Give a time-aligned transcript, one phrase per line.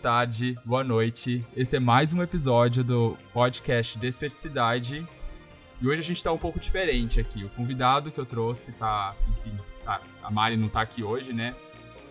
[0.00, 1.44] boa tarde, boa noite.
[1.54, 5.06] Esse é mais um episódio do podcast Desperticidade.
[5.78, 7.44] E hoje a gente tá um pouco diferente aqui.
[7.44, 9.52] O convidado que eu trouxe tá, enfim,
[9.84, 11.54] tá, a Mari não tá aqui hoje, né?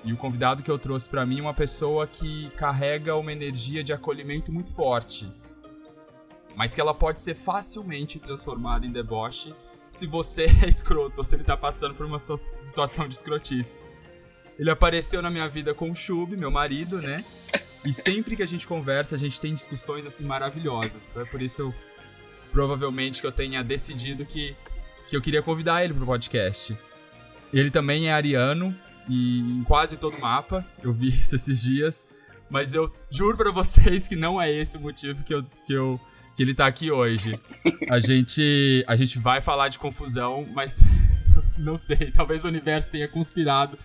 [0.05, 3.84] E o convidado que eu trouxe para mim é uma pessoa que carrega uma energia
[3.84, 5.27] de acolhimento muito forte,
[6.55, 9.51] mas que ela pode ser facilmente transformada em deboche
[9.90, 13.84] se você é escroto ou se ele tá passando por uma situação de escrotice.
[14.59, 17.23] Ele apareceu na minha vida com o Chub, meu marido, né?
[17.86, 21.08] E sempre que a gente conversa, a gente tem discussões assim maravilhosas.
[21.09, 21.76] Então é por isso eu
[22.52, 24.54] provavelmente que eu tenha decidido que,
[25.08, 26.77] que eu queria convidar ele pro podcast.
[27.54, 28.76] Ele também é ariano
[29.07, 30.66] e em quase todo o mapa.
[30.84, 32.05] Eu vi isso esses dias.
[32.49, 35.98] Mas eu juro para vocês que não é esse o motivo que eu, que eu
[36.35, 37.34] que ele tá aqui hoje.
[37.90, 40.79] A gente a gente vai falar de confusão, mas
[41.57, 43.77] não sei, talvez o universo tenha conspirado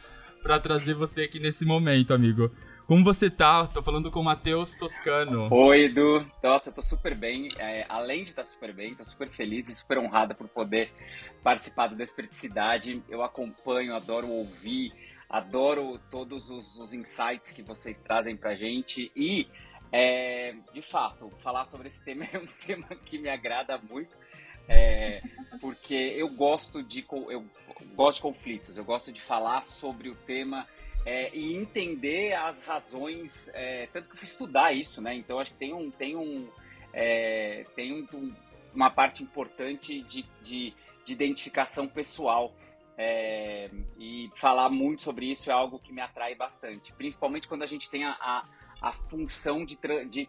[0.45, 2.51] para trazer você aqui nesse momento, amigo.
[2.87, 3.67] Como você tá?
[3.67, 5.49] Tô falando com o Matheus Toscano.
[5.51, 6.27] Oi, Edu.
[6.43, 7.49] Nossa, eu tô super bem.
[7.59, 10.93] É, além de estar super bem, tô super feliz e super honrada por poder
[11.43, 13.03] participar do Desperticidade.
[13.09, 14.93] Eu acompanho, adoro ouvir,
[15.31, 19.11] adoro todos os, os insights que vocês trazem pra gente.
[19.17, 19.49] E,
[19.91, 24.15] é, de fato, falar sobre esse tema é um tema que me agrada muito.
[24.69, 25.23] É,
[25.61, 27.45] porque eu gosto de eu
[27.95, 30.67] gosto de conflitos, eu gosto de falar sobre o tema
[31.05, 35.15] é, e entender as razões, é, tanto que eu fui estudar isso, né?
[35.15, 36.49] Então acho que tem um tem um
[36.93, 38.33] é, tem um,
[38.75, 42.53] uma parte importante de, de, de identificação pessoal.
[42.97, 47.67] É, e falar muito sobre isso é algo que me atrai bastante, principalmente quando a
[47.67, 48.45] gente tem a, a,
[48.81, 49.77] a função de,
[50.09, 50.29] de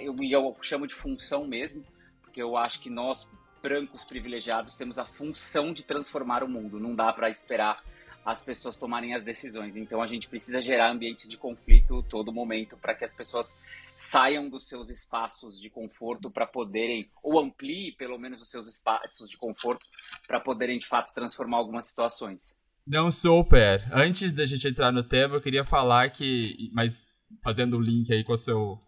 [0.00, 1.84] eu, eu chamo de função mesmo,
[2.22, 3.28] porque eu acho que nós
[3.62, 6.80] brancos privilegiados temos a função de transformar o mundo.
[6.80, 7.76] Não dá para esperar
[8.24, 9.74] as pessoas tomarem as decisões.
[9.76, 13.56] Então a gente precisa gerar ambientes de conflito todo momento para que as pessoas
[13.96, 19.30] saiam dos seus espaços de conforto para poderem ou amplie pelo menos os seus espaços
[19.30, 19.86] de conforto
[20.26, 22.54] para poderem de fato transformar algumas situações.
[22.86, 23.86] Não super.
[23.92, 27.06] Antes da gente entrar no tema, eu queria falar que, mas
[27.42, 28.78] fazendo o link aí com o seu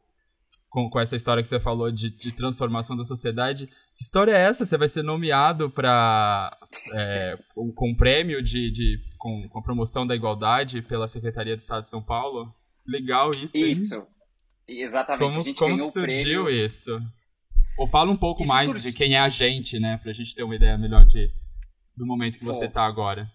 [0.71, 3.69] com, com essa história que você falou de, de transformação da sociedade.
[4.01, 4.65] Que história é essa?
[4.65, 6.59] Você vai ser nomeado para
[6.95, 11.59] é, com, com prêmio de, de com, com a promoção da igualdade pela Secretaria do
[11.59, 12.51] Estado de São Paulo?
[12.87, 13.59] Legal isso.
[13.59, 14.07] Isso.
[14.67, 15.53] Exatamente.
[15.53, 16.65] Como, como surgiu prêmio...
[16.65, 16.99] isso?
[17.77, 18.91] Ou fala um pouco isso mais surgiu...
[18.91, 19.99] de quem é a gente, né?
[20.03, 21.31] Pra gente ter uma ideia melhor de,
[21.95, 23.31] do momento que você está agora.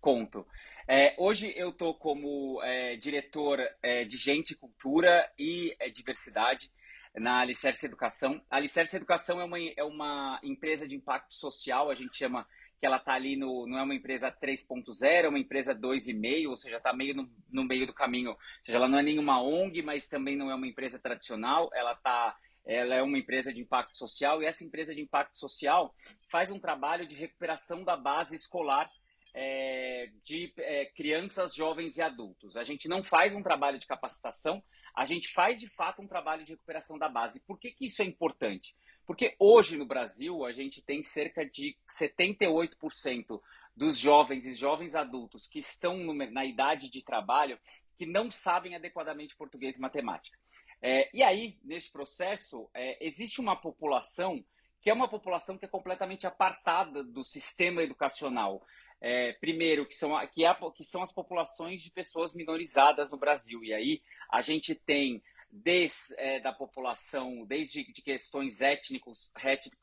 [0.00, 0.44] Conto.
[0.88, 6.68] É, hoje eu estou como é, diretor é, de Gente, Cultura e é, Diversidade
[7.14, 8.40] na Alicerce Educação.
[8.50, 12.46] A Alicerce Educação é uma, é uma empresa de impacto social, a gente chama
[12.80, 13.66] que ela está ali no.
[13.66, 17.62] não é uma empresa 3.0, é uma empresa 2,5, ou seja, está meio no, no,
[17.62, 18.30] meio do caminho.
[18.30, 21.92] Ou seja, ela não é nenhuma ONG, mas também não é uma empresa tradicional, ela
[21.92, 22.36] está.
[22.64, 25.94] Ela é uma empresa de impacto social e essa empresa de impacto social
[26.30, 28.86] faz um trabalho de recuperação da base escolar
[29.34, 32.58] é, de é, crianças, jovens e adultos.
[32.58, 34.62] A gente não faz um trabalho de capacitação,
[34.94, 37.40] a gente faz de fato um trabalho de recuperação da base.
[37.40, 38.74] Por que, que isso é importante?
[39.06, 43.40] Porque hoje no Brasil a gente tem cerca de 78%
[43.76, 47.58] dos jovens e jovens adultos que estão na idade de trabalho
[47.96, 50.38] que não sabem adequadamente português e matemática.
[50.82, 54.44] É, e aí, nesse processo, é, existe uma população
[54.80, 58.62] que é uma população que é completamente apartada do sistema educacional
[59.00, 63.64] é, primeiro, que são, que, é, que são as populações de pessoas minorizadas no Brasil.
[63.64, 69.32] E aí a gente tem desde é, da população, desde de questões étnicos,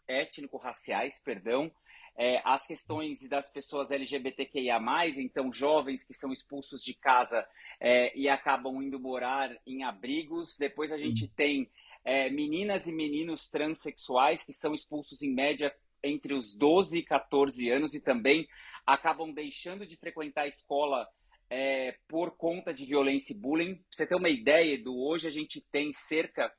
[0.08, 1.72] étnico-raciais, perdão,
[2.18, 4.80] é, as questões das pessoas LGBTQIA+,
[5.20, 7.48] então jovens que são expulsos de casa
[7.80, 10.58] é, e acabam indo morar em abrigos.
[10.58, 11.10] Depois a Sim.
[11.10, 11.70] gente tem
[12.04, 15.72] é, meninas e meninos transexuais que são expulsos em média
[16.04, 18.48] entre os 12 e 14 anos e também
[18.88, 21.06] acabam deixando de frequentar a escola
[21.50, 23.76] é, por conta de violência e bullying.
[23.76, 26.52] Pra você ter uma ideia, do hoje a gente tem cerca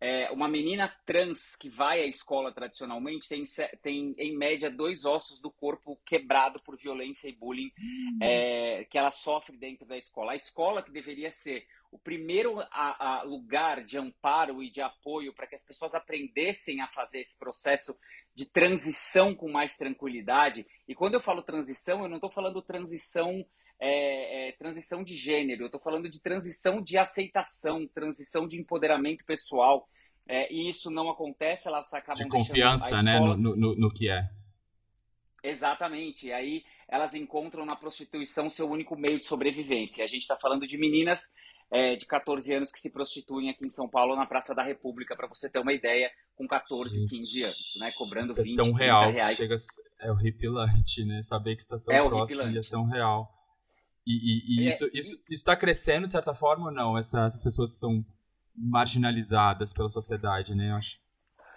[0.00, 3.44] é, uma menina trans que vai à escola tradicionalmente tem,
[3.82, 8.18] tem em média dois ossos do corpo quebrado por violência e bullying uhum.
[8.22, 10.32] é, que ela sofre dentro da escola.
[10.32, 15.34] A escola que deveria ser o primeiro a, a lugar de amparo e de apoio
[15.34, 17.94] para que as pessoas aprendessem a fazer esse processo
[18.34, 20.66] de transição com mais tranquilidade.
[20.88, 23.44] E quando eu falo transição, eu não estou falando transição
[23.80, 29.24] é, é, transição de gênero, eu estou falando de transição de aceitação, transição de empoderamento
[29.24, 29.88] pessoal.
[30.28, 34.28] É, e isso não acontece, elas acabam de confiança, né, no, no, no que é.
[35.42, 36.26] Exatamente.
[36.26, 40.04] E aí elas encontram na prostituição seu único meio de sobrevivência.
[40.04, 41.32] A gente está falando de meninas
[41.70, 45.16] é, de 14 anos que se prostituem aqui em São Paulo na Praça da República,
[45.16, 46.10] para você ter uma ideia,
[46.40, 47.90] com 14, Gente, 15 anos, né?
[47.92, 49.36] Cobrando isso 20, é tão real reais.
[49.36, 49.56] Chega,
[50.00, 51.22] é horripilante, né?
[51.22, 53.30] Saber que está tão é próximo e é tão real.
[54.06, 54.88] E, e, e é, isso
[55.28, 56.96] está crescendo de certa forma ou não?
[56.96, 58.02] Essas, essas pessoas estão
[58.56, 60.70] marginalizadas pela sociedade, né?
[60.70, 60.98] Eu acho.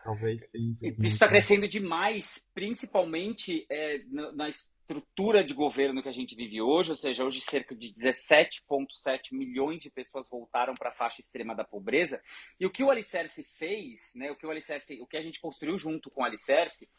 [0.03, 0.74] Talvez sim.
[0.81, 4.50] Isso está crescendo demais, principalmente é, na,
[4.83, 9.81] estrutura de governo que a gente vive hoje, ou seja, hoje cerca de 17,7 milhões
[9.81, 12.21] de pessoas voltaram para a faixa extrema da pobreza.
[12.59, 15.39] E o que o Alicerce fez, né, o que o Alicerce, o que a gente
[15.39, 16.89] construiu junto com o Alicerce,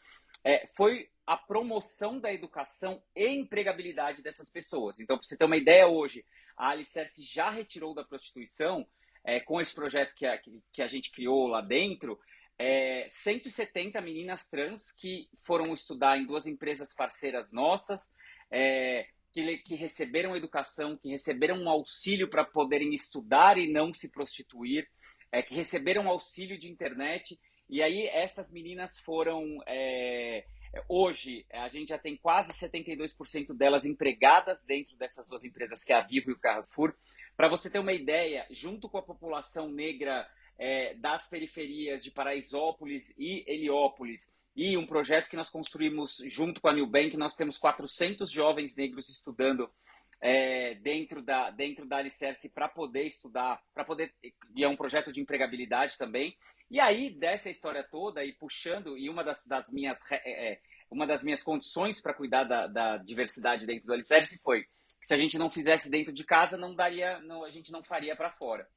[0.43, 4.99] é, foi a promoção da educação e empregabilidade dessas pessoas.
[4.99, 6.25] Então, para você ter uma ideia hoje,
[6.57, 8.85] a Alicerce já retirou da prostituição,
[9.23, 10.39] é, com esse projeto que a,
[10.71, 12.19] que a gente criou lá dentro,
[12.57, 18.13] é, 170 meninas trans que foram estudar em duas empresas parceiras nossas,
[18.49, 24.09] é, que, que, receberam educação, que receberam um auxílio para poderem estudar e não se
[24.09, 24.89] prostituir,
[25.31, 27.37] é, que receberam auxílio de internet.
[27.69, 29.61] E aí essas meninas foram.
[29.67, 30.45] É,
[30.87, 35.97] hoje, a gente já tem quase 72% delas empregadas dentro dessas duas empresas, que é
[35.97, 36.95] a Vivo e o Carrefour.
[37.35, 40.25] Para você ter uma ideia, junto com a população negra
[40.57, 46.69] é, das periferias de Paraisópolis e Heliópolis e um projeto que nós construímos junto com
[46.69, 47.17] a New Bank.
[47.17, 49.69] Nós temos 400 jovens negros estudando
[50.21, 54.13] é, dentro, da, dentro da Alicerce para poder estudar, para poder.
[54.55, 56.37] E é um projeto de empregabilidade também.
[56.71, 59.99] E aí, dessa história toda, e puxando, e uma das, das minhas.
[60.11, 64.61] É, é uma das minhas condições para cuidar da, da diversidade dentro do Alicerce foi
[64.61, 67.83] que se a gente não fizesse dentro de casa, não daria, não, a gente não
[67.83, 68.67] faria para fora.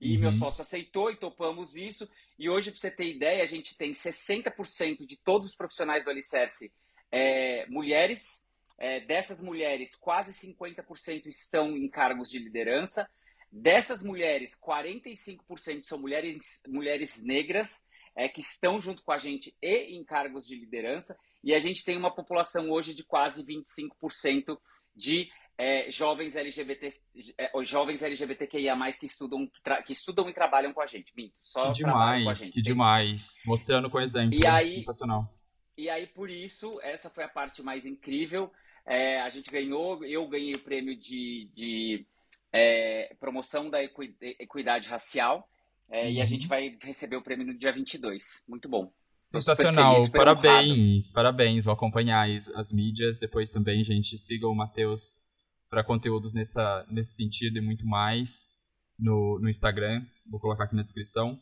[0.00, 0.22] E uhum.
[0.22, 2.08] meu sócio aceitou e topamos isso.
[2.38, 6.10] E hoje, para você ter ideia, a gente tem 60% de todos os profissionais do
[6.10, 6.72] Alicerce
[7.10, 8.42] é, mulheres.
[8.76, 13.08] É, dessas mulheres, quase 50% estão em cargos de liderança.
[13.50, 17.84] Dessas mulheres, 45% são mulheres, mulheres negras
[18.16, 21.16] é, que estão junto com a gente e em cargos de liderança.
[21.42, 24.58] E a gente tem uma população hoje de quase 25%
[24.94, 26.92] de é, jovens LGBT,
[27.38, 31.38] é, jovens LGBTQIA+, que estudam, que, que, estudam e trabalham com a gente, Minto.
[31.44, 33.42] Só que demais, gente, que demais.
[33.46, 35.32] Mostrando com exemplo, e aí, sensacional.
[35.76, 38.50] E aí, por isso, essa foi a parte mais incrível.
[38.84, 42.04] É, a gente ganhou, eu ganhei o prêmio de, de
[42.52, 45.48] é, promoção da equidade racial,
[45.88, 46.10] uhum.
[46.10, 46.48] e a gente uhum.
[46.48, 48.42] vai receber o prêmio no dia 22.
[48.48, 48.92] Muito bom.
[49.30, 51.14] Sensacional, feliz, parabéns, honrado.
[51.14, 51.64] parabéns.
[51.64, 53.18] Vou acompanhar as, as mídias.
[53.18, 55.33] Depois também, gente, sigam o Matheus
[55.74, 58.46] para conteúdos nessa, nesse sentido e muito mais
[58.96, 60.06] no, no Instagram.
[60.30, 61.36] Vou colocar aqui na descrição.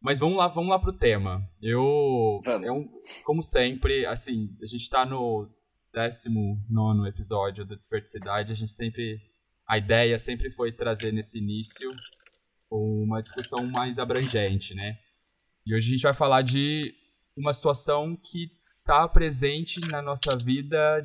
[0.00, 1.46] Mas vamos lá, vamos lá pro tema.
[1.60, 2.88] Eu, eu
[3.24, 5.50] como sempre, assim, a gente está no
[5.92, 9.20] 19 episódio do Desperticidade, a gente sempre
[9.68, 11.90] a ideia sempre foi trazer nesse início
[12.70, 14.98] uma discussão mais abrangente, né?
[15.66, 16.92] E hoje a gente vai falar de
[17.36, 18.50] uma situação que
[18.80, 21.02] está presente na nossa vida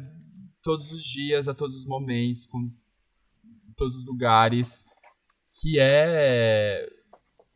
[0.64, 2.72] todos os dias, a todos os momentos, com
[3.76, 4.84] todos os lugares,
[5.62, 6.88] que é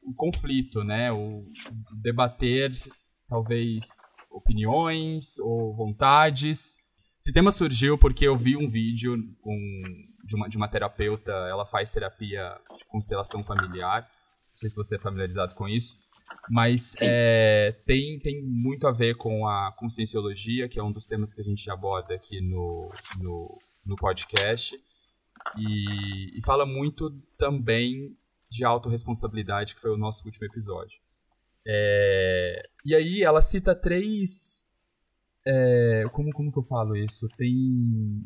[0.03, 1.11] o conflito, né?
[1.11, 1.45] O
[2.01, 2.71] debater
[3.27, 3.85] talvez
[4.31, 6.75] opiniões ou vontades.
[7.19, 9.57] Esse tema surgiu porque eu vi um vídeo com,
[10.23, 14.01] de, uma, de uma terapeuta, ela faz terapia de constelação familiar.
[14.01, 15.95] Não sei se você é familiarizado com isso.
[16.49, 21.33] Mas é, tem, tem muito a ver com a conscienciologia, que é um dos temas
[21.33, 24.75] que a gente aborda aqui no, no, no podcast.
[25.57, 28.15] E, e fala muito também
[28.49, 30.99] de autorresponsabilidade, que foi o nosso último episódio.
[31.65, 34.65] É, e aí ela cita três.
[35.45, 37.27] É, como, como que eu falo isso?
[37.37, 38.23] Tem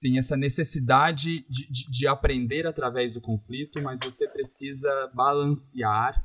[0.00, 6.24] tem essa necessidade de, de, de, aprender através do conflito, mas você precisa balancear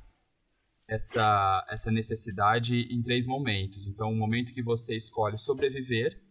[0.87, 3.87] essa, essa necessidade em três momentos.
[3.87, 6.21] Então, o momento que você escolhe sobreviver,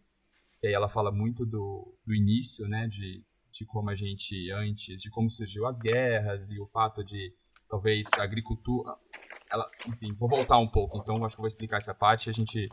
[0.59, 5.01] que aí ela fala muito do, do início, né, de, de como a gente, antes,
[5.01, 7.33] de como surgiu as guerras e o fato de,
[7.67, 8.95] talvez, a agricultura...
[9.51, 12.33] Ela, enfim, vou voltar um pouco, então acho que vou explicar essa parte e a
[12.33, 12.69] gente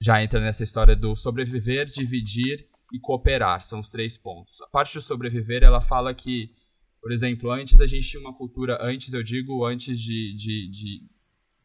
[0.00, 4.60] já entra nessa história do sobreviver, dividir e cooperar, são os três pontos.
[4.60, 6.54] A parte de sobreviver, ela fala que,
[7.00, 11.10] por exemplo, antes a gente tinha uma cultura, antes eu digo, antes de, de, de,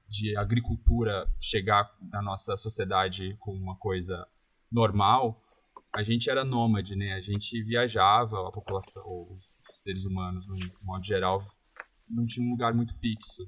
[0.08, 4.26] de agricultura chegar na nossa sociedade como uma coisa
[4.72, 5.44] normal,
[5.94, 7.14] a gente era nômade, né?
[7.14, 11.40] A gente viajava, a população, os seres humanos, no modo geral,
[12.10, 13.44] não tinha um lugar muito fixo.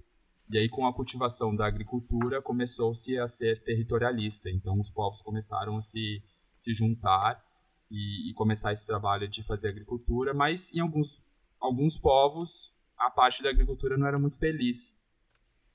[0.49, 4.49] E aí, com a cultivação da agricultura, começou-se a ser territorialista.
[4.49, 6.23] Então, os povos começaram a se,
[6.55, 7.48] se juntar
[7.89, 11.23] e, e, começar esse trabalho de fazer agricultura, mas em alguns
[11.59, 14.97] alguns povos a parte da agricultura não era muito feliz.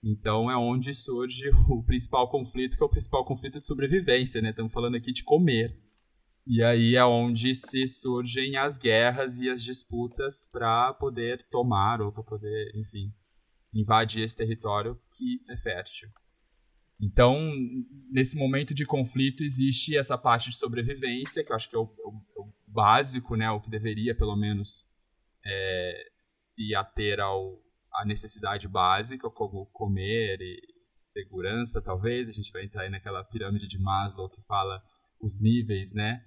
[0.03, 4.51] Então é onde surge o principal conflito, que é o principal conflito de sobrevivência, né?
[4.51, 5.81] Estamos falando aqui de comer.
[6.47, 12.13] E aí é onde se surgem as guerras e as disputas para poder tomar ou
[12.13, 13.15] para poder, enfim,
[13.73, 16.11] invadir esse território que é fértil.
[17.01, 17.37] Então,
[18.11, 21.83] nesse momento de conflito existe essa parte de sobrevivência, que eu acho que é o,
[21.83, 24.87] é o, é o básico, né, o que deveria pelo menos
[25.45, 27.61] é, se ater ao,
[27.93, 30.61] à necessidade básica, como comer e
[30.95, 32.29] segurança, talvez.
[32.29, 34.83] A gente vai entrar aí naquela pirâmide de Maslow que fala
[35.21, 36.25] os níveis, né?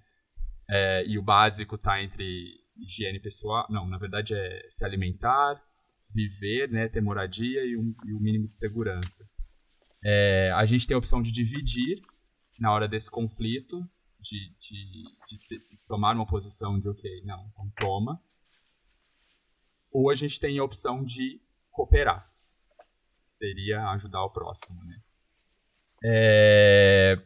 [0.69, 5.61] É, e o básico está entre higiene pessoal, não, na verdade é se alimentar,
[6.13, 9.27] viver, né, ter moradia e, um, e o mínimo de segurança.
[10.03, 12.01] É, a gente tem a opção de dividir
[12.59, 13.87] na hora desse conflito,
[14.19, 18.21] de, de, de, de tomar uma posição de ok, não, então toma.
[19.91, 22.31] Ou a gente tem a opção de cooperar,
[23.23, 25.01] seria ajudar o próximo, né?
[26.03, 27.21] É...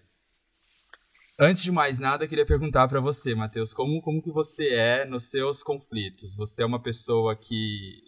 [1.40, 5.30] Antes de mais nada, queria perguntar para você, Matheus, como, como que você é nos
[5.30, 6.36] seus conflitos?
[6.36, 8.04] Você é uma pessoa que,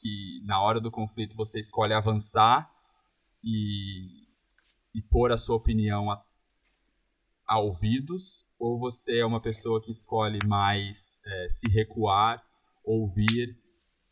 [0.00, 2.70] que na hora do conflito você escolhe avançar
[3.42, 4.26] e,
[4.94, 6.24] e pôr a sua opinião a,
[7.46, 8.44] a ouvidos?
[8.58, 12.44] Ou você é uma pessoa que escolhe mais é, se recuar,
[12.84, 13.58] ouvir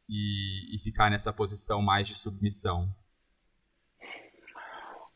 [0.08, 2.94] e, e ficar nessa posição mais de submissão?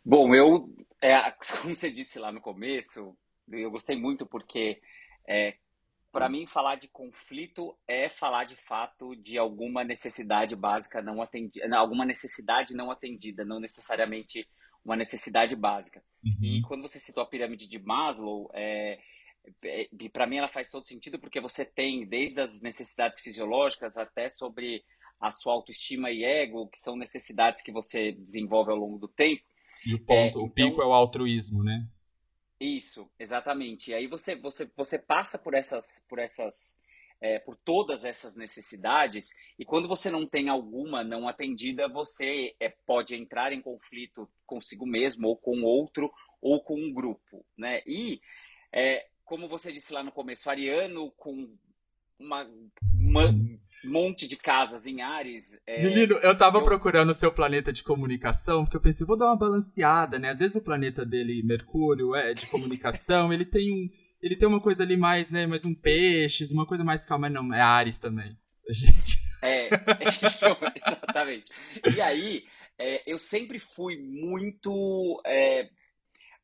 [0.05, 1.31] Bom, eu, é,
[1.63, 3.17] como você disse lá no começo,
[3.49, 4.81] eu gostei muito porque,
[5.27, 5.57] é,
[6.13, 11.77] para mim, falar de conflito é falar de fato de alguma necessidade básica não atendida,
[11.77, 14.47] alguma necessidade não atendida, não necessariamente
[14.85, 16.03] uma necessidade básica.
[16.25, 16.39] Uhum.
[16.41, 18.99] E quando você citou a pirâmide de Maslow, é,
[19.63, 24.29] é, para mim ela faz todo sentido porque você tem desde as necessidades fisiológicas até
[24.29, 24.83] sobre
[25.21, 29.43] a sua autoestima e ego, que são necessidades que você desenvolve ao longo do tempo.
[29.87, 31.87] E o ponto, é, então, o pico é o altruísmo, né?
[32.61, 33.91] Isso, exatamente.
[33.91, 36.79] E aí você, você, você passa por essas, por essas,
[37.19, 42.69] é, por todas essas necessidades e quando você não tem alguma não atendida, você é,
[42.69, 46.13] pode entrar em conflito consigo mesmo ou com outro
[46.43, 47.81] ou com um grupo, né?
[47.87, 48.21] E
[48.71, 51.57] é, como você disse lá no começo, Ariano com
[52.21, 52.47] uma,
[52.93, 53.35] uma
[53.87, 55.59] monte de casas em Ares.
[55.67, 56.63] É, Menino, eu tava eu...
[56.63, 60.29] procurando o seu planeta de comunicação, porque eu pensei, vou dar uma balanceada, né?
[60.29, 63.89] Às vezes o planeta dele, Mercúrio, é de comunicação, ele tem um.
[64.23, 65.47] Ele tem uma coisa ali mais, né?
[65.47, 68.37] Mais um peixes, uma coisa mais calma, não, é Ares também.
[68.69, 69.19] Gente.
[69.43, 69.71] É,
[70.77, 71.51] exatamente.
[71.97, 72.45] E aí,
[72.79, 75.19] é, eu sempre fui muito.
[75.25, 75.71] É,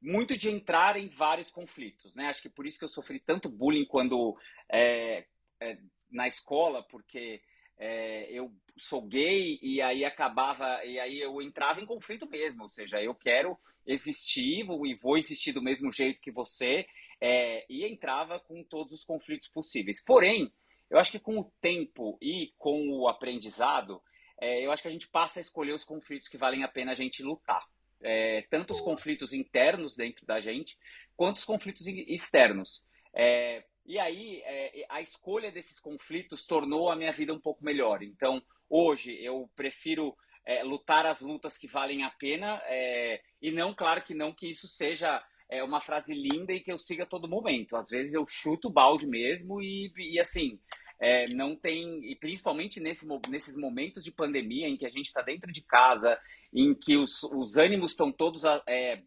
[0.00, 2.28] muito de entrar em vários conflitos, né?
[2.28, 4.34] Acho que por isso que eu sofri tanto bullying quando
[4.72, 5.26] é,
[5.60, 5.78] é,
[6.10, 7.42] na escola, porque
[7.78, 12.68] é, eu sou gay e aí acabava e aí eu entrava em conflito mesmo, ou
[12.68, 16.86] seja, eu quero existir e vou existir do mesmo jeito que você
[17.20, 20.02] é, e entrava com todos os conflitos possíveis.
[20.02, 20.52] Porém,
[20.90, 24.02] eu acho que com o tempo e com o aprendizado,
[24.38, 26.92] é, eu acho que a gente passa a escolher os conflitos que valem a pena
[26.92, 27.66] a gente lutar
[28.00, 30.76] é, tanto os conflitos internos dentro da gente,
[31.16, 32.84] quanto os conflitos externos.
[33.86, 38.02] E aí, é, a escolha desses conflitos tornou a minha vida um pouco melhor.
[38.02, 43.74] Então, hoje, eu prefiro é, lutar as lutas que valem a pena, é, e não,
[43.74, 47.06] claro que não que isso seja é, uma frase linda e que eu siga a
[47.06, 47.76] todo momento.
[47.76, 50.58] Às vezes eu chuto o balde mesmo e, e assim,
[51.00, 55.22] é, não tem, e principalmente nesse, nesses momentos de pandemia em que a gente está
[55.22, 56.18] dentro de casa,
[56.52, 59.02] em que os, os ânimos estão todos é,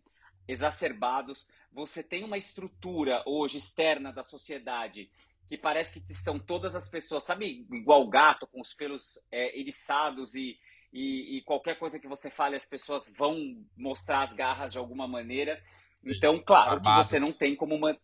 [0.47, 1.47] exacerbados,
[1.79, 5.09] você tem uma estrutura hoje externa da sociedade
[5.47, 10.35] que parece que estão todas as pessoas, sabe, igual gato, com os pelos é, eriçados
[10.35, 10.59] e,
[10.93, 13.35] e, e, qualquer coisa que você fale, as pessoas vão
[13.75, 15.59] mostrar as garras de alguma maneira.
[15.93, 17.07] Sim, então, claro armados.
[17.07, 17.97] que você não tem como uma.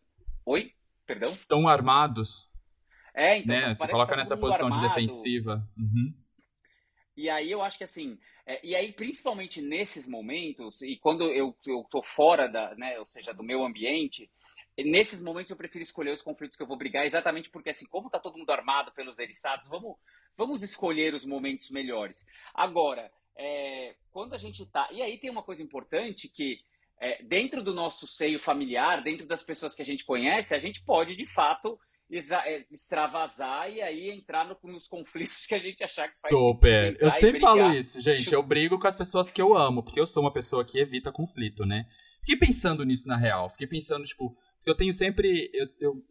[0.45, 0.73] Oi?
[1.05, 1.29] Perdão?
[1.29, 2.47] Estão armados.
[3.13, 3.55] É, então.
[3.55, 3.75] Né?
[3.75, 4.81] Você coloca tá nessa posição armado.
[4.81, 5.67] de defensiva.
[5.77, 6.13] Uhum.
[7.15, 8.17] E aí eu acho que assim.
[8.45, 13.05] É, e aí, principalmente nesses momentos, e quando eu, eu tô fora da, né, ou
[13.05, 14.29] seja, do meu ambiente,
[14.77, 18.09] nesses momentos eu prefiro escolher os conflitos que eu vou brigar, exatamente porque assim, como
[18.09, 19.95] tá todo mundo armado pelos eriçados, vamos,
[20.37, 22.27] vamos escolher os momentos melhores.
[22.53, 24.87] Agora, é, quando a gente tá.
[24.91, 26.59] E aí tem uma coisa importante que.
[26.97, 30.81] É, dentro do nosso seio familiar, dentro das pessoas que a gente conhece, a gente
[30.81, 31.77] pode de fato
[32.09, 36.97] extravasar e aí entrar no, nos conflitos que a gente achar que faz Super.
[36.99, 38.31] Eu sempre falo isso, gente.
[38.31, 41.11] Eu brigo com as pessoas que eu amo, porque eu sou uma pessoa que evita
[41.11, 41.85] conflito, né?
[42.19, 43.49] Fiquei pensando nisso na real.
[43.49, 45.49] Fiquei pensando, tipo, porque eu tenho sempre.
[45.53, 46.03] Eu, eu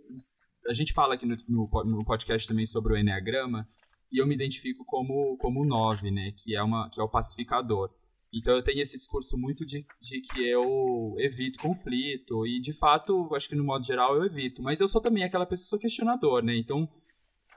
[0.68, 3.68] a gente fala aqui no, no, no podcast também sobre o Enneagrama.
[4.10, 7.90] e eu me identifico como como nove, né, que é uma que é o pacificador.
[8.35, 13.33] Então eu tenho esse discurso muito de, de que eu evito conflito e de fato,
[13.35, 16.57] acho que no modo geral eu evito, mas eu sou também aquela pessoa questionador, né?
[16.57, 16.88] Então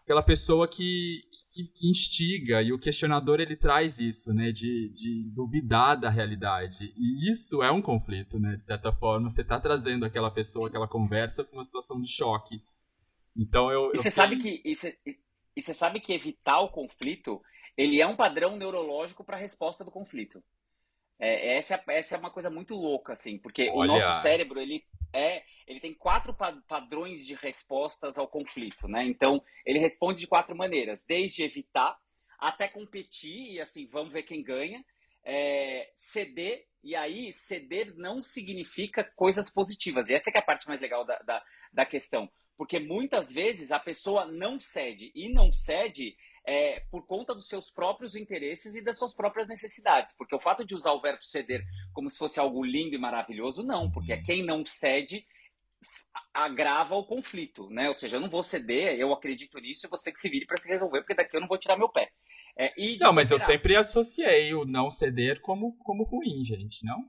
[0.04, 5.30] aquela pessoa que, que, que, instiga e o questionador ele traz isso, né, de, de
[5.36, 10.06] duvidar da realidade e isso é um conflito, né, de certa forma você está trazendo
[10.06, 12.62] aquela pessoa, aquela conversa para uma situação de choque.
[13.36, 13.92] Então eu.
[13.94, 17.42] E você sabe que e você sabe que evitar o conflito
[17.78, 20.44] ele é um padrão neurológico para a resposta do conflito.
[21.20, 23.92] É, essa, essa é uma coisa muito louca, assim, porque Olha.
[23.92, 24.84] o nosso cérebro ele
[25.14, 26.34] é ele tem quatro
[26.66, 29.04] padrões de respostas ao conflito, né?
[29.04, 32.00] Então, ele responde de quatro maneiras, desde evitar
[32.40, 34.86] até competir, e assim, vamos ver quem ganha,
[35.26, 40.10] é, ceder, e aí ceder não significa coisas positivas.
[40.10, 41.44] E essa é, é a parte mais legal da, da,
[41.74, 42.32] da questão.
[42.56, 46.16] Porque muitas vezes a pessoa não cede, e não cede
[46.48, 50.16] é, por conta dos seus próprios interesses e das suas próprias necessidades.
[50.18, 51.62] Porque o fato de usar o verbo ceder
[51.94, 55.27] como se fosse algo lindo e maravilhoso, não, porque é quem não cede
[56.34, 57.88] agrava o conflito, né?
[57.89, 60.58] Ou seja, eu não vou ceder, eu acredito nisso, e você que se vire para
[60.58, 62.10] se resolver, porque daqui eu não vou tirar meu pé.
[62.58, 62.68] É,
[63.00, 67.08] não, mas eu sempre associei o não ceder como, como ruim, gente, não?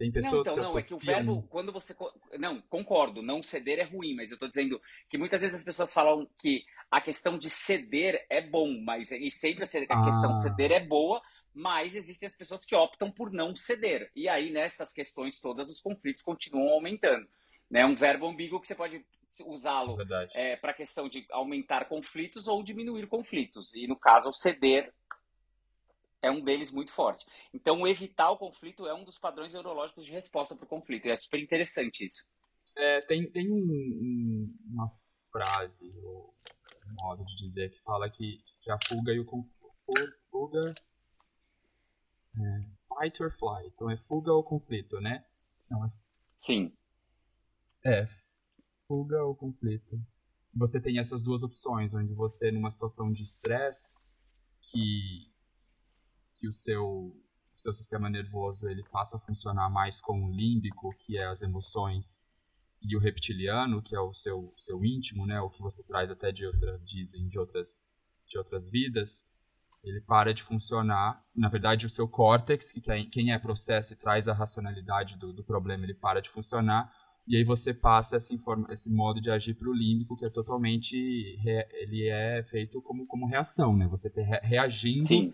[0.00, 1.12] Tem pessoas não, então, que não, associam...
[1.12, 1.94] É que o verbo, quando você...
[2.38, 4.80] Não, concordo, não ceder é ruim, mas eu tô dizendo
[5.10, 9.30] que muitas vezes as pessoas falam que a questão de ceder é bom, mas e
[9.30, 10.04] sempre a ah.
[10.06, 11.20] questão de ceder é boa,
[11.52, 14.10] mas existem as pessoas que optam por não ceder.
[14.16, 17.28] E aí, nessas questões todas, os conflitos continuam aumentando.
[17.70, 17.84] É né?
[17.84, 19.04] um verbo ambíguo que você pode
[19.44, 19.98] usá-lo
[20.34, 23.74] é, para a questão de aumentar conflitos ou diminuir conflitos.
[23.74, 24.94] E no caso, o ceder
[26.22, 27.26] é um deles muito forte.
[27.52, 31.06] Então, evitar o conflito é um dos padrões neurológicos de resposta para o conflito.
[31.06, 32.24] E é super interessante isso.
[32.76, 34.86] É, tem tem um, um, uma
[35.32, 36.34] frase, ou
[36.86, 40.16] um modo de dizer, que fala que, que a fuga e o conflito.
[40.30, 40.74] Fuga.
[42.36, 42.64] É,
[42.98, 43.66] fight or fly.
[43.74, 45.24] Então é fuga ou conflito, né?
[45.68, 45.88] Não, é...
[46.38, 46.72] Sim.
[47.84, 48.04] É,
[48.86, 50.00] fuga ou conflito.
[50.54, 53.96] Você tem essas duas opções, onde você, numa situação de estresse,
[54.60, 55.29] que,
[56.40, 57.14] que o seu,
[57.52, 62.24] seu sistema nervoso ele passa a funcionar mais com o límbico, que é as emoções,
[62.82, 66.32] e o reptiliano, que é o seu, seu íntimo, né, o que você traz até
[66.32, 67.86] de outra, dizem, de outras,
[68.26, 69.26] de outras vidas,
[69.84, 71.22] ele para de funcionar.
[71.34, 75.44] Na verdade, o seu córtex, que quem é processa e traz a racionalidade do, do
[75.44, 76.90] problema, ele para de funcionar
[77.30, 78.34] e aí você passa esse,
[78.70, 80.96] esse modo de agir para o límbico, que é totalmente.
[81.74, 83.86] Ele é feito como, como reação, né?
[83.86, 85.32] Você re, reagindo Sim.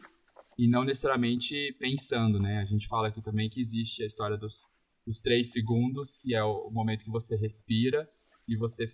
[0.58, 2.58] E não necessariamente pensando, né?
[2.60, 4.66] A gente fala aqui também que existe a história dos,
[5.06, 8.08] dos três segundos, que é o, o momento que você respira
[8.48, 8.86] e você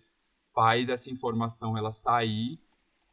[0.55, 2.59] faz essa informação ela sair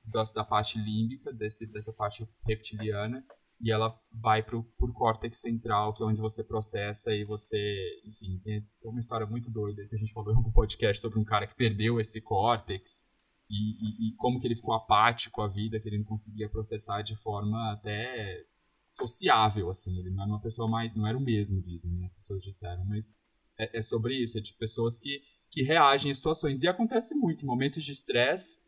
[0.04, 3.24] da, da parte límbica, desse, dessa parte reptiliana,
[3.62, 8.40] e ela vai pro, pro córtex central, que é onde você processa e você, enfim,
[8.40, 11.46] tem uma história muito doida que a gente falou em um podcast sobre um cara
[11.46, 13.04] que perdeu esse córtex
[13.50, 17.02] e, e, e, como que ele ficou apático à vida, que ele não conseguia processar
[17.02, 18.46] de forma até
[18.88, 22.14] sociável, assim, ele não era uma pessoa mais, não era o mesmo, dizem, né, as
[22.14, 23.16] pessoas disseram, mas
[23.58, 27.44] é, é sobre isso, é de pessoas que, que reagem a situações, e acontece muito,
[27.44, 28.60] em momentos de estresse,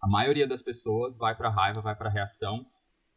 [0.00, 2.66] a maioria das pessoas vai para raiva, vai para reação,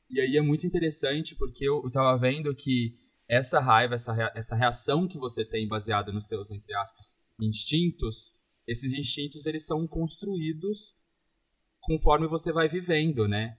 [0.09, 2.97] e aí é muito interessante porque eu, eu tava vendo que
[3.29, 8.29] essa raiva, essa, rea essa reação que você tem baseada nos seus, entre aspas, instintos,
[8.71, 10.93] esses instintos eles são construídos
[11.79, 13.57] conforme você vai vivendo, né?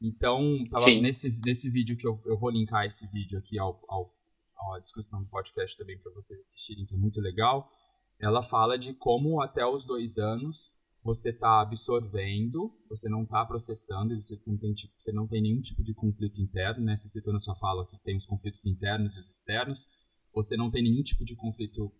[0.00, 4.14] Então, tava nesse, nesse vídeo que eu, eu vou linkar esse vídeo aqui ao, ao,
[4.74, 7.70] à descrição do podcast também para vocês assistirem, que é muito legal.
[8.18, 14.14] Ela fala de como até os dois anos você está absorvendo, você não está processando,
[14.20, 16.96] você não, tem, tipo, você não tem nenhum tipo de conflito interno, né?
[16.96, 19.88] Você citou na sua fala que tem os conflitos internos e os externos.
[20.34, 21.92] Você não tem nenhum tipo de conflito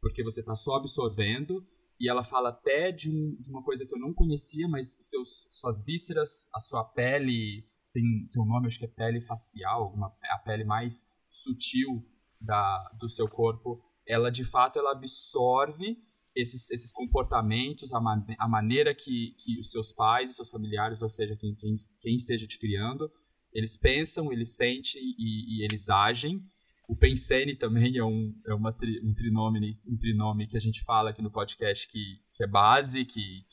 [0.00, 1.66] porque você está só absorvendo.
[2.00, 5.46] E ela fala até de, um, de, uma coisa que eu não conhecia, mas seus,
[5.50, 10.06] suas vísceras, a sua pele, tem, tem um nome, acho que é pele facial, uma,
[10.06, 12.06] a pele mais sutil
[12.40, 15.98] da, do seu corpo, ela de fato ela absorve
[16.34, 21.02] esses, esses comportamentos, a, man a maneira que, que os seus pais, os seus familiares,
[21.02, 23.10] ou seja, quem, quem, quem esteja te criando,
[23.52, 26.40] eles pensam, eles sentem e, e eles agem.
[26.88, 30.82] O pensene também é um, é uma tri, um, trinome, um trinome que a gente
[30.84, 33.44] fala aqui no podcast que, que é base, que,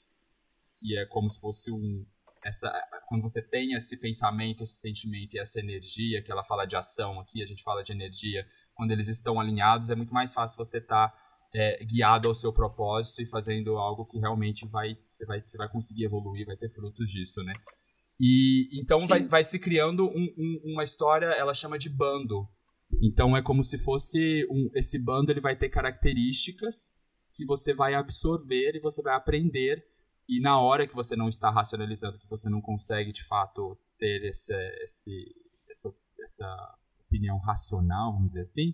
[0.80, 2.06] que é como se fosse um.
[2.44, 2.72] Essa,
[3.08, 7.20] quando você tem esse pensamento, esse sentimento e essa energia, que ela fala de ação
[7.20, 10.78] aqui, a gente fala de energia, quando eles estão alinhados, é muito mais fácil você
[10.78, 11.10] estar.
[11.10, 15.58] Tá é, guiado ao seu propósito e fazendo algo que realmente vai você, vai você
[15.58, 17.54] vai conseguir evoluir, vai ter frutos disso, né?
[18.20, 22.48] E então vai, vai se criando um, um, uma história, ela chama de bando.
[23.02, 26.92] Então é como se fosse um, esse bando ele vai ter características
[27.34, 29.84] que você vai absorver e você vai aprender
[30.28, 34.26] e na hora que você não está racionalizando, que você não consegue de fato ter
[34.26, 35.36] esse, esse,
[35.70, 35.94] essa,
[36.24, 38.74] essa opinião racional, vamos dizer assim,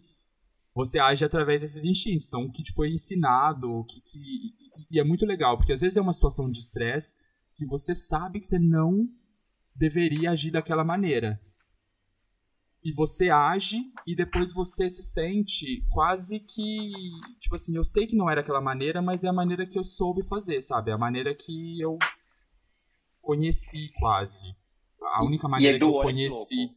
[0.73, 2.27] você age através desses instintos.
[2.27, 4.55] Então, o que te foi ensinado, o que, que.
[4.89, 7.17] E é muito legal, porque às vezes é uma situação de estresse
[7.55, 9.07] que você sabe que você não
[9.75, 11.41] deveria agir daquela maneira.
[12.83, 16.91] E você age e depois você se sente quase que.
[17.39, 19.83] Tipo assim, eu sei que não era aquela maneira, mas é a maneira que eu
[19.83, 20.89] soube fazer, sabe?
[20.89, 21.97] É a maneira que eu
[23.21, 24.55] conheci quase.
[24.99, 26.75] A única maneira Edu, que eu conheci.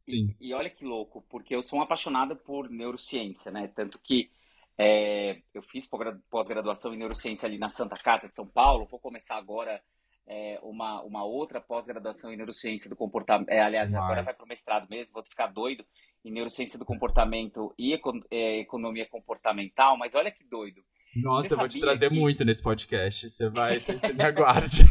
[0.00, 0.34] Sim.
[0.40, 3.68] E, e, olha que louco, porque eu sou um apaixonado por neurociência, né?
[3.68, 4.30] Tanto que
[4.78, 5.88] é, eu fiz
[6.30, 9.80] pós-graduação em neurociência ali na Santa Casa de São Paulo, vou começar agora
[10.26, 13.48] é, uma, uma outra pós-graduação em neurociência do comportamento.
[13.48, 14.04] É, aliás, Demais.
[14.04, 15.84] agora vai para o mestrado mesmo, vou ficar doido
[16.24, 20.82] em neurociência do comportamento e econ é, economia comportamental, mas olha que doido.
[21.14, 22.18] Nossa, eu vou te trazer que...
[22.18, 23.30] muito nesse podcast.
[23.30, 24.82] Você vai, você, você me aguarde.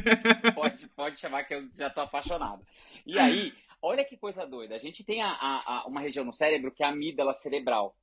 [0.54, 2.64] pode, pode chamar que eu já tô apaixonado.
[3.04, 3.52] E aí,
[3.84, 4.76] Olha que coisa doida.
[4.76, 7.96] A gente tem a, a, a, uma região no cérebro que é a amígdala cerebral.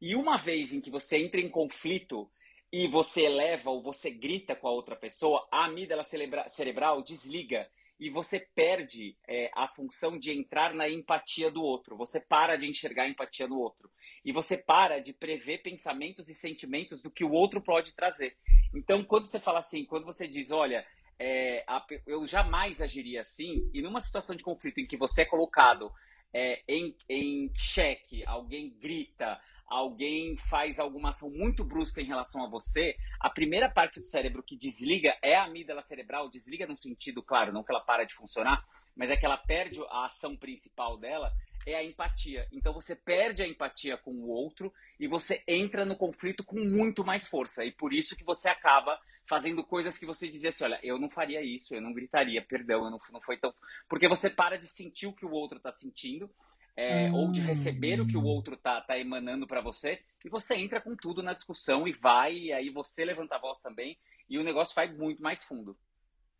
[0.00, 2.30] E uma vez em que você entra em conflito
[2.72, 7.68] e você eleva ou você grita com a outra pessoa, a amígdala cerebra, cerebral desliga
[7.98, 11.96] e você perde é, a função de entrar na empatia do outro.
[11.96, 13.90] Você para de enxergar a empatia no outro.
[14.24, 18.36] E você para de prever pensamentos e sentimentos do que o outro pode trazer.
[18.74, 20.86] Então, quando você fala assim, quando você diz, olha,
[21.18, 25.24] é, a, eu jamais agiria assim, e numa situação de conflito em que você é
[25.24, 25.90] colocado
[26.34, 32.48] é, em, em xeque, alguém grita, alguém faz alguma ação muito brusca em relação a
[32.48, 37.22] você, a primeira parte do cérebro que desliga é a amígdala cerebral, desliga no sentido,
[37.22, 40.96] claro, não que ela para de funcionar, mas é que ela perde a ação principal
[40.96, 41.32] dela,
[41.66, 42.46] é a empatia.
[42.52, 47.04] Então você perde a empatia com o outro e você entra no conflito com muito
[47.04, 47.64] mais força.
[47.64, 48.98] E por isso que você acaba
[49.28, 52.84] fazendo coisas que você dizia assim, olha, eu não faria isso, eu não gritaria, perdão,
[52.84, 53.50] eu não, não foi tão...
[53.88, 56.30] Porque você para de sentir o que o outro está sentindo,
[56.76, 57.14] é, hum.
[57.14, 58.26] ou de receber o que o hum.
[58.26, 62.34] outro tá, tá emanando para você, e você entra com tudo na discussão e vai,
[62.34, 63.96] e aí você levanta a voz também,
[64.28, 65.76] e o negócio vai muito mais fundo.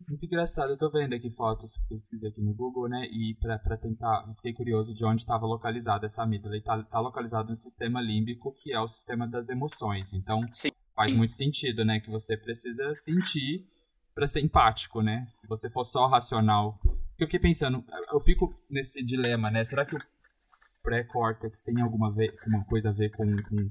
[0.07, 3.77] Muito engraçado, eu tô vendo aqui fotos, pesquisei aqui no Google, né, e pra, pra
[3.77, 8.01] tentar, fiquei curioso de onde estava localizada essa amígdala, e tá, tá localizado no sistema
[8.01, 10.41] límbico, que é o sistema das emoções, então...
[10.53, 12.01] Sim faz muito sentido, né?
[12.01, 13.69] Que você precisa sentir
[14.15, 15.27] para ser empático, né?
[15.29, 16.81] Se você for só racional.
[16.83, 19.63] Porque eu fiquei pensando, eu fico nesse dilema, né?
[19.63, 20.01] Será que o
[20.87, 23.71] pré-córtex tem alguma, alguma coisa a ver com, com,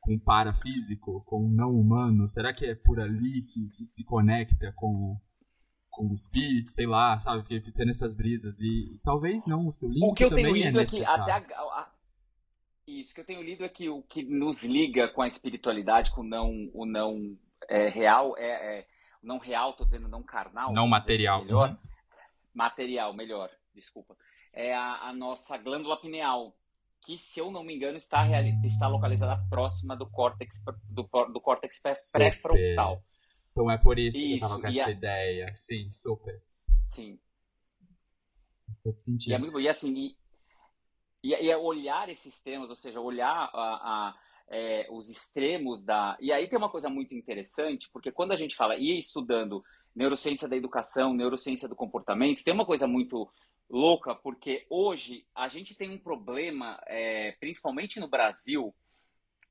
[0.00, 2.26] com o parafísico, com o não humano?
[2.26, 5.20] Será que é por ali que, que se conecta com,
[5.90, 7.42] com o espírito, sei lá, sabe?
[7.42, 8.58] Fiquei tendo essas brisas.
[8.60, 11.22] E talvez não, o seu link também é necessário.
[11.22, 11.92] É que até a, a,
[12.86, 16.22] isso que eu tenho lido é que o que nos liga com a espiritualidade, com
[16.22, 17.12] o não, o não
[17.68, 18.86] é, real, é, é
[19.22, 20.72] não real, tô dizendo não carnal.
[20.72, 21.44] Não material.
[21.44, 21.76] Melhor, uhum.
[22.54, 24.16] Material, melhor, desculpa.
[24.52, 26.56] É a, a, nossa glândula pineal,
[27.04, 28.26] que, se eu não me engano, está,
[28.64, 31.80] está localizada próxima do córtex, do, do córtex
[32.12, 33.02] pré-frontal.
[33.52, 34.90] Então é por isso, isso que eu tava com essa a...
[34.90, 35.52] ideia.
[35.54, 36.42] Sim, super.
[36.86, 37.18] Sim.
[38.66, 39.30] Faz todo sentido.
[39.30, 40.16] E, é muito, e assim, e,
[41.22, 44.14] e, e é olhar esses temas, ou seja, olhar a, a
[44.50, 46.16] é, os extremos da.
[46.20, 49.62] E aí tem uma coisa muito interessante, porque quando a gente fala e estudando
[49.94, 53.28] neurociência da educação, neurociência do comportamento, tem uma coisa muito
[53.68, 58.74] louca, porque hoje a gente tem um problema, é, principalmente no Brasil,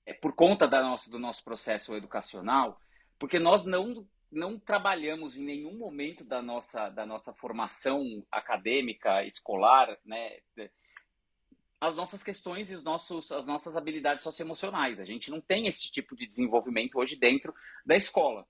[0.06, 2.80] é, por conta da nossa, do nosso processo educacional,
[3.20, 9.98] porque nós não, não trabalhamos em nenhum momento da nossa, da nossa formação acadêmica, escolar,
[10.06, 10.38] né?
[11.80, 15.00] as nossas questões e os nossos, as nossas habilidades socioemocionais.
[15.00, 17.54] A gente não tem esse tipo de desenvolvimento hoje dentro
[17.86, 18.48] da escola.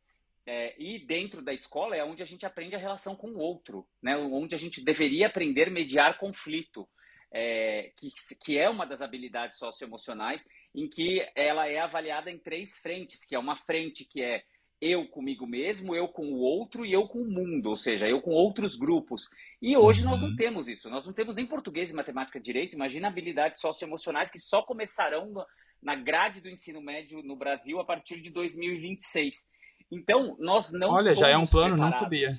[0.49, 3.85] É, e dentro da escola é onde a gente aprende a relação com o outro,
[4.01, 4.15] né?
[4.15, 6.87] onde a gente deveria aprender a mediar conflito,
[7.29, 8.09] é, que,
[8.41, 13.35] que é uma das habilidades socioemocionais, em que ela é avaliada em três frentes, que
[13.35, 14.41] é uma frente que é
[14.79, 18.21] eu comigo mesmo, eu com o outro e eu com o mundo, ou seja, eu
[18.21, 19.27] com outros grupos.
[19.61, 20.11] E hoje uhum.
[20.11, 20.35] nós não uhum.
[20.35, 20.89] temos isso.
[20.89, 22.75] Nós não temos nem português e matemática direito.
[22.75, 25.33] Imagina habilidades socioemocionais que só começarão
[25.81, 29.49] na grade do ensino médio no Brasil a partir de 2026.
[29.91, 31.79] Então, nós não Olha, já é um plano, preparados.
[31.79, 32.31] não sabia.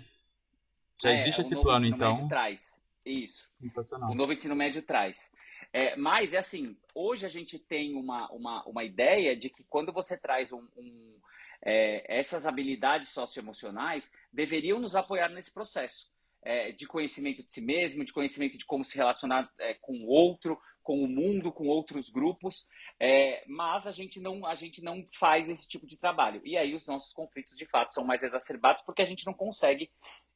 [1.00, 2.12] Já é, existe esse plano, então.
[2.12, 2.78] Médio traz.
[3.04, 3.42] Isso.
[3.44, 4.10] Sensacional.
[4.10, 5.32] O novo ensino médio traz.
[5.72, 9.92] É, mas, é assim, hoje a gente tem uma, uma, uma ideia de que quando
[9.92, 11.14] você traz um, um
[11.62, 16.10] é, essas habilidades socioemocionais deveriam nos apoiar nesse processo
[16.42, 20.06] é, de conhecimento de si mesmo, de conhecimento de como se relacionar é, com o
[20.06, 22.66] outro, com o mundo, com outros grupos,
[22.98, 26.40] é, mas a gente, não, a gente não faz esse tipo de trabalho.
[26.44, 29.90] E aí os nossos conflitos, de fato, são mais exacerbados porque a gente não consegue,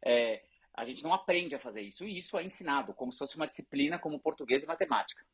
[0.04, 2.04] é, a gente não aprende a fazer isso.
[2.04, 5.24] E isso é ensinado, como se fosse uma disciplina como português e matemática.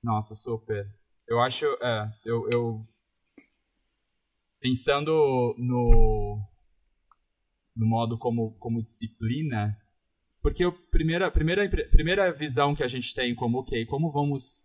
[0.00, 0.88] Nossa, super.
[1.26, 2.86] Eu acho, é, eu, eu
[4.60, 6.40] pensando no,
[7.78, 9.78] no modo como, como disciplina,
[10.42, 14.64] porque a primeira, primeira, primeira visão que a gente tem como, ok, como vamos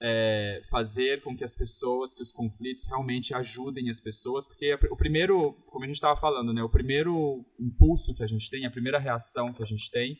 [0.00, 4.96] é, fazer com que as pessoas, que os conflitos realmente ajudem as pessoas, porque o
[4.96, 8.70] primeiro, como a gente estava falando, né, o primeiro impulso que a gente tem, a
[8.70, 10.18] primeira reação que a gente tem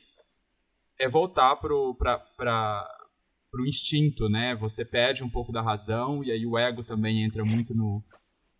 [0.98, 4.54] é voltar para o instinto, né?
[4.56, 8.02] Você perde um pouco da razão e aí o ego também entra muito no,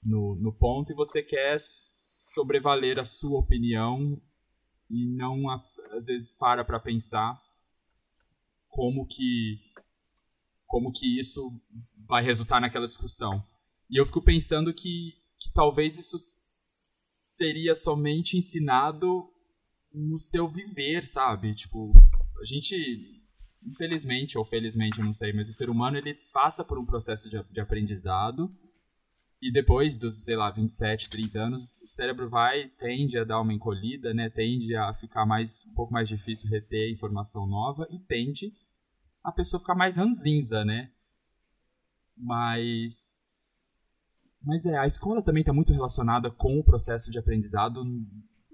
[0.05, 4.21] no, no ponto e você quer sobrevaler a sua opinião
[4.90, 5.49] e não
[5.93, 7.40] às vezes para para pensar
[8.69, 9.61] como que
[10.67, 11.40] como que isso
[12.09, 13.43] vai resultar naquela discussão.
[13.88, 19.31] E eu fico pensando que, que talvez isso seria somente ensinado
[19.93, 21.55] no seu viver, sabe?
[21.55, 21.93] Tipo,
[22.40, 23.14] a gente
[23.67, 27.31] infelizmente ou felizmente, eu não sei, mas o ser humano ele passa por um processo
[27.31, 28.55] de, de aprendizado
[29.44, 33.52] e depois dos, sei lá, 27, 30 anos, o cérebro vai, tende a dar uma
[33.52, 34.30] encolhida, né?
[34.30, 38.54] Tende a ficar mais, um pouco mais difícil reter informação nova e tende
[39.22, 40.90] a pessoa ficar mais ranzinza, né?
[42.16, 43.61] Mas.
[44.42, 47.85] Mas é, a escola também está muito relacionada com o processo de aprendizado.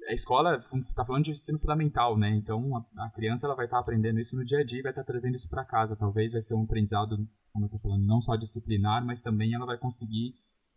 [0.08, 2.34] A escola, você está falando de ensino fundamental, né?
[2.34, 4.82] Então a, a criança ela vai estar tá aprendendo isso no dia a dia e
[4.82, 5.94] vai estar tá trazendo isso para casa.
[5.94, 7.16] Talvez vai ser um aprendizado,
[7.52, 10.34] como eu estou falando, não só disciplinar, mas também ela vai conseguir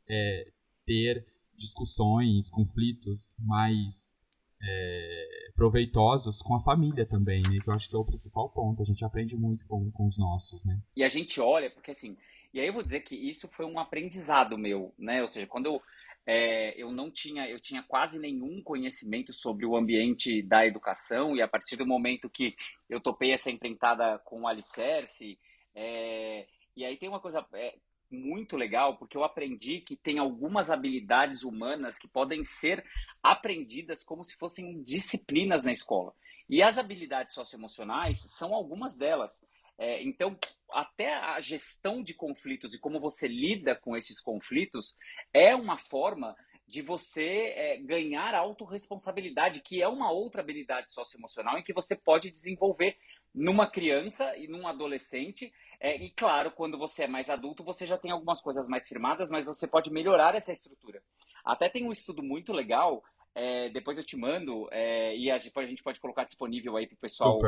[0.10, 0.52] é,
[0.86, 4.18] ter discussões, conflitos mais
[4.62, 7.60] é, proveitosos com a família também, né?
[7.64, 8.82] Que eu acho que é o principal ponto.
[8.82, 10.80] A gente aprende muito com, com os nossos, né?
[10.96, 12.18] E a gente olha, porque assim,
[12.54, 15.22] e aí eu vou dizer que isso foi um aprendizado meu, né?
[15.22, 15.82] Ou seja, quando eu,
[16.26, 21.42] é, eu não tinha, eu tinha quase nenhum conhecimento sobre o ambiente da educação, e
[21.42, 22.56] a partir do momento que
[22.90, 25.38] eu topei essa empreitada com o Alicerce,
[25.76, 27.76] é, e aí tem uma coisa, é,
[28.14, 32.86] muito legal, porque eu aprendi que tem algumas habilidades humanas que podem ser
[33.22, 36.14] aprendidas como se fossem disciplinas na escola.
[36.50, 39.44] E as habilidades socioemocionais são algumas delas.
[39.78, 40.38] É, então,
[40.72, 44.96] até a gestão de conflitos e como você lida com esses conflitos
[45.34, 46.36] é uma forma
[46.68, 52.32] de você é, ganhar autorresponsabilidade, que é uma outra habilidade socioemocional em que você pode
[52.32, 52.98] desenvolver
[53.34, 55.52] numa criança e num adolescente.
[55.82, 59.30] É, e claro, quando você é mais adulto, você já tem algumas coisas mais firmadas,
[59.30, 61.02] mas você pode melhorar essa estrutura.
[61.44, 63.04] Até tem um estudo muito legal,
[63.36, 66.86] é, depois eu te mando, é, e a gente, a gente, pode colocar disponível aí
[66.86, 67.40] para o pessoal,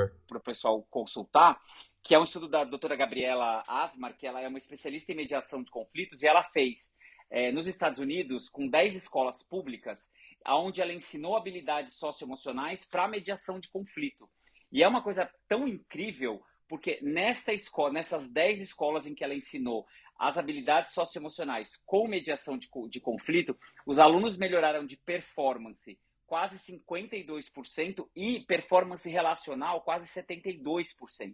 [0.43, 1.61] pessoal consultar,
[2.01, 5.61] que é um estudo da doutora Gabriela Asmar, que ela é uma especialista em mediação
[5.61, 6.95] de conflitos, e ela fez
[7.29, 10.11] é, nos Estados Unidos, com 10 escolas públicas,
[10.47, 14.29] onde ela ensinou habilidades socioemocionais para mediação de conflito.
[14.75, 19.33] E é uma coisa tão incrível, porque nesta escola, nessas 10 escolas em que ela
[19.33, 19.87] ensinou
[20.19, 28.05] as habilidades socioemocionais com mediação de, de conflito, os alunos melhoraram de performance quase 52%
[28.13, 31.33] e performance relacional quase 72%.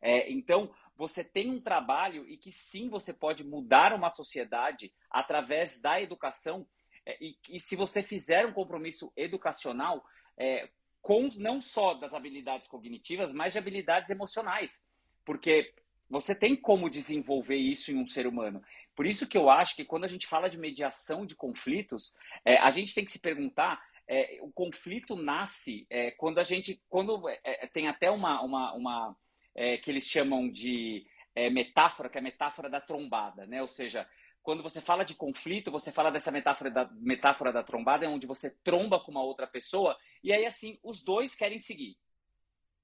[0.00, 5.78] É, então, você tem um trabalho e que sim você pode mudar uma sociedade através
[5.78, 6.66] da educação.
[7.04, 10.02] É, e, e, se você fizer um compromisso educacional,
[10.38, 10.70] é,
[11.08, 14.84] com não só das habilidades cognitivas, mas de habilidades emocionais,
[15.24, 15.72] porque
[16.06, 18.62] você tem como desenvolver isso em um ser humano.
[18.94, 22.12] Por isso que eu acho que quando a gente fala de mediação de conflitos,
[22.44, 26.78] é, a gente tem que se perguntar é, o conflito nasce é, quando a gente
[26.90, 29.16] quando é, é, tem até uma, uma, uma
[29.54, 31.06] é, que eles chamam de
[31.52, 33.62] metáfora que é a metáfora da trombada, né?
[33.62, 34.06] Ou seja,
[34.42, 38.50] quando você fala de conflito, você fala dessa metáfora da, metáfora da trombada, onde você
[38.62, 41.96] tromba com uma outra pessoa, e aí assim, os dois querem seguir.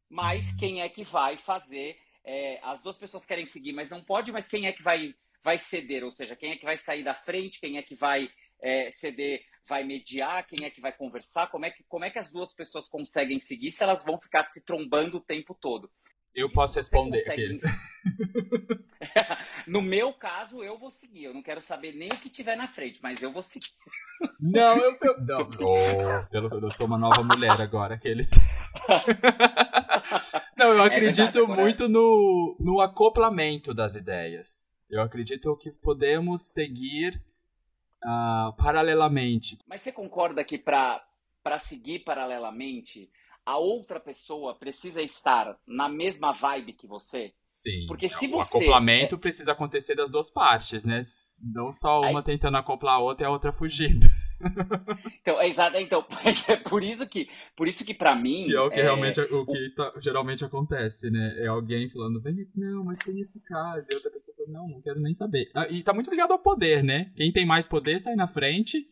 [0.09, 1.99] Mas quem é que vai fazer?
[2.23, 5.59] É, as duas pessoas querem seguir, mas não pode, mas quem é que vai, vai
[5.59, 6.05] ceder?
[6.05, 9.45] Ou seja, quem é que vai sair da frente, quem é que vai é, ceder,
[9.67, 12.55] vai mediar, quem é que vai conversar, como é que, como é que as duas
[12.55, 15.91] pessoas conseguem seguir se elas vão ficar se trombando o tempo todo?
[16.35, 17.63] Eu posso responder aqueles.
[19.69, 21.25] no meu caso, eu vou seguir.
[21.25, 23.73] Eu não quero saber nem o que tiver na frente, mas eu vou seguir.
[24.41, 24.99] Não, eu.
[25.01, 28.31] eu não, oh, eu sou uma nova mulher agora, aqueles.
[30.59, 34.81] não, eu é acredito é muito no, no acoplamento das ideias.
[34.91, 37.23] Eu acredito que podemos seguir
[38.05, 39.59] uh, paralelamente.
[39.67, 41.05] Mas você concorda que para
[41.61, 43.11] seguir paralelamente,
[43.47, 47.33] a outra pessoa precisa estar na mesma vibe que você?
[47.43, 47.87] Sim.
[47.87, 48.57] Porque se o você.
[48.57, 49.19] O acoplamento é...
[49.19, 51.01] precisa acontecer das duas partes, né?
[51.43, 52.25] Não só uma Aí...
[52.25, 54.07] tentando acoplar a outra e a outra fugindo.
[55.23, 55.79] Então, é exato.
[55.79, 56.05] Então,
[56.49, 58.43] é por isso que, por isso que para mim.
[58.43, 58.83] Que é o que é...
[58.83, 61.37] realmente o que tá, geralmente acontece, né?
[61.39, 62.21] É alguém falando,
[62.55, 63.89] não, mas tem esse caso.
[63.91, 65.51] E outra pessoa falando, não, não quero nem saber.
[65.55, 67.11] Ah, e tá muito ligado ao poder, né?
[67.17, 68.87] Quem tem mais poder sai na frente.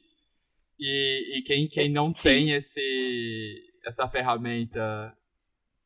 [0.80, 2.22] E, e quem, quem não Sim.
[2.22, 5.16] tem esse essa ferramenta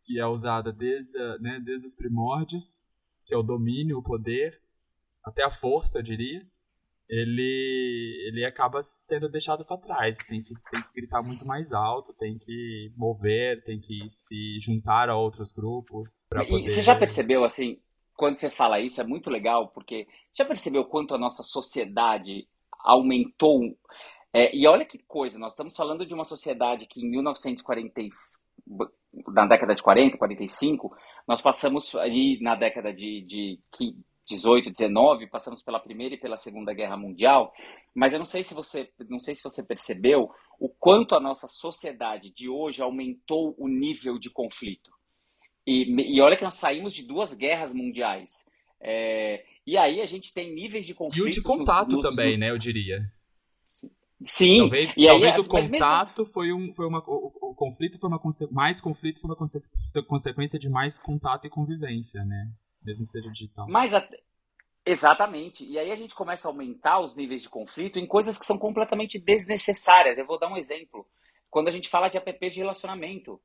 [0.07, 2.85] que é usada desde, né, desde os primórdios,
[3.25, 4.61] que é o domínio, o poder,
[5.25, 6.47] até a força, eu diria,
[7.09, 10.17] ele, ele acaba sendo deixado para trás.
[10.19, 15.09] Tem que, tem que gritar muito mais alto, tem que mover, tem que se juntar
[15.09, 16.27] a outros grupos.
[16.33, 16.69] E poder...
[16.69, 17.81] você já percebeu, assim,
[18.15, 22.47] quando você fala isso, é muito legal, porque você já percebeu quanto a nossa sociedade
[22.85, 23.77] aumentou
[24.37, 28.03] é, e olha que coisa, nós estamos falando de uma sociedade que em 1940,
[29.29, 30.95] na década de 40, 45,
[31.27, 33.59] nós passamos ali na década de, de
[34.29, 37.51] 18, 19, passamos pela Primeira e pela Segunda Guerra Mundial,
[37.95, 41.49] mas eu não sei se você, não sei se você percebeu o quanto a nossa
[41.49, 44.91] sociedade de hoje aumentou o nível de conflito.
[45.67, 48.45] E, e olha que nós saímos de duas guerras mundiais.
[48.83, 51.25] É, e aí a gente tem níveis de conflito.
[51.25, 53.01] E o de contato nos, nos, também, né, eu diria.
[53.67, 53.91] Sim.
[54.25, 54.61] Sim.
[54.61, 56.33] Talvez, e talvez aí, o contato mesmo...
[56.33, 57.01] foi, um, foi uma.
[57.07, 58.21] O, o, conflito foi uma.
[58.51, 59.37] Mais conflito foi uma
[60.07, 62.51] consequência de mais contato e convivência, né?
[62.83, 63.67] Mesmo que seja digital.
[63.69, 63.93] Mas
[64.87, 65.65] Exatamente.
[65.65, 68.57] E aí a gente começa a aumentar os níveis de conflito em coisas que são
[68.57, 70.17] completamente desnecessárias.
[70.17, 71.05] Eu vou dar um exemplo.
[71.51, 73.41] Quando a gente fala de apps de relacionamento,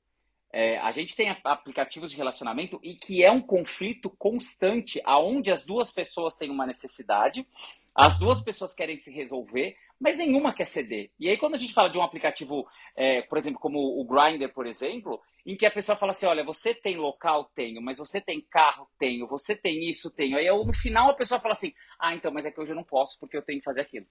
[0.53, 5.65] é, a gente tem aplicativos de relacionamento e que é um conflito constante, aonde as
[5.65, 7.47] duas pessoas têm uma necessidade,
[7.95, 11.12] as duas pessoas querem se resolver, mas nenhuma quer ceder.
[11.20, 14.52] E aí, quando a gente fala de um aplicativo, é, por exemplo, como o Grindr,
[14.52, 17.52] por exemplo, em que a pessoa fala assim: olha, você tem local?
[17.54, 18.90] Tenho, mas você tem carro?
[18.98, 20.10] Tenho, você tem isso?
[20.10, 20.38] Tenho.
[20.38, 22.84] Aí no final a pessoa fala assim: ah, então, mas é que hoje eu não
[22.84, 24.08] posso porque eu tenho que fazer aquilo.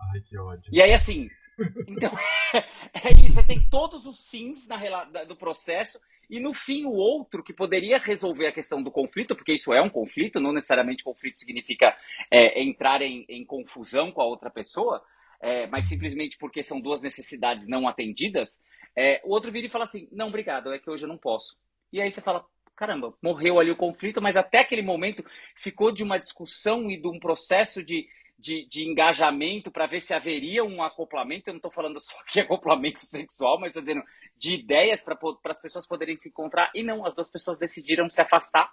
[0.00, 0.70] Ai, que ódio.
[0.72, 1.26] E aí, assim,
[1.88, 2.12] então,
[2.94, 5.98] é isso, você tem todos os sims na, do processo,
[6.30, 9.82] e no fim o outro que poderia resolver a questão do conflito, porque isso é
[9.82, 11.96] um conflito, não necessariamente conflito significa
[12.30, 15.02] é, entrar em, em, confusão com a outra pessoa,
[15.44, 18.62] é, mas simplesmente porque são duas necessidades não atendidas,
[18.96, 21.56] é, o outro vira e fala assim, não, obrigado, é que hoje eu não posso.
[21.92, 26.02] E aí você fala, caramba, morreu ali o conflito, mas até aquele momento ficou de
[26.02, 30.82] uma discussão e de um processo de de, de engajamento para ver se haveria um
[30.82, 31.48] acoplamento.
[31.48, 34.04] Eu não estou falando só de acoplamento sexual, mas estou dizendo
[34.36, 36.70] de ideias para as pessoas poderem se encontrar.
[36.74, 38.70] E não, as duas pessoas decidiram se afastar,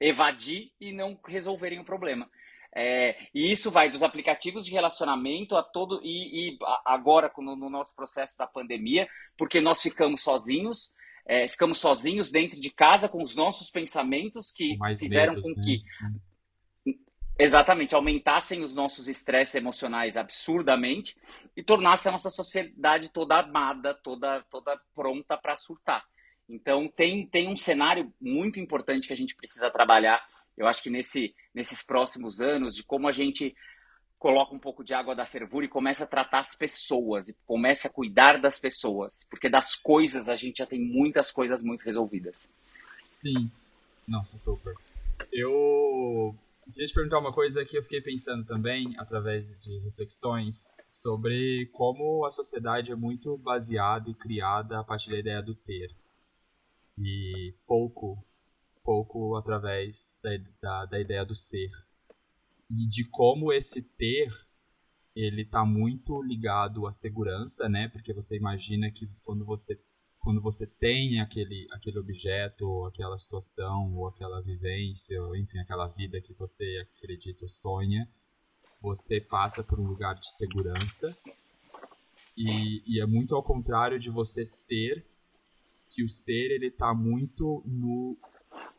[0.00, 2.28] evadir e não resolverem o problema.
[2.78, 6.00] É, e isso vai dos aplicativos de relacionamento a todo.
[6.02, 10.92] E, e agora, no, no, nosso processo da pandemia, porque nós ficamos sozinhos.
[11.28, 15.64] É, ficamos sozinhos dentro de casa com os nossos pensamentos que fizeram medos, com né?
[15.64, 16.20] que Sim
[17.38, 21.14] Exatamente, aumentassem os nossos estresses emocionais absurdamente
[21.54, 26.02] e tornasse a nossa sociedade toda armada, toda, toda pronta para surtar.
[26.48, 30.24] Então, tem, tem um cenário muito importante que a gente precisa trabalhar,
[30.56, 33.54] eu acho que nesse, nesses próximos anos, de como a gente
[34.18, 37.88] coloca um pouco de água da fervura e começa a tratar as pessoas, e começa
[37.88, 42.48] a cuidar das pessoas, porque das coisas a gente já tem muitas coisas muito resolvidas.
[43.04, 43.50] Sim,
[44.08, 44.74] nossa, super.
[45.32, 46.34] Eu
[46.72, 52.26] Queria te perguntar uma coisa que eu fiquei pensando também, através de reflexões, sobre como
[52.26, 55.94] a sociedade é muito baseada e criada a partir da ideia do ter.
[56.98, 58.18] E pouco,
[58.86, 60.30] pouco através da,
[60.62, 61.68] da, da ideia do ser.
[62.70, 64.28] E de como esse ter,
[65.14, 67.88] ele está muito ligado à segurança, né?
[67.88, 69.78] Porque você imagina que quando você
[70.20, 75.86] quando você tem aquele, aquele objeto, ou aquela situação, ou aquela vivência, ou enfim, aquela
[75.86, 76.64] vida que você
[76.96, 78.08] acredita ou sonha,
[78.82, 81.16] você passa por um lugar de segurança.
[82.36, 85.06] E, e é muito ao contrário de você ser,
[85.88, 88.18] que o ser ele tá muito no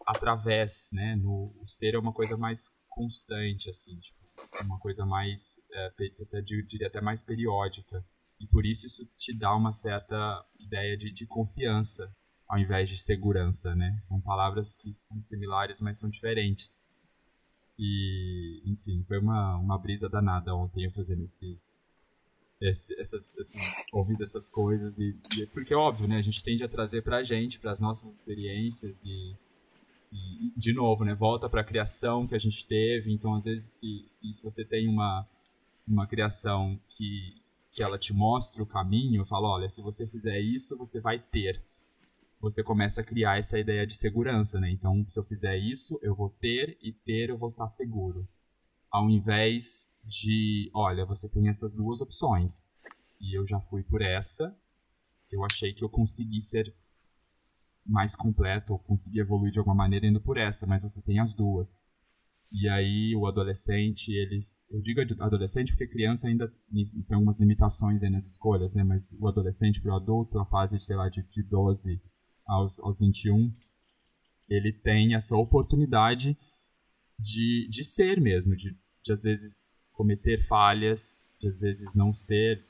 [0.07, 1.15] através, né?
[1.17, 4.17] No, o ser é uma coisa mais constante, assim, tipo,
[4.63, 8.03] uma coisa mais, é, até, diria até mais periódica.
[8.39, 12.09] E por isso isso te dá uma certa ideia de, de confiança
[12.47, 13.99] ao invés de segurança, né?
[14.01, 16.77] São palavras que são similares, mas são diferentes.
[17.77, 21.85] E, enfim, foi uma, uma brisa danada ontem eu fazendo esses.
[22.59, 24.97] Esse, essas, esses ouvindo essas coisas.
[24.97, 26.17] E, e, porque, óbvio, né?
[26.17, 29.35] A gente tende a trazer pra gente, para as nossas experiências e,
[30.55, 31.13] de novo, né?
[31.13, 33.11] Volta para a criação que a gente teve.
[33.11, 35.27] Então, às vezes, se, se, você tem uma
[35.87, 37.41] uma criação que,
[37.71, 41.63] que ela te mostra o caminho, fala, olha, se você fizer isso, você vai ter.
[42.41, 44.69] Você começa a criar essa ideia de segurança, né?
[44.69, 48.27] Então, se eu fizer isso, eu vou ter e ter eu vou estar seguro.
[48.91, 52.73] Ao invés de, olha, você tem essas duas opções.
[53.19, 54.55] E eu já fui por essa.
[55.31, 56.73] Eu achei que eu consegui ser
[57.87, 61.35] mais completo ou consegui evoluir de alguma maneira indo por essa, mas você tem as
[61.35, 61.83] duas.
[62.51, 64.67] E aí o adolescente, eles.
[64.71, 68.83] Eu digo adolescente porque criança ainda tem algumas limitações aí nas escolhas, né?
[68.83, 72.01] Mas o adolescente para o adulto, a fase, sei lá, de, de 12
[72.45, 73.53] aos, aos 21,
[74.49, 76.37] ele tem essa oportunidade
[77.19, 82.65] de, de ser mesmo, de, de às vezes cometer falhas, de às vezes não ser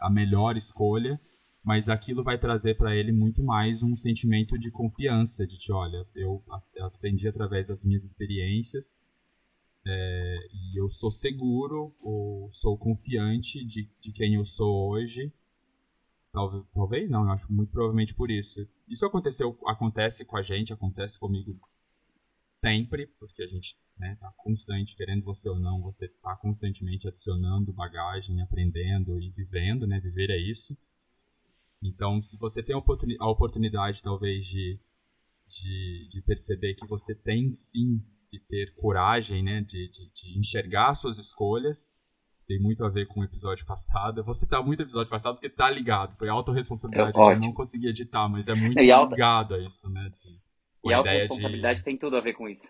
[0.00, 1.20] a melhor escolha,
[1.68, 6.02] mas aquilo vai trazer para ele muito mais um sentimento de confiança, de que, olha,
[6.14, 6.42] eu
[6.80, 8.96] aprendi através das minhas experiências
[9.86, 15.30] é, e eu sou seguro ou sou confiante de, de quem eu sou hoje.
[16.32, 18.66] Talvez, talvez não, eu acho muito provavelmente por isso.
[18.88, 21.60] Isso aconteceu, acontece com a gente, acontece comigo
[22.48, 27.74] sempre, porque a gente né, tá constante, querendo você ou não, você tá constantemente adicionando
[27.74, 30.00] bagagem, aprendendo e vivendo, né?
[30.00, 30.74] Viver é isso.
[31.82, 34.78] Então, se você tem a oportunidade, talvez, de,
[35.46, 40.94] de, de, perceber que você tem sim que ter coragem, né, de, de, de enxergar
[40.94, 41.96] suas escolhas,
[42.46, 44.24] tem muito a ver com o episódio passado.
[44.24, 47.18] Você tá muito episódio passado porque tá ligado, foi autorresponsabilidade.
[47.18, 50.10] É eu não consegui editar, mas é muito ligado a isso, né?
[50.10, 50.40] De,
[50.84, 52.66] e a autorresponsabilidade tem tudo a ver com isso.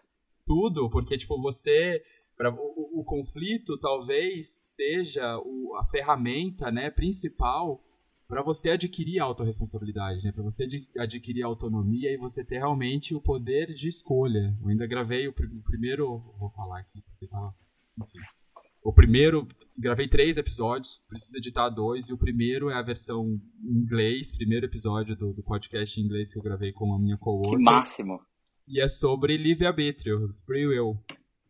[0.46, 2.02] Tudo, porque, tipo, você.
[2.36, 7.82] Pra, o, o conflito talvez seja o, a ferramenta né, principal
[8.28, 10.30] para você adquirir a autorresponsabilidade, né?
[10.30, 10.68] Para você
[10.98, 14.54] adquirir autonomia e você ter realmente o poder de escolha.
[14.60, 17.54] Eu ainda gravei o, pr o primeiro, vou falar aqui porque tava,
[17.98, 18.18] enfim.
[18.84, 19.48] O primeiro,
[19.78, 24.66] gravei três episódios, preciso editar dois, e o primeiro é a versão em inglês, primeiro
[24.66, 27.56] episódio do, do podcast em inglês que eu gravei com a minha coworker.
[27.56, 28.20] Que máximo!
[28.68, 31.02] E é sobre livre-arbítrio, free will.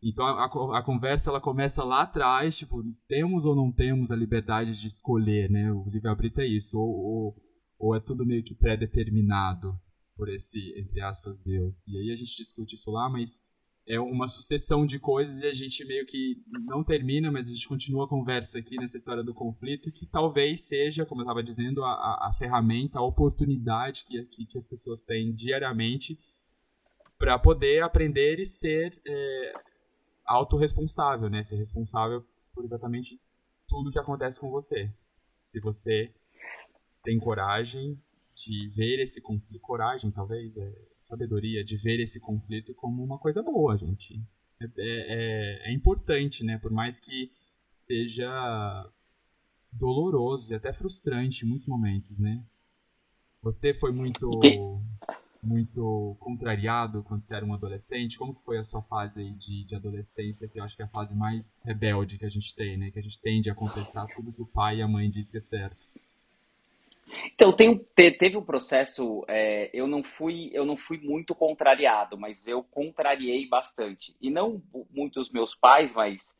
[0.03, 4.79] Então a, a, conversa ela começa lá atrás, tipo, temos ou não temos a liberdade
[4.79, 5.73] de escolher, né?
[5.73, 7.37] O livre-arbítrio é isso, ou, ou,
[7.79, 9.75] ou, é tudo meio que pré-determinado
[10.17, 11.89] por esse, entre aspas, Deus.
[11.89, 13.41] E aí a gente discute isso lá, mas
[13.89, 16.37] é uma sucessão de coisas e a gente meio que
[16.67, 20.69] não termina, mas a gente continua a conversa aqui nessa história do conflito, que talvez
[20.69, 24.69] seja, como eu estava dizendo, a, a, a, ferramenta, a oportunidade que, que, que, as
[24.69, 26.19] pessoas têm diariamente
[27.19, 29.53] para poder aprender e ser é,
[30.29, 31.43] autorresponsável, né?
[31.43, 33.21] Ser responsável por exatamente
[33.67, 34.93] tudo que acontece com você.
[35.41, 36.13] Se você
[37.03, 38.01] tem coragem
[38.35, 43.43] de ver esse conflito, coragem talvez, é, sabedoria, de ver esse conflito como uma coisa
[43.43, 44.23] boa, gente.
[44.61, 46.59] É, é, é, é importante, né?
[46.59, 47.33] Por mais que
[47.71, 48.29] seja
[49.73, 52.45] doloroso e até frustrante em muitos momentos, né?
[53.43, 54.29] Você foi muito
[55.49, 58.19] muito contrariado quando você era um adolescente?
[58.19, 60.85] Como que foi a sua fase aí de, de adolescência, que eu acho que é
[60.85, 62.91] a fase mais rebelde que a gente tem, né?
[62.91, 65.39] Que a gente tende a contestar tudo que o pai e a mãe dizem que
[65.39, 65.89] é certo.
[67.35, 72.47] Então, tem, teve um processo, é, eu, não fui, eu não fui muito contrariado, mas
[72.47, 74.15] eu contrariei bastante.
[74.21, 76.37] E não muito os meus pais, mas...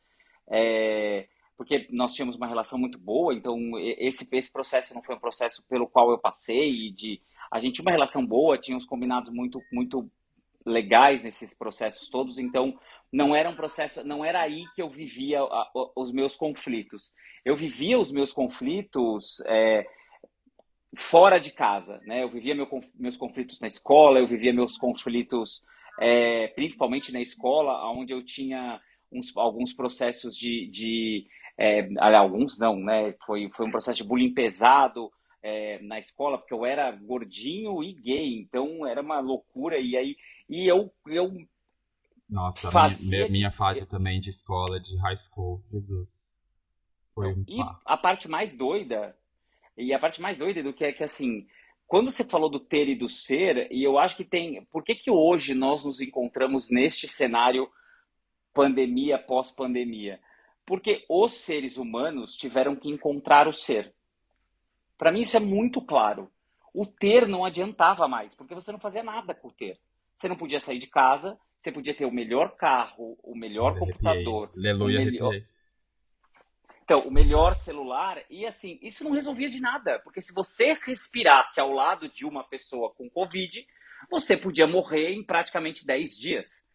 [0.47, 1.27] É,
[1.59, 5.61] porque nós tínhamos uma relação muito boa, então esse, esse processo não foi um processo
[5.67, 7.21] pelo qual eu passei, de
[7.51, 10.09] a gente tinha uma relação boa, tinha uns combinados muito, muito
[10.65, 12.77] legais nesses processos todos, então
[13.11, 17.11] não era um processo, não era aí que eu vivia a, os meus conflitos.
[17.43, 19.85] Eu vivia os meus conflitos é,
[20.95, 22.23] fora de casa, né?
[22.23, 25.63] Eu vivia meu, meus conflitos na escola, eu vivia meus conflitos
[25.99, 28.79] é, principalmente na escola, onde eu tinha
[29.11, 31.25] uns, alguns processos de, de
[31.57, 33.13] é, alguns não, né?
[33.25, 37.93] Foi, foi um processo de bullying pesado, é, na escola, porque eu era gordinho e
[37.93, 39.77] gay, então era uma loucura.
[39.77, 40.17] E aí
[40.49, 41.31] e eu, eu
[42.27, 46.43] Nossa, fazia minha, minha fase também de escola, de high school, Jesus.
[47.05, 49.15] Foi um E a parte mais doida,
[49.77, 51.47] e a parte mais doida do que é que assim,
[51.89, 54.63] quando você falou do ter e do ser, e eu acho que tem.
[54.65, 57.67] Por que, que hoje nós nos encontramos neste cenário
[58.53, 60.19] pandemia pós-pandemia?
[60.65, 63.91] Porque os seres humanos tiveram que encontrar o ser.
[64.99, 66.29] Para mim isso é muito claro.
[66.73, 69.79] O ter não adiantava mais, porque você não fazia nada com o ter.
[70.15, 74.51] Você não podia sair de casa, você podia ter o melhor carro, o melhor computador,
[74.55, 75.41] Aleluia, o melhor...
[76.83, 81.61] Então, o melhor celular, e assim, isso não resolvia de nada, porque se você respirasse
[81.61, 83.65] ao lado de uma pessoa com Covid,
[84.09, 86.65] você podia morrer em praticamente 10 dias.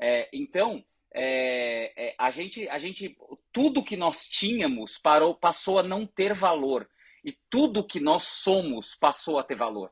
[0.00, 3.16] É, então, é, é, a, gente, a gente
[3.52, 6.88] tudo que nós tínhamos parou, passou a não ter valor.
[7.24, 9.90] E tudo que nós somos passou a ter valor.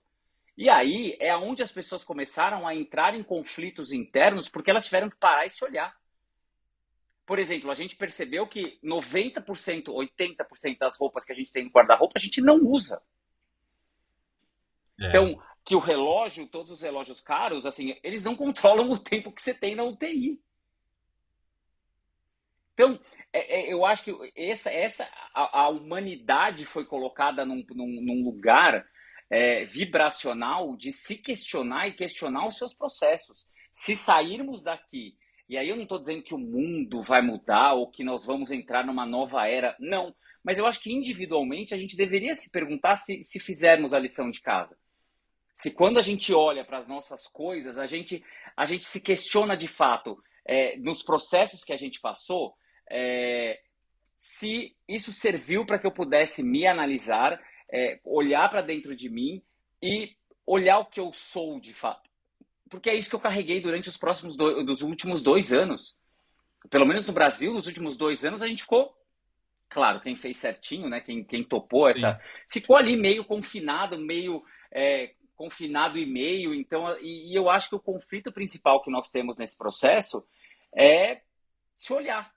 [0.57, 5.09] E aí é onde as pessoas começaram a entrar em conflitos internos porque elas tiveram
[5.09, 5.97] que parar e se olhar.
[7.25, 11.71] Por exemplo, a gente percebeu que 90%, 80% das roupas que a gente tem no
[11.71, 13.03] guarda-roupa a gente não usa.
[15.01, 15.09] É.
[15.09, 19.41] Então, que o relógio, todos os relógios caros, assim, eles não controlam o tempo que
[19.41, 20.39] você tem na UTI.
[22.75, 23.01] Então,
[23.33, 28.25] é, é, eu acho que essa, essa a, a humanidade foi colocada num, num, num
[28.25, 28.87] lugar
[29.31, 33.49] é, vibracional de se questionar e questionar os seus processos.
[33.73, 35.17] Se sairmos daqui,
[35.49, 38.51] e aí eu não estou dizendo que o mundo vai mudar ou que nós vamos
[38.51, 40.15] entrar numa nova era, não.
[40.45, 44.31] Mas eu acho que individualmente a gente deveria se perguntar se, se fizermos a lição
[44.31, 44.77] de casa.
[45.55, 48.23] Se quando a gente olha para as nossas coisas, a gente,
[48.57, 52.55] a gente se questiona de fato é, nos processos que a gente passou,
[52.93, 53.59] é,
[54.19, 59.43] se isso serviu para que eu pudesse me analisar, é, olhar para dentro de mim
[59.83, 60.15] e
[60.47, 62.11] olhar o que eu sou de fato.
[62.69, 65.97] Porque é isso que eu carreguei durante os próximos dois, dos últimos dois anos.
[66.71, 68.95] Pelo menos no Brasil, nos últimos dois anos, a gente ficou
[69.71, 71.01] claro, quem fez certinho, né?
[71.01, 71.97] Quem, quem topou Sim.
[71.97, 72.21] essa.
[72.49, 76.55] Ficou ali meio confinado, meio é, confinado e meio.
[76.55, 80.25] Então, e, e, eu acho que o conflito principal que nós temos nesse processo
[80.77, 81.23] é
[81.79, 82.31] se olhar.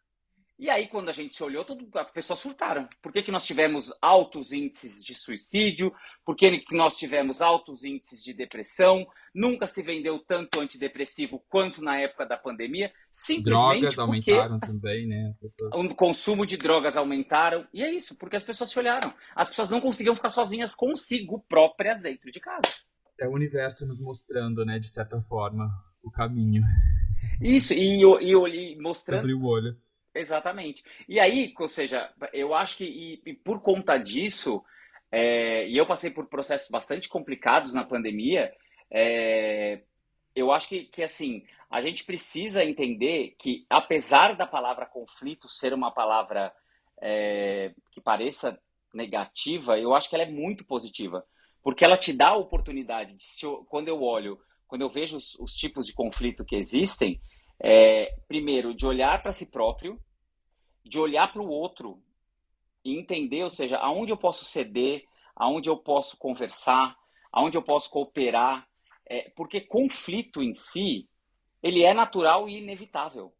[0.57, 2.87] E aí, quando a gente se olhou, as pessoas surtaram.
[3.01, 5.93] Por que, que nós tivemos altos índices de suicídio?
[6.25, 9.05] Por que, que nós tivemos altos índices de depressão?
[9.33, 12.89] Nunca se vendeu tanto antidepressivo quanto na época da pandemia.
[13.11, 15.27] Simplesmente drogas aumentaram também, né?
[15.27, 15.73] As pessoas...
[15.73, 17.67] O consumo de drogas aumentaram.
[17.73, 19.13] E é isso, porque as pessoas se olharam.
[19.35, 22.73] As pessoas não conseguiam ficar sozinhas consigo próprias dentro de casa.
[23.19, 25.67] É o universo nos mostrando, né, de certa forma,
[26.01, 26.63] o caminho.
[27.41, 29.21] Isso, e, e, e mostrando.
[29.21, 29.84] Sobre o olho
[30.15, 30.81] Exatamente.
[31.09, 34.63] E aí, ou seja, eu acho que e, e por conta disso,
[35.11, 38.53] é, e eu passei por processos bastante complicados na pandemia,
[38.89, 39.81] é,
[40.33, 45.73] eu acho que, que assim, a gente precisa entender que, apesar da palavra conflito ser
[45.73, 46.53] uma palavra
[47.01, 48.57] é, que pareça
[48.93, 51.25] negativa, eu acho que ela é muito positiva.
[51.61, 55.35] Porque ela te dá a oportunidade de, se, quando eu olho, quando eu vejo os,
[55.39, 57.19] os tipos de conflito que existem,
[57.59, 59.99] é, primeiro, de olhar para si próprio,
[60.83, 62.01] de olhar para o outro
[62.83, 66.95] e entender, ou seja, aonde eu posso ceder, aonde eu posso conversar,
[67.31, 68.67] aonde eu posso cooperar,
[69.05, 71.07] é, porque conflito em si,
[71.61, 73.33] ele é natural e inevitável.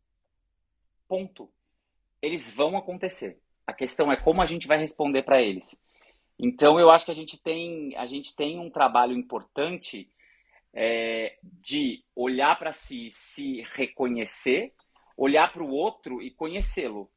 [1.08, 1.50] Ponto.
[2.22, 3.40] Eles vão acontecer.
[3.68, 5.80] A questão é como a gente vai responder para eles.
[6.38, 10.10] Então eu acho que a gente tem, a gente tem um trabalho importante
[10.76, 14.74] é, de olhar para si, se reconhecer,
[15.16, 17.10] olhar para o outro e conhecê-lo.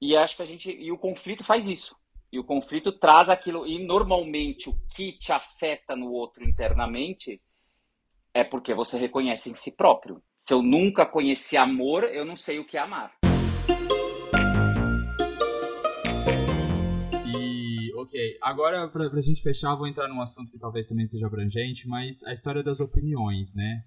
[0.00, 1.96] E acho que a gente e o conflito faz isso.
[2.30, 7.40] E o conflito traz aquilo e normalmente o que te afeta no outro internamente
[8.34, 10.22] é porque você reconhece em si próprio.
[10.38, 13.16] Se eu nunca conheci amor, eu não sei o que é amar.
[18.06, 21.88] Ok, agora pra, pra gente fechar, vou entrar num assunto que talvez também seja abrangente,
[21.88, 23.84] mas a história das opiniões, né?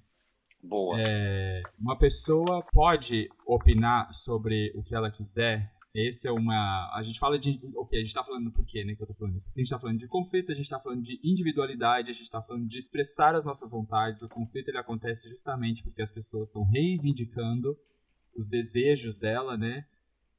[0.61, 1.01] Boa.
[1.01, 5.73] É, uma pessoa pode opinar sobre o que ela quiser.
[5.95, 6.91] Esse é uma.
[6.93, 7.61] A gente fala de.
[7.77, 8.93] Ok, a gente tá falando por quê, né?
[8.93, 9.45] Que eu tô falando isso?
[9.45, 12.29] Porque a gente tá falando de conflito, a gente tá falando de individualidade, a gente
[12.29, 14.21] tá falando de expressar as nossas vontades.
[14.21, 17.77] O conflito ele acontece justamente porque as pessoas estão reivindicando
[18.35, 19.85] os desejos dela, né?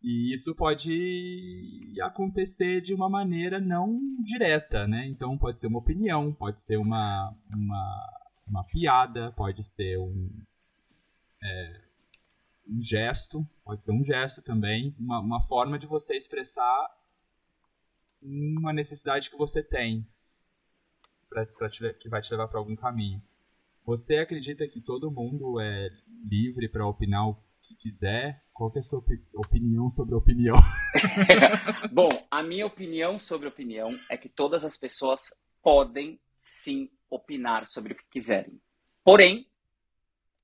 [0.03, 5.07] E isso pode acontecer de uma maneira não direta, né?
[5.07, 10.31] Então pode ser uma opinião, pode ser uma, uma, uma piada, pode ser um,
[11.43, 11.83] é,
[12.67, 16.89] um gesto, pode ser um gesto também, uma, uma forma de você expressar
[18.23, 20.07] uma necessidade que você tem
[21.29, 23.23] pra, pra te, que vai te levar para algum caminho.
[23.85, 25.89] Você acredita que todo mundo é
[26.25, 27.29] livre para opinar
[27.63, 28.43] que quiser?
[28.53, 30.55] Qual é a sua opi opinião sobre opinião?
[31.93, 35.31] Bom, a minha opinião sobre opinião é que todas as pessoas
[35.63, 38.61] podem sim opinar sobre o que quiserem.
[39.05, 39.47] Porém,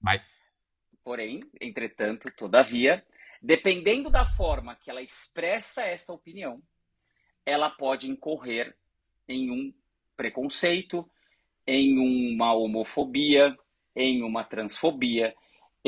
[0.02, 0.70] mas
[1.02, 3.04] porém, entretanto, todavia,
[3.40, 6.56] dependendo da forma que ela expressa essa opinião,
[7.44, 8.76] ela pode incorrer
[9.28, 9.72] em um
[10.16, 11.08] preconceito,
[11.66, 13.56] em uma homofobia,
[13.94, 15.34] em uma transfobia,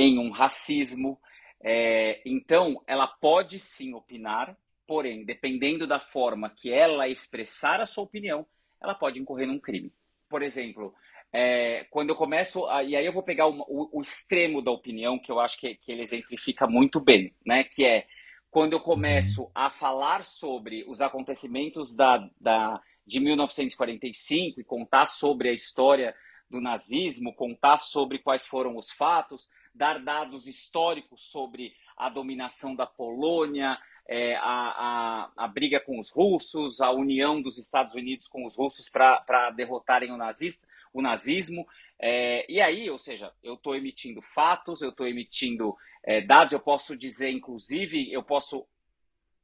[0.00, 1.18] em um racismo,
[1.60, 8.04] é, então, ela pode sim opinar, porém, dependendo da forma que ela expressar a sua
[8.04, 8.46] opinião,
[8.80, 9.92] ela pode incorrer num crime.
[10.28, 10.94] Por exemplo,
[11.32, 14.70] é, quando eu começo, a, e aí eu vou pegar o, o, o, extremo da
[14.70, 17.64] opinião, que eu acho que, que ele exemplifica muito bem, né?
[17.64, 18.06] Que é
[18.52, 25.48] quando eu começo a falar sobre os acontecimentos da, da, de 1945 e contar sobre
[25.48, 26.14] a história
[26.48, 32.86] do nazismo, contar sobre quais foram os fatos, dar dados históricos sobre a dominação da
[32.86, 38.44] Polônia, é, a, a, a, briga com os russos, a união dos Estados Unidos com
[38.46, 41.66] os russos para derrotarem o, nazista, o nazismo.
[41.98, 46.60] É, e aí, ou seja, eu estou emitindo fatos, eu estou emitindo é, dados, eu
[46.60, 48.66] posso dizer, inclusive, eu posso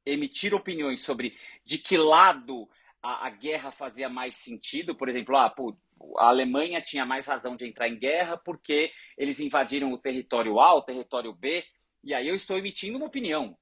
[0.06, 2.68] emitir opiniões sobre de que lado
[3.02, 4.94] a, a guerra fazia mais sentido.
[4.94, 5.76] Por exemplo, ah, pô,
[6.18, 10.74] a Alemanha tinha mais razão de entrar em guerra porque eles invadiram o território A,
[10.74, 11.64] o território B,
[12.02, 13.56] e aí eu estou emitindo uma opinião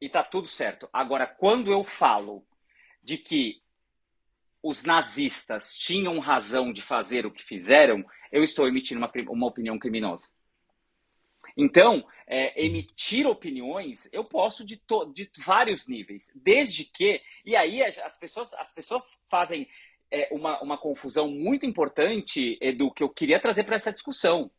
[0.00, 0.88] e tá tudo certo.
[0.92, 2.46] Agora, quando eu falo
[3.02, 3.62] de que
[4.62, 9.78] os nazistas tinham razão de fazer o que fizeram, eu estou emitindo uma, uma opinião
[9.78, 10.28] criminosa.
[11.56, 14.82] Então, é, emitir opiniões eu posso de,
[15.14, 17.22] de vários níveis, desde que.
[17.44, 19.66] E aí as pessoas, as pessoas fazem
[20.10, 24.50] é, uma, uma confusão muito importante, Edu, que eu queria trazer para essa discussão.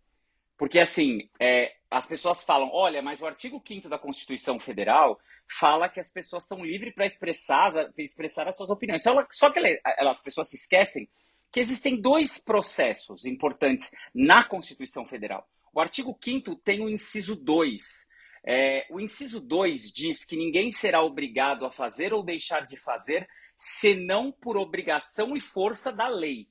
[0.57, 5.87] Porque, assim, é, as pessoas falam: olha, mas o artigo 5 da Constituição Federal fala
[5.87, 9.03] que as pessoas são livres para expressar, expressar as suas opiniões.
[9.03, 11.07] Só, só que ela, as pessoas se esquecem
[11.51, 15.47] que existem dois processos importantes na Constituição Federal.
[15.73, 18.07] O artigo 5 tem o inciso 2.
[18.43, 23.27] É, o inciso 2 diz que ninguém será obrigado a fazer ou deixar de fazer
[23.57, 26.47] senão por obrigação e força da lei.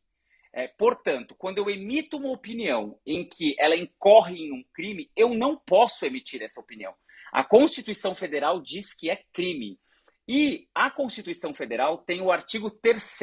[0.52, 5.34] É, portanto, quando eu emito uma opinião em que ela incorre em um crime, eu
[5.34, 6.94] não posso emitir essa opinião.
[7.30, 9.78] A Constituição Federal diz que é crime.
[10.26, 13.18] E a Constituição Federal tem o artigo 3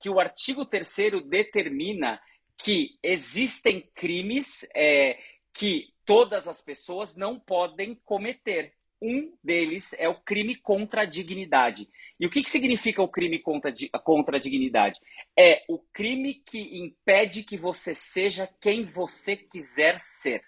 [0.00, 2.20] que o artigo 3 determina
[2.56, 5.18] que existem crimes é,
[5.52, 8.74] que todas as pessoas não podem cometer.
[9.04, 11.88] Um deles é o crime contra a dignidade.
[12.20, 13.74] E o que, que significa o crime contra,
[14.04, 15.00] contra a dignidade?
[15.36, 20.44] É o crime que impede que você seja quem você quiser ser.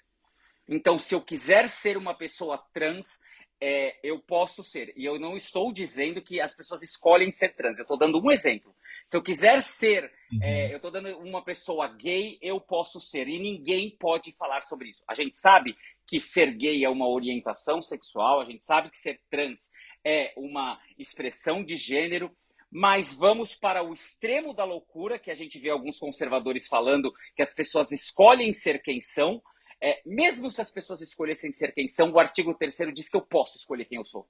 [0.68, 3.20] Então, se eu quiser ser uma pessoa trans,
[3.66, 4.92] é, eu posso ser.
[4.94, 7.78] E eu não estou dizendo que as pessoas escolhem ser trans.
[7.78, 8.76] Eu estou dando um exemplo.
[9.06, 10.42] Se eu quiser ser, uhum.
[10.42, 13.26] é, eu estou dando uma pessoa gay, eu posso ser.
[13.26, 15.02] E ninguém pode falar sobre isso.
[15.08, 15.74] A gente sabe
[16.06, 19.70] que ser gay é uma orientação sexual, a gente sabe que ser trans
[20.04, 22.30] é uma expressão de gênero,
[22.70, 27.40] mas vamos para o extremo da loucura, que a gente vê alguns conservadores falando que
[27.40, 29.42] as pessoas escolhem ser quem são.
[29.86, 33.20] É, mesmo se as pessoas escolhessem ser quem são, o artigo 3 diz que eu
[33.20, 34.26] posso escolher quem eu sou.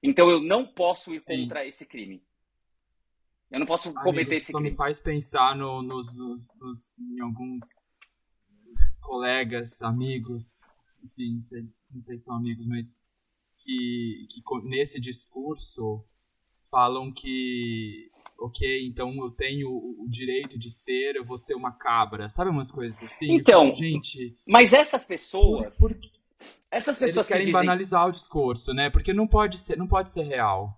[0.00, 1.42] Então eu não posso ir Sim.
[1.42, 2.22] contra esse crime.
[3.50, 4.70] Eu não posso cometer Amigo, esse só crime.
[4.70, 7.88] me faz pensar no, nos, nos, nos, em alguns
[9.00, 10.68] colegas, amigos,
[11.02, 12.96] enfim, não sei, não sei se são amigos, mas
[13.58, 16.04] que, que nesse discurso
[16.70, 18.08] falam que,
[18.38, 22.28] ok, então eu tenho o direito de ser, eu vou ser uma cabra.
[22.28, 23.32] Sabe umas coisas assim?
[23.34, 24.36] Então, falo, gente.
[24.46, 25.76] Mas essas pessoas.
[25.76, 26.00] Por, por
[26.70, 27.66] essas pessoas eles querem que dizem...
[27.66, 28.90] banalizar o discurso, né?
[28.90, 30.76] Porque não pode ser, não pode ser real.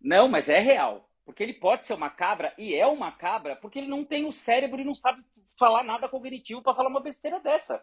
[0.00, 1.08] Não, mas é real.
[1.24, 4.32] Porque ele pode ser uma cabra e é uma cabra porque ele não tem o
[4.32, 5.22] cérebro e não sabe
[5.58, 7.82] falar nada cognitivo para falar uma besteira dessa.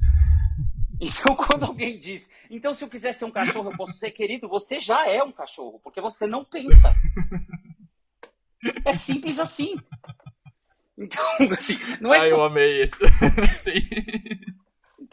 [1.00, 4.48] Então, quando alguém diz, então se eu quiser ser um cachorro, eu posso ser querido,
[4.48, 6.94] você já é um cachorro, porque você não pensa.
[8.84, 9.74] É simples assim.
[10.96, 11.24] Então,
[11.58, 12.20] assim, não é.
[12.20, 12.46] Ai, eu você...
[12.46, 13.04] amei isso.
[13.50, 13.80] Sim.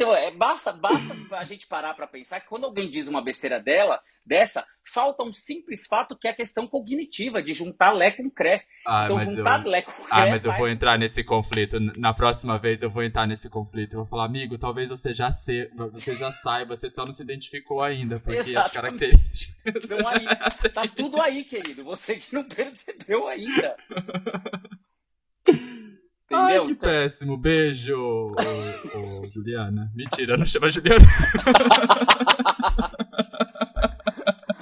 [0.01, 3.59] Então, é, basta, basta a gente parar para pensar que quando alguém diz uma besteira
[3.59, 8.27] dela, dessa, falta um simples fato que é a questão cognitiva, de juntar Lé com
[8.27, 8.63] Cré.
[8.87, 9.69] Ah, então, juntar eu...
[9.69, 10.07] Lé com Cré.
[10.09, 11.79] Ah, mas eu vou entrar nesse conflito.
[11.79, 13.93] Na próxima vez eu vou entrar nesse conflito.
[13.93, 15.69] Eu vou falar, amigo, talvez você já, se...
[15.75, 18.57] você já saiba, você só não se identificou ainda, porque Exatamente.
[18.57, 19.89] as características.
[19.91, 20.25] Não aí.
[20.73, 21.83] Tá tudo aí, querido.
[21.83, 23.75] Você que não percebeu ainda.
[26.31, 26.61] Entendeu?
[26.61, 26.89] Ai, que então...
[26.89, 27.37] péssimo.
[27.37, 28.31] Beijo, ô,
[29.21, 29.91] ô, Juliana.
[29.93, 31.03] Mentira, não chama Juliana.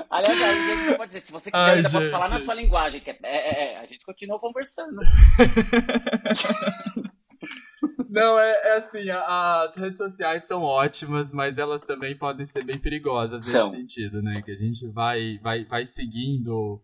[0.10, 0.40] Aliás,
[0.86, 1.92] você pode dizer, se você quiser, Ai, eu gente.
[1.92, 3.00] posso falar na sua linguagem.
[3.00, 5.00] Que é, é, é, a gente continua conversando.
[8.10, 12.66] Não, é, é assim, a, as redes sociais são ótimas, mas elas também podem ser
[12.66, 13.70] bem perigosas nesse são.
[13.70, 14.42] sentido, né?
[14.42, 16.82] Que a gente vai, vai, vai seguindo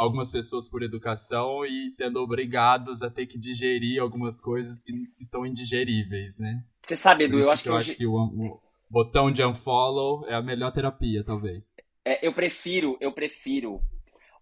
[0.00, 5.24] algumas pessoas por educação e sendo obrigados a ter que digerir algumas coisas que, que
[5.24, 6.64] são indigeríveis, né?
[6.82, 7.90] Você sabe, Edu, eu acho que, eu hoje...
[7.90, 11.76] acho que o, o, botão de unfollow é a melhor terapia, talvez.
[12.04, 13.82] É, eu prefiro, eu prefiro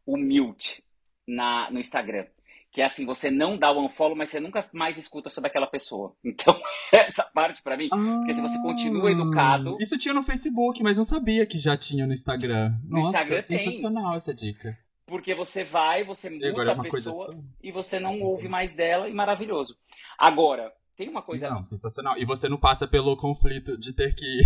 [0.07, 0.83] o mute
[1.27, 2.27] na, no Instagram.
[2.71, 5.67] que é assim, você não dá o unfollow, mas você nunca mais escuta sobre aquela
[5.67, 6.15] pessoa.
[6.25, 6.57] Então,
[6.93, 9.77] essa parte para mim, ah, porque se você continua educado...
[9.81, 12.77] Isso tinha no Facebook, mas não sabia que já tinha no Instagram.
[12.85, 14.17] No Nossa, Instagram sensacional tem.
[14.19, 14.79] essa dica.
[15.09, 19.15] Porque você vai, você muda é a pessoa e você não ouve mais dela, e
[19.15, 19.77] maravilhoso.
[20.19, 21.49] Agora, tem uma coisa.
[21.49, 22.19] Não, sensacional.
[22.19, 24.41] E você não passa pelo conflito de ter que.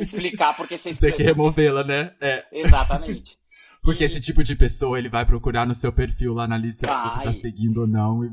[0.00, 2.14] explicar porque você Ter que removê-la, né?
[2.20, 2.46] É.
[2.52, 3.36] Exatamente.
[3.82, 4.06] porque e...
[4.06, 6.96] esse tipo de pessoa ele vai procurar no seu perfil lá na lista vai.
[6.96, 8.22] se você tá seguindo ou não.
[8.22, 8.30] E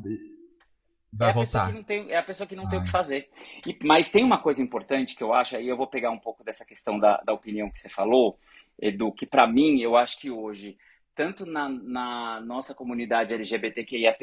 [1.11, 1.73] vai é voltar.
[1.85, 2.69] Tem, é a pessoa que não Ai.
[2.69, 3.29] tem o que fazer.
[3.65, 6.43] E, mas tem uma coisa importante que eu acho, aí eu vou pegar um pouco
[6.43, 8.37] dessa questão da, da opinião que você falou,
[8.79, 10.77] Edu, que para mim, eu acho que hoje,
[11.15, 14.19] tanto na, na nossa comunidade LGBTQIAP+,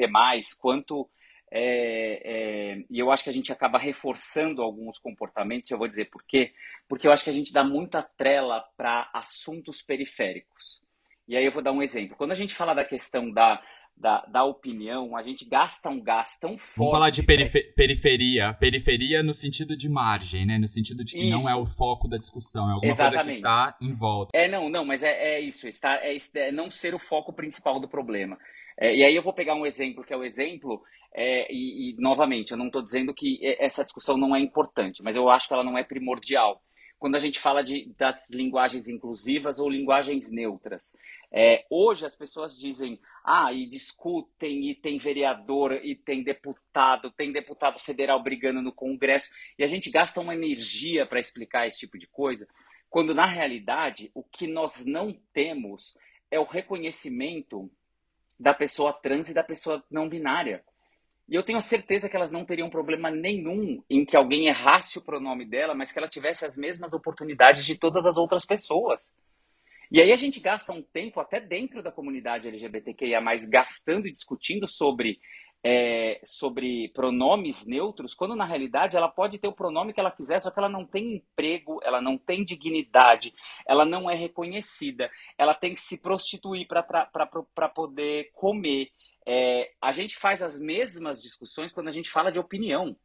[0.59, 1.09] quanto
[1.55, 6.05] é, é, e eu acho que a gente acaba reforçando alguns comportamentos, eu vou dizer
[6.05, 6.51] por quê.
[6.89, 10.81] Porque eu acho que a gente dá muita trela para assuntos periféricos.
[11.27, 12.17] E aí eu vou dar um exemplo.
[12.17, 13.61] Quando a gente fala da questão da,
[13.95, 16.77] da, da opinião, a gente gasta um gás tão forte.
[16.77, 18.53] Vamos falar de periferia.
[18.53, 20.57] Periferia no sentido de margem, né?
[20.57, 21.37] No sentido de que isso.
[21.37, 23.15] não é o foco da discussão, é alguma Exatamente.
[23.15, 24.31] coisa que está em volta.
[24.37, 25.67] É, não, não, mas é, é isso.
[25.67, 28.37] Está, é, é não ser o foco principal do problema.
[28.77, 30.81] É, e aí eu vou pegar um exemplo, que é o exemplo
[31.15, 35.15] é, e, e, novamente, eu não estou dizendo que essa discussão não é importante, mas
[35.15, 36.61] eu acho que ela não é primordial.
[36.97, 40.95] Quando a gente fala de, das linguagens inclusivas ou linguagens neutras,
[41.35, 47.31] é, hoje as pessoas dizem, ah, e discutem, e tem vereador, e tem deputado, tem
[47.31, 51.97] deputado federal brigando no Congresso, e a gente gasta uma energia para explicar esse tipo
[51.97, 52.47] de coisa,
[52.87, 55.97] quando na realidade o que nós não temos
[56.29, 57.67] é o reconhecimento
[58.39, 60.63] da pessoa trans e da pessoa não binária.
[61.27, 64.99] E eu tenho a certeza que elas não teriam problema nenhum em que alguém errasse
[64.99, 69.15] o pronome dela, mas que ela tivesse as mesmas oportunidades de todas as outras pessoas.
[69.93, 74.67] E aí a gente gasta um tempo até dentro da comunidade LGBTQIA, gastando e discutindo
[74.67, 75.19] sobre,
[75.63, 80.41] é, sobre pronomes neutros, quando na realidade ela pode ter o pronome que ela quiser,
[80.41, 83.35] só que ela não tem emprego, ela não tem dignidade,
[83.67, 88.89] ela não é reconhecida, ela tem que se prostituir para poder comer.
[89.27, 92.97] É, a gente faz as mesmas discussões quando a gente fala de opinião.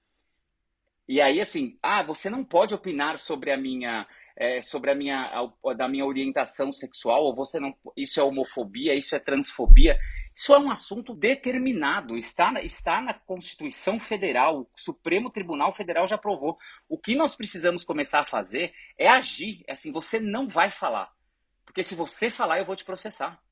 [1.07, 4.07] E aí, assim, ah, você não pode opinar sobre a minha,
[4.39, 8.95] é, sobre a minha, a, da minha orientação sexual, ou você não, isso é homofobia,
[8.95, 9.99] isso é transfobia.
[10.35, 16.15] Isso é um assunto determinado, está, está na Constituição Federal, o Supremo Tribunal Federal já
[16.15, 16.57] aprovou.
[16.89, 19.65] O que nós precisamos começar a fazer é agir.
[19.67, 21.11] É assim, você não vai falar.
[21.65, 23.43] Porque se você falar, eu vou te processar.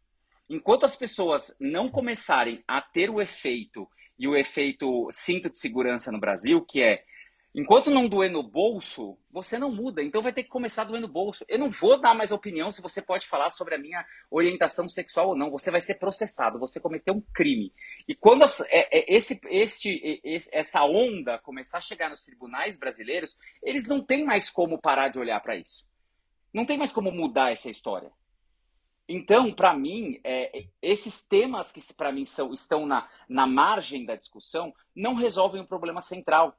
[0.49, 6.13] Enquanto as pessoas não começarem a ter o efeito e o efeito cinto de segurança
[6.13, 7.03] no Brasil, que é
[7.57, 10.03] enquanto não doer no bolso, você não muda.
[10.03, 11.43] Então vai ter que começar a doer no bolso.
[11.49, 15.31] Eu não vou dar mais opinião se você pode falar sobre a minha orientação sexual
[15.31, 15.51] ou não.
[15.51, 17.73] Você vai ser processado, você cometeu um crime.
[18.07, 19.41] E quando é, é, esse,
[20.53, 25.19] essa onda começar a chegar nos tribunais brasileiros, eles não têm mais como parar de
[25.19, 25.87] olhar para isso.
[26.53, 28.13] Não tem mais como mudar essa história.
[29.09, 30.49] Então, para mim, é,
[30.83, 35.67] esses temas que para mim são, estão na, na margem da discussão não resolvem o
[35.67, 36.57] problema central.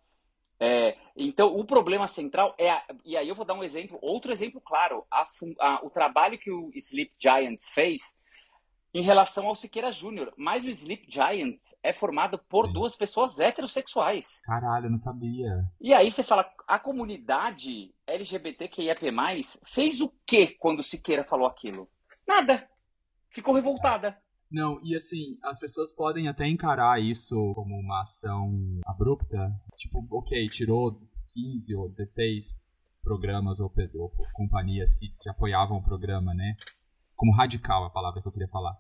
[0.60, 2.72] É, então, o problema central é.
[2.72, 5.26] A, e aí eu vou dar um exemplo, outro exemplo claro: a,
[5.60, 8.18] a, o trabalho que o Sleep Giants fez
[8.94, 10.34] em relação ao Siqueira Júnior.
[10.36, 12.74] Mas o Sleep Giants é formado por Sim.
[12.74, 14.40] duas pessoas heterossexuais.
[14.44, 15.64] Caralho, eu não sabia.
[15.80, 19.02] E aí você fala: a comunidade LGBTQIAP+,
[19.66, 21.88] fez o que quando o Siqueira falou aquilo?
[22.28, 22.68] Nada.
[23.30, 24.18] Ficou revoltada.
[24.50, 28.50] Não, e assim, as pessoas podem até encarar isso como uma ação
[28.86, 29.52] abrupta.
[29.76, 31.02] Tipo, ok, tirou
[31.34, 32.56] 15 ou 16
[33.04, 36.56] programas ou, ou companhias que, que apoiavam o programa, né?
[37.16, 38.78] Como radical a palavra que eu queria falar.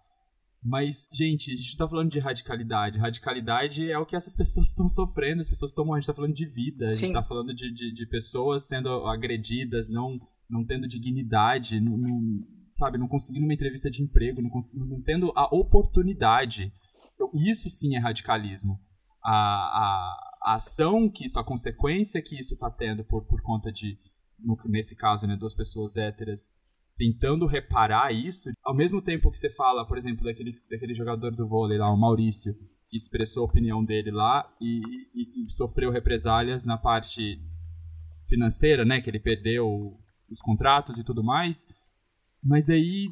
[0.63, 2.97] Mas, gente, a gente não tá falando de radicalidade.
[2.97, 5.99] Radicalidade é o que essas pessoas estão sofrendo, as pessoas estão morrendo.
[5.99, 8.89] A gente tá falando de vida, a gente tá falando de, de, de, pessoas sendo
[9.05, 14.49] agredidas, não, não tendo dignidade, não, não sabe, não conseguindo uma entrevista de emprego, não,
[14.87, 16.71] não tendo a oportunidade.
[17.13, 18.79] Então, isso sim é radicalismo.
[19.23, 23.71] A, a, a, ação que isso, a consequência que isso está tendo por, por conta
[23.71, 23.97] de,
[24.39, 26.51] no, nesse caso, né, duas pessoas héteras
[26.97, 31.47] tentando reparar isso, ao mesmo tempo que você fala, por exemplo, daquele, daquele jogador do
[31.47, 32.55] vôlei lá, o Maurício,
[32.89, 34.81] que expressou a opinião dele lá e,
[35.13, 37.39] e, e sofreu represálias na parte
[38.27, 39.95] financeira, né, que ele perdeu
[40.29, 41.65] os contratos e tudo mais,
[42.43, 43.07] mas aí,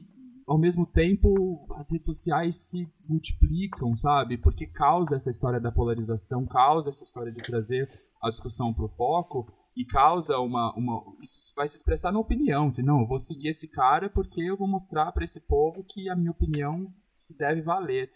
[0.47, 1.33] ao mesmo tempo,
[1.75, 4.37] as redes sociais se multiplicam, sabe?
[4.37, 7.89] Porque causa essa história da polarização, causa essa história de trazer
[8.21, 11.03] a discussão para o foco e causa uma, uma.
[11.21, 12.71] Isso vai se expressar na opinião.
[12.71, 16.09] Que, não, eu vou seguir esse cara porque eu vou mostrar para esse povo que
[16.09, 18.09] a minha opinião se deve valer.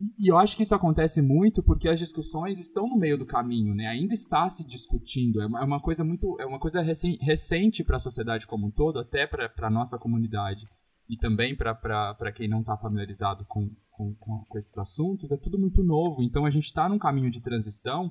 [0.00, 3.74] E, eu acho que isso acontece muito porque as discussões estão no meio do caminho,
[3.74, 3.86] né?
[3.86, 5.42] Ainda está se discutindo.
[5.42, 8.66] É uma, é uma coisa muito, é uma coisa recen, recente para a sociedade como
[8.66, 10.66] um todo, até para a nossa comunidade
[11.06, 15.32] e também para quem não está familiarizado com, com, com, esses assuntos.
[15.32, 16.22] É tudo muito novo.
[16.22, 18.10] Então a gente está num caminho de transição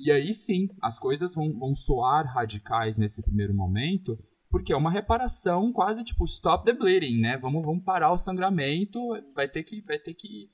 [0.00, 4.18] e aí sim as coisas vão, vão soar radicais nesse primeiro momento.
[4.50, 7.38] Porque é uma reparação quase tipo stop the bleeding, né?
[7.38, 8.98] Vamos, vamos parar o sangramento,
[9.32, 10.50] vai ter que, vai ter que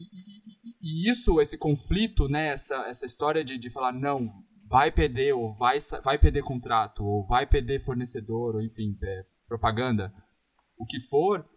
[0.00, 4.28] e, isso, esse conflito, né, essa, essa história de, de falar, não,
[4.68, 10.12] vai perder, ou vai, vai perder contrato, ou vai perder fornecedor, ou enfim, é, propaganda,
[10.78, 11.48] o que for,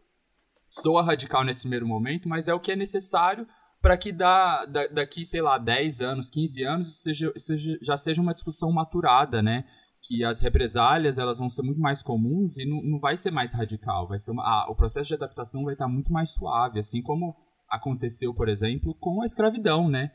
[0.70, 3.48] soa radical nesse primeiro momento, mas é o que é necessário
[3.82, 8.22] para que da, da, daqui, sei lá, 10 anos, 15 anos, seja, seja, já seja
[8.22, 9.64] uma discussão maturada, né?
[10.02, 13.54] Que as represálias elas vão ser muito mais comuns e não, não vai ser mais
[13.54, 14.08] radical.
[14.08, 17.36] Vai ser uma, o processo de adaptação vai estar muito mais suave, assim como
[17.70, 20.12] aconteceu, por exemplo, com a escravidão, né?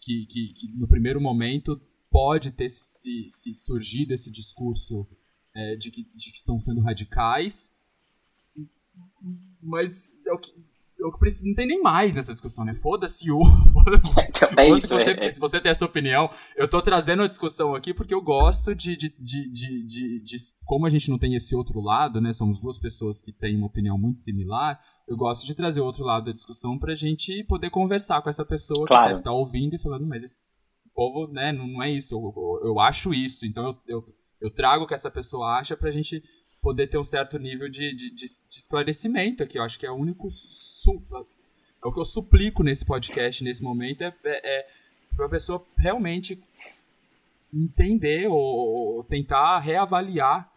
[0.00, 1.80] Que, que, que no primeiro momento
[2.10, 5.06] pode ter se, se surgido esse discurso
[5.54, 7.70] é, de, que, de que estão sendo radicais,
[9.62, 10.52] mas é o que,
[11.00, 12.72] é o que preciso, não tem nem mais nessa discussão, né?
[12.72, 13.40] Foda-se o.
[14.76, 17.92] Isso, se, você, é, se você tem essa opinião, eu tô trazendo a discussão aqui
[17.92, 21.54] porque eu gosto de, de, de, de, de, de Como a gente não tem esse
[21.54, 22.32] outro lado, né?
[22.32, 26.04] Somos duas pessoas que têm uma opinião muito similar eu gosto de trazer o outro
[26.04, 29.02] lado da discussão pra gente poder conversar com essa pessoa claro.
[29.02, 31.90] que deve estar tá ouvindo e falando, mas esse, esse povo, né, não, não, é
[31.90, 35.58] isso, eu, eu, eu acho isso, então eu, eu, eu, trago o que essa pessoa
[35.58, 36.22] acha pra gente
[36.60, 39.90] poder ter um certo nível de, de, de, de esclarecimento aqui, eu acho que é
[39.90, 44.66] o único, é o que eu suplico nesse podcast, nesse momento, é, é, é
[45.14, 46.42] pra pessoa realmente
[47.54, 48.36] entender ou,
[48.96, 50.52] ou tentar reavaliar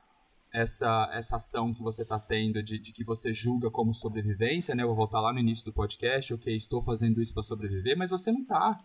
[0.53, 4.83] essa, essa ação que você está tendo de, de, que você julga como sobrevivência, né?
[4.83, 8.09] Eu vou voltar lá no início do podcast, ok, estou fazendo isso para sobreviver, mas
[8.09, 8.79] você não está.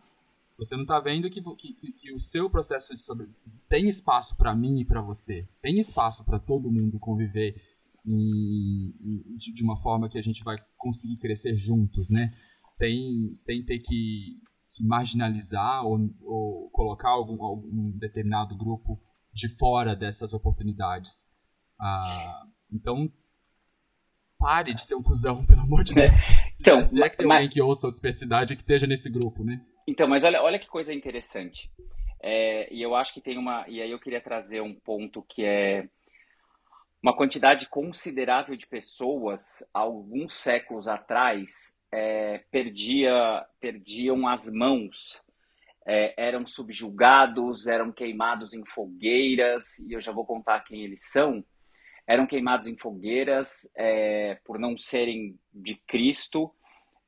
[0.59, 4.55] Você não está vendo que, que, que, o seu processo de sobreviver tem espaço para
[4.55, 5.49] mim e para você.
[5.61, 7.61] Tem espaço para todo mundo conviver
[8.07, 12.31] em, em, de, de, uma forma que a gente vai conseguir crescer juntos, né?
[12.65, 14.39] Sem, sem ter que,
[14.71, 19.01] que marginalizar ou, ou colocar algum, algum determinado grupo
[19.33, 21.25] de fora dessas oportunidades.
[21.81, 23.11] Ah, então,
[24.39, 26.21] pare de ser um cuzão, pelo amor de Deus.
[26.47, 29.11] Se, então, se é que tem mas, alguém que ouça o Desperticidade que esteja nesse
[29.11, 29.65] grupo, né?
[29.87, 31.71] Então, mas olha, olha que coisa interessante.
[32.23, 33.69] É, e eu acho que tem uma.
[33.69, 35.89] E aí eu queria trazer um ponto que é
[37.03, 45.23] uma quantidade considerável de pessoas, alguns séculos atrás, é, perdia, perdiam as mãos,
[45.87, 51.45] é, eram subjugados, eram queimados em fogueiras, e eu já vou contar quem eles são
[52.07, 56.51] eram queimados em fogueiras é, por não serem de Cristo.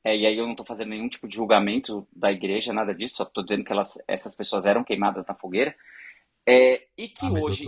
[0.05, 3.17] É, e aí eu não estou fazendo nenhum tipo de julgamento da igreja, nada disso,
[3.17, 5.75] só estou dizendo que elas, essas pessoas eram queimadas na fogueira.
[6.49, 7.65] É, e que ah, hoje.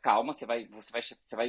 [0.00, 1.48] Calma, você vai, você, vai, você vai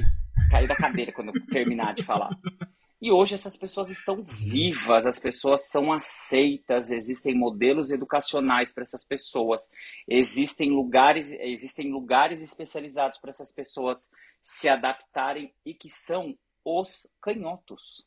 [0.50, 2.30] cair da cadeira quando eu terminar de falar.
[3.00, 9.04] E hoje essas pessoas estão vivas, as pessoas são aceitas, existem modelos educacionais para essas
[9.04, 9.70] pessoas,
[10.08, 14.10] existem lugares, existem lugares especializados para essas pessoas
[14.48, 16.34] se adaptarem e que são
[16.64, 18.02] os canhotos.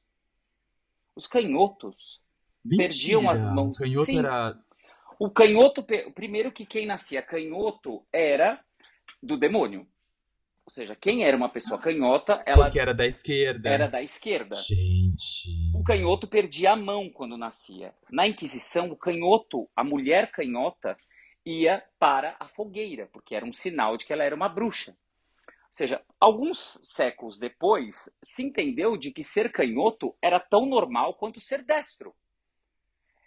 [1.15, 2.19] Os canhotos
[2.65, 2.89] Mentira.
[2.89, 3.77] perdiam as mãos.
[3.77, 4.17] O canhoto Sim.
[4.17, 4.59] era.
[5.19, 5.85] O canhoto,
[6.15, 8.59] primeiro que quem nascia canhoto era
[9.21, 9.87] do demônio.
[10.65, 12.63] Ou seja, quem era uma pessoa canhota, ela.
[12.63, 13.69] Porque era da esquerda.
[13.69, 14.55] Era da esquerda.
[14.55, 15.75] Gente.
[15.75, 17.93] O canhoto perdia a mão quando nascia.
[18.09, 20.97] Na Inquisição, o canhoto, a mulher canhota,
[21.45, 24.97] ia para a fogueira, porque era um sinal de que ela era uma bruxa.
[25.71, 31.39] Ou seja, alguns séculos depois, se entendeu de que ser canhoto era tão normal quanto
[31.39, 32.13] ser destro.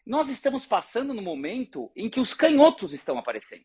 [0.05, 3.65] Nós estamos passando no momento em que os canhotos estão aparecendo.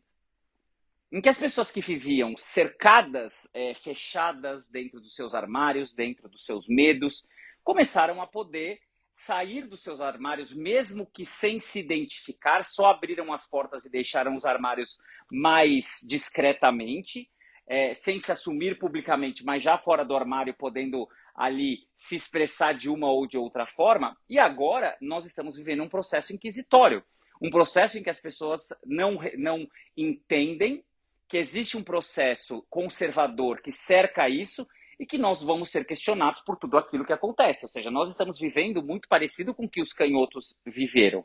[1.11, 6.45] Em que as pessoas que viviam cercadas, é, fechadas dentro dos seus armários, dentro dos
[6.45, 7.27] seus medos,
[7.61, 8.79] começaram a poder
[9.13, 14.37] sair dos seus armários, mesmo que sem se identificar, só abriram as portas e deixaram
[14.37, 14.97] os armários
[15.29, 17.29] mais discretamente
[17.69, 22.89] é, sem se assumir publicamente, mas já fora do armário, podendo ali se expressar de
[22.89, 24.17] uma ou de outra forma.
[24.27, 27.03] E agora nós estamos vivendo um processo inquisitório,
[27.39, 30.83] um processo em que as pessoas não, não entendem
[31.27, 34.67] que existe um processo conservador que cerca isso
[34.99, 37.65] e que nós vamos ser questionados por tudo aquilo que acontece.
[37.65, 41.23] Ou seja, nós estamos vivendo muito parecido com o que os canhotos viveram.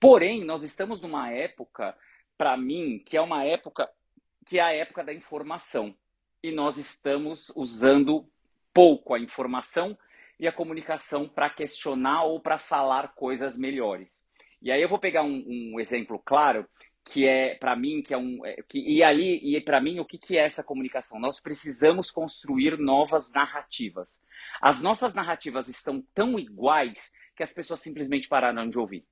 [0.00, 1.94] Porém, nós estamos numa época,
[2.36, 3.88] para mim, que é uma época
[4.46, 5.94] que é a época da informação.
[6.42, 8.28] E nós estamos usando
[8.74, 9.96] pouco a informação
[10.38, 14.22] e a comunicação para questionar ou para falar coisas melhores.
[14.60, 16.66] E aí eu vou pegar um, um exemplo claro
[17.04, 20.04] que é para mim que é um é, que, e ali e para mim o
[20.04, 24.22] que, que é essa comunicação nós precisamos construir novas narrativas
[24.60, 29.04] as nossas narrativas estão tão iguais que as pessoas simplesmente pararam de ouvir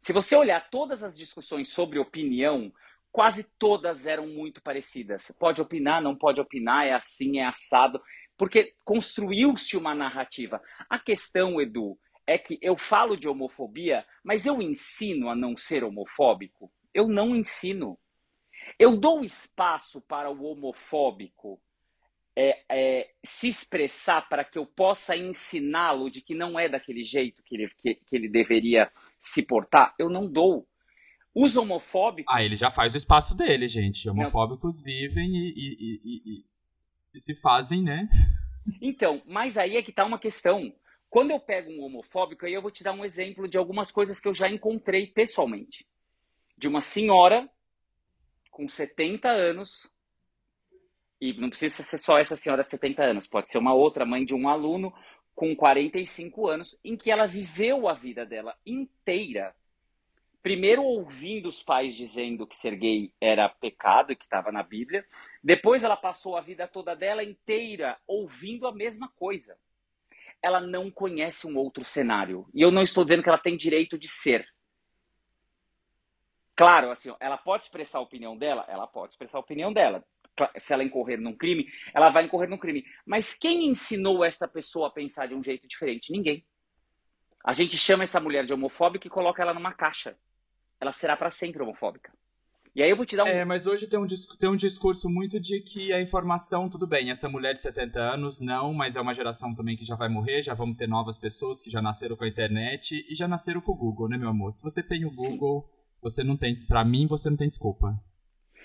[0.00, 2.72] se você olhar todas as discussões sobre opinião
[3.14, 8.02] quase todas eram muito parecidas pode opinar não pode opinar é assim é assado
[8.36, 10.60] porque construiu-se uma narrativa
[10.90, 11.96] a questão Edu
[12.26, 17.34] é que eu falo de homofobia mas eu ensino a não ser homofóbico eu não
[17.34, 17.98] ensino.
[18.78, 21.60] Eu dou espaço para o homofóbico
[22.36, 27.42] é, é, se expressar para que eu possa ensiná-lo de que não é daquele jeito
[27.42, 28.90] que ele, que, que ele deveria
[29.20, 29.94] se portar.
[29.98, 30.66] Eu não dou.
[31.34, 32.32] Os homofóbicos.
[32.34, 34.08] Ah, ele já faz o espaço dele, gente.
[34.08, 34.84] Homofóbicos não.
[34.84, 36.44] vivem e, e, e,
[37.14, 38.08] e, se fazem, né?
[38.80, 40.74] Então, mas aí é que tá uma questão.
[41.10, 44.18] Quando eu pego um homofóbico, aí eu vou te dar um exemplo de algumas coisas
[44.18, 45.86] que eu já encontrei pessoalmente
[46.56, 47.46] de uma senhora
[48.50, 49.90] com 70 anos,
[51.20, 54.24] e não precisa ser só essa senhora de 70 anos, pode ser uma outra mãe
[54.24, 54.94] de um aluno
[55.34, 59.54] com 45 anos, em que ela viveu a vida dela inteira.
[60.44, 65.02] Primeiro ouvindo os pais dizendo que ser gay era pecado e que estava na Bíblia.
[65.42, 69.56] Depois ela passou a vida toda dela inteira ouvindo a mesma coisa.
[70.42, 72.46] Ela não conhece um outro cenário.
[72.52, 74.46] E eu não estou dizendo que ela tem direito de ser.
[76.54, 78.66] Claro, assim, ela pode expressar a opinião dela?
[78.68, 80.04] Ela pode expressar a opinião dela.
[80.58, 82.84] Se ela incorrer num crime, ela vai incorrer num crime.
[83.06, 86.12] Mas quem ensinou esta pessoa a pensar de um jeito diferente?
[86.12, 86.44] Ninguém.
[87.42, 90.14] A gente chama essa mulher de homofóbica e coloca ela numa caixa.
[90.80, 92.12] Ela será para sempre homofóbica.
[92.74, 93.28] E aí eu vou te dar um.
[93.28, 94.06] É, mas hoje tem um,
[94.40, 98.40] tem um discurso muito de que a informação, tudo bem, essa mulher de 70 anos,
[98.40, 101.62] não, mas é uma geração também que já vai morrer, já vamos ter novas pessoas
[101.62, 104.52] que já nasceram com a internet e já nasceram com o Google, né, meu amor?
[104.52, 105.64] Se você tem o Google.
[105.68, 107.98] Sim você não tem, para mim, você não tem desculpa.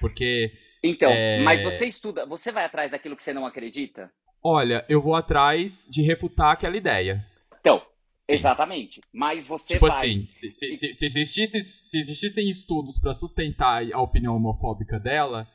[0.02, 0.52] Porque.
[0.84, 1.42] Então, é...
[1.42, 4.12] mas você estuda, você vai atrás daquilo que você não acredita?
[4.44, 7.26] Olha, eu vou atrás de refutar aquela ideia.
[8.20, 8.34] Sim.
[8.34, 9.00] exatamente.
[9.14, 9.98] Mas você tipo vai...
[9.98, 15.48] assim, se, se, se, se, existisse, se existissem estudos para sustentar a opinião homofóbica dela,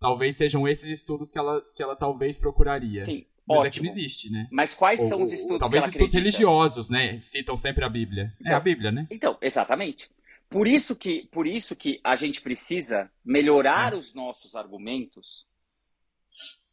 [0.00, 3.04] talvez sejam esses estudos que ela, que ela talvez procuraria.
[3.04, 3.26] Sim.
[3.46, 3.66] Mas Ótimo.
[3.66, 4.48] é que não existe, né?
[4.50, 6.38] Mas quais ou, são os estudos Talvez que ela estudos acredita?
[6.38, 7.20] religiosos, né?
[7.20, 8.34] Citam sempre a Bíblia.
[8.40, 9.06] Então, é a Bíblia, né?
[9.10, 10.10] Então, exatamente.
[10.48, 15.46] Por isso que, por isso que a gente precisa melhorar os nossos argumentos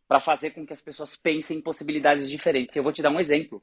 [0.07, 2.73] para fazer com que as pessoas pensem em possibilidades diferentes.
[2.73, 3.61] Eu vou te dar um exemplo.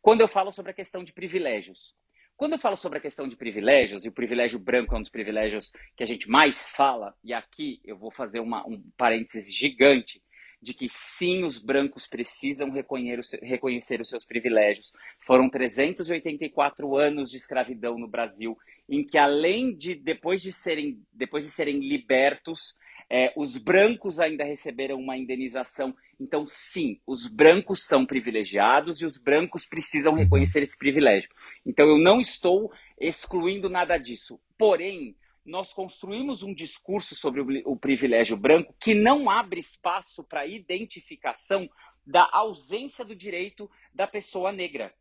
[0.00, 1.94] Quando eu falo sobre a questão de privilégios.
[2.36, 5.10] Quando eu falo sobre a questão de privilégios, e o privilégio branco é um dos
[5.10, 10.22] privilégios que a gente mais fala, e aqui eu vou fazer uma, um parênteses gigante,
[10.60, 14.92] de que sim, os brancos precisam reconhecer os seus privilégios.
[15.20, 18.56] Foram 384 anos de escravidão no Brasil,
[18.88, 22.76] em que além de depois de serem depois de serem libertos,
[23.10, 25.94] é, os brancos ainda receberam uma indenização.
[26.20, 31.30] Então, sim, os brancos são privilegiados e os brancos precisam reconhecer esse privilégio.
[31.64, 34.40] Então, eu não estou excluindo nada disso.
[34.56, 35.16] Porém,
[35.48, 41.68] nós construímos um discurso sobre o, privilégio branco que não abre espaço para identificação
[42.06, 44.92] da ausência do direito da pessoa negra.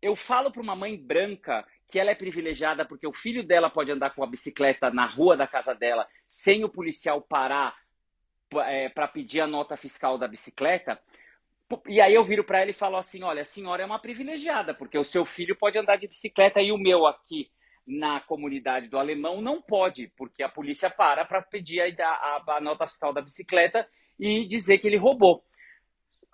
[0.00, 3.90] Eu falo para uma mãe branca que ela é privilegiada porque o filho dela pode
[3.90, 7.76] andar com a bicicleta na rua da casa dela sem o policial parar
[8.56, 10.98] é, para pedir a nota fiscal da bicicleta.
[11.88, 14.74] E aí eu viro para ela e falo assim: olha, a senhora é uma privilegiada,
[14.74, 17.50] porque o seu filho pode andar de bicicleta e o meu aqui
[17.86, 22.60] na comunidade do alemão não pode, porque a polícia para para pedir a, a, a,
[22.60, 23.86] nota fiscal da bicicleta
[24.18, 25.44] e dizer que ele roubou.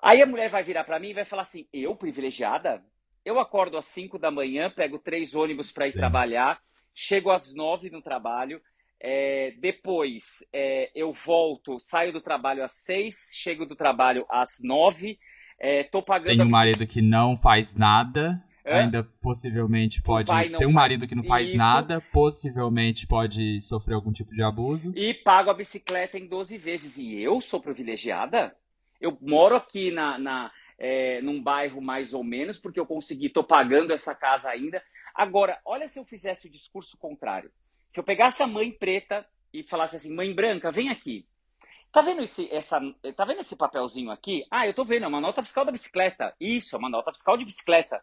[0.02, 2.84] Aí a mulher vai virar para mim e vai falar assim: eu, privilegiada?
[3.24, 5.98] Eu acordo às 5 da manhã, pego três ônibus para ir Sim.
[5.98, 6.60] trabalhar,
[6.94, 8.62] chego às 9 no trabalho,
[9.00, 15.18] é, depois é, eu volto, saio do trabalho às 6, chego do trabalho às 9,
[15.58, 16.28] é, tô pagando.
[16.28, 21.22] Tem um marido que não faz nada ainda possivelmente pode ter um marido que não
[21.22, 21.58] faz isso.
[21.58, 24.92] nada, possivelmente pode sofrer algum tipo de abuso.
[24.94, 26.98] E pago a bicicleta em 12 vezes.
[26.98, 28.54] E eu sou privilegiada?
[29.00, 33.42] Eu moro aqui na, na é, num bairro mais ou menos, porque eu consegui, tô
[33.42, 34.82] pagando essa casa ainda.
[35.14, 37.50] Agora, olha se eu fizesse o discurso contrário.
[37.92, 41.26] Se eu pegasse a mãe preta e falasse assim, mãe branca, vem aqui.
[41.92, 42.80] Tá vendo esse, essa,
[43.16, 44.44] tá vendo esse papelzinho aqui?
[44.50, 46.34] Ah, eu tô vendo, é uma nota fiscal da bicicleta.
[46.40, 48.00] Isso, é uma nota fiscal de bicicleta.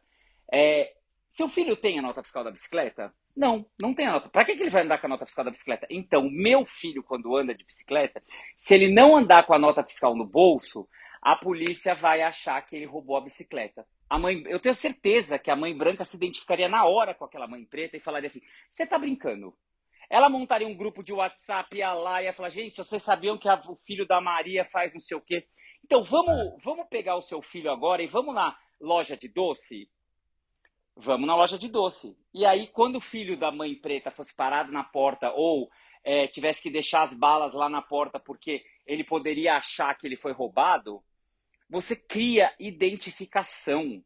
[0.52, 0.94] É,
[1.32, 3.14] seu filho tem a nota fiscal da bicicleta?
[3.36, 4.28] Não, não tem a nota.
[4.28, 5.88] Para que, que ele vai andar com a nota fiscal da bicicleta?
[5.90, 8.22] Então, meu filho, quando anda de bicicleta,
[8.58, 10.90] se ele não andar com a nota fiscal no bolso,
[11.22, 13.86] a polícia vai achar que ele roubou a bicicleta.
[14.10, 17.48] A mãe, eu tenho certeza que a mãe branca se identificaria na hora com aquela
[17.48, 19.56] mãe preta e falaria assim: "Você tá brincando?"
[20.10, 23.50] Ela montaria um grupo de WhatsApp, ia lá e ia falar: "Gente, vocês sabiam que
[23.50, 25.48] a, o filho da Maria faz não sei o quê?"
[25.84, 26.58] Então, vamos, é.
[26.64, 29.90] vamos pegar o seu filho agora e vamos na loja de doce?
[30.96, 32.18] Vamos na loja de doce.
[32.34, 35.70] E aí, quando o filho da mãe preta fosse parado na porta ou
[36.04, 40.16] é, tivesse que deixar as balas lá na porta porque ele poderia achar que ele
[40.16, 41.04] foi roubado,
[41.70, 44.04] você cria identificação.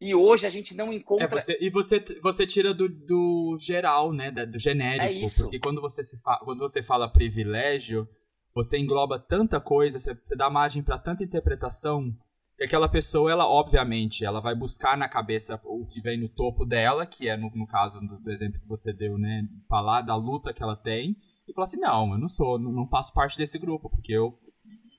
[0.00, 1.24] E hoje a gente não encontra.
[1.24, 4.30] É, você, e você, você tira do, do geral, né?
[4.30, 5.26] Do genérico.
[5.26, 8.08] É porque quando você, se fa, quando você fala privilégio,
[8.54, 12.14] você engloba tanta coisa, você, você dá margem para tanta interpretação.
[12.58, 16.64] E aquela pessoa, ela, obviamente, ela vai buscar na cabeça o que vem no topo
[16.64, 19.42] dela, que é, no, no caso do, do exemplo que você deu, né?
[19.68, 21.16] Falar da luta que ela tem.
[21.48, 24.38] E falar assim: não, eu não sou, não, não faço parte desse grupo, porque eu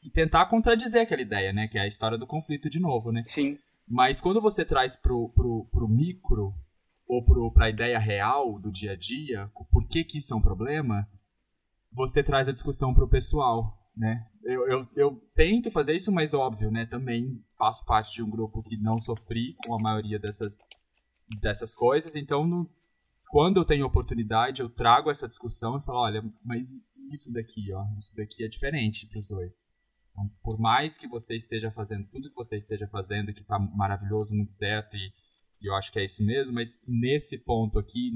[0.04, 1.68] e tentar contradizer aquela ideia, né?
[1.68, 3.24] Que é a história do conflito de novo, né?
[3.26, 3.58] Sim.
[3.90, 6.54] Mas quando você traz pro, pro, pro micro
[7.08, 10.42] ou pro, pra ideia real do dia a dia, por que que isso é um
[10.42, 11.10] problema,
[11.92, 14.28] você traz a discussão pro pessoal, né?
[14.44, 16.86] Eu, eu, eu tento fazer isso, mas óbvio, né?
[16.86, 20.66] Também faço parte de um grupo que não sofri com a maioria dessas,
[21.42, 22.70] dessas coisas, então no,
[23.30, 26.66] quando eu tenho oportunidade, eu trago essa discussão e falo, olha, mas
[27.12, 29.74] isso daqui, ó, isso daqui é diferente pros dois.
[30.20, 34.36] Então, por mais que você esteja fazendo tudo que você esteja fazendo, que está maravilhoso,
[34.36, 35.14] muito certo, e,
[35.62, 38.12] e, eu acho que é isso mesmo, mas nesse ponto aqui,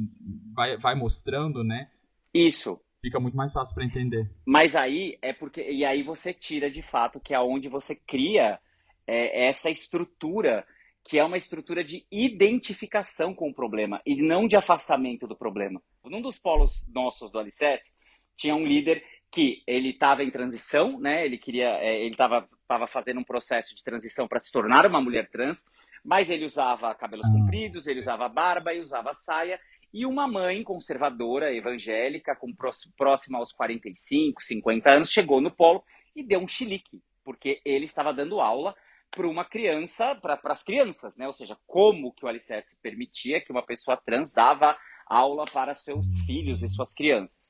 [0.53, 1.89] vai, vai mostrando, né?
[2.33, 2.79] Isso.
[2.99, 4.29] Fica muito mais fácil para entender.
[4.45, 5.61] Mas aí é porque.
[5.61, 8.59] E aí você tira de fato que é onde você cria
[9.05, 10.65] é, essa estrutura,
[11.05, 15.81] que é uma estrutura de identificação com o problema e não de afastamento do problema.
[16.03, 17.93] Num dos polos nossos do Alicerce,
[18.35, 19.03] tinha um líder
[19.33, 21.25] que ele estava em transição, né?
[21.25, 25.01] Ele queria, é, ele estava tava fazendo um processo de transição para se tornar uma
[25.01, 25.65] mulher trans,
[26.05, 29.59] mas ele usava cabelos ah, compridos, ele usava barba e usava saia.
[29.91, 32.53] E uma mãe conservadora, evangélica, com
[32.95, 35.83] próxima aos 45, 50 anos, chegou no polo
[36.15, 38.75] e deu um chilique, porque ele estava dando aula
[39.09, 41.25] para uma criança, para as crianças, né?
[41.25, 44.77] Ou seja, como que o alicerce permitia que uma pessoa trans dava
[45.07, 47.42] aula para seus filhos e suas crianças.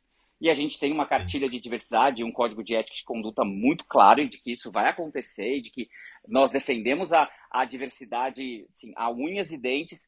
[0.44, 3.86] E a gente tem uma cartilha de diversidade, um código de ética de conduta muito
[3.86, 5.90] claro de que isso vai acontecer, e de que
[6.28, 10.06] nós defendemos a, a diversidade assim, a unhas e dentes.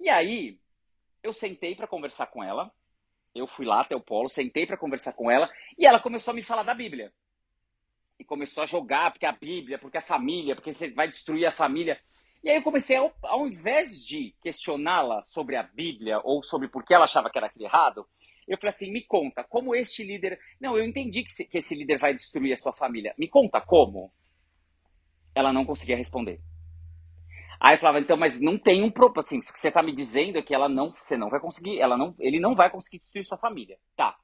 [0.00, 0.58] E aí,
[1.22, 2.68] eu sentei para conversar com ela,
[3.32, 6.34] eu fui lá até o polo, sentei para conversar com ela, e ela começou a
[6.34, 7.12] me falar da Bíblia.
[8.18, 11.52] E começou a jogar, porque a Bíblia, porque a família, porque você vai destruir a
[11.52, 11.96] família.
[12.42, 16.84] E aí eu comecei, ao, ao invés de questioná-la sobre a Bíblia ou sobre por
[16.84, 18.04] que ela achava que era aquilo errado,
[18.46, 20.38] eu falei assim: me conta, como este líder.
[20.60, 23.14] Não, eu entendi que, que esse líder vai destruir a sua família.
[23.18, 24.12] Me conta como.
[25.34, 26.40] Ela não conseguia responder.
[27.58, 29.34] Aí eu falava, então, mas não tem um propósito.
[29.34, 31.80] Assim, o que você está me dizendo é que ela não, você não vai conseguir,
[31.80, 33.78] ela não, ele não vai conseguir destruir sua família.
[33.96, 34.16] Tá.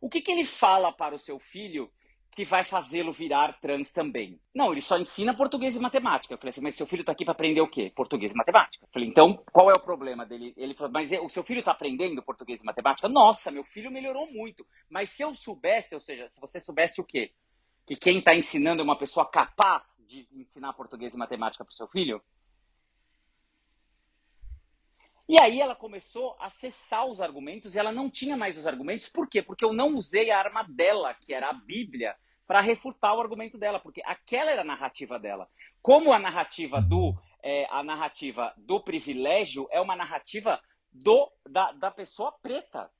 [0.00, 1.90] O que, que ele fala para o seu filho
[2.34, 4.40] que vai fazê-lo virar trans também.
[4.54, 6.34] Não, ele só ensina português e matemática.
[6.34, 7.92] Eu falei assim, mas seu filho está aqui para aprender o quê?
[7.94, 8.84] Português e matemática.
[8.84, 10.52] Eu falei, então, qual é o problema dele?
[10.56, 13.08] Ele falou, mas o seu filho está aprendendo português e matemática?
[13.08, 14.66] Nossa, meu filho melhorou muito.
[14.90, 17.32] Mas se eu soubesse, ou seja, se você soubesse o quê?
[17.86, 21.76] Que quem está ensinando é uma pessoa capaz de ensinar português e matemática para o
[21.76, 22.20] seu filho?
[25.28, 29.08] E aí ela começou a acessar os argumentos e ela não tinha mais os argumentos.
[29.08, 29.42] Por quê?
[29.42, 32.14] Porque eu não usei a arma dela, que era a Bíblia,
[32.46, 35.48] para refutar o argumento dela, porque aquela era a narrativa dela.
[35.80, 40.60] Como a narrativa do é, a narrativa do privilégio é uma narrativa
[40.92, 42.90] do da, da pessoa preta.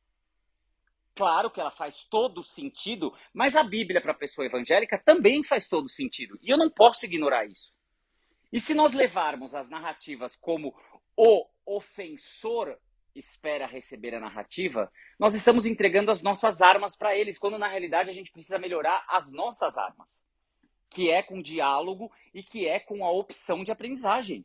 [1.14, 5.68] Claro que ela faz todo sentido, mas a Bíblia para a pessoa evangélica também faz
[5.68, 6.38] todo sentido.
[6.42, 7.72] E eu não posso ignorar isso.
[8.52, 10.74] E se nós levarmos as narrativas como
[11.16, 12.78] o ofensor
[13.14, 18.10] espera receber a narrativa, nós estamos entregando as nossas armas para eles, quando na realidade
[18.10, 20.24] a gente precisa melhorar as nossas armas,
[20.90, 24.44] que é com diálogo e que é com a opção de aprendizagem.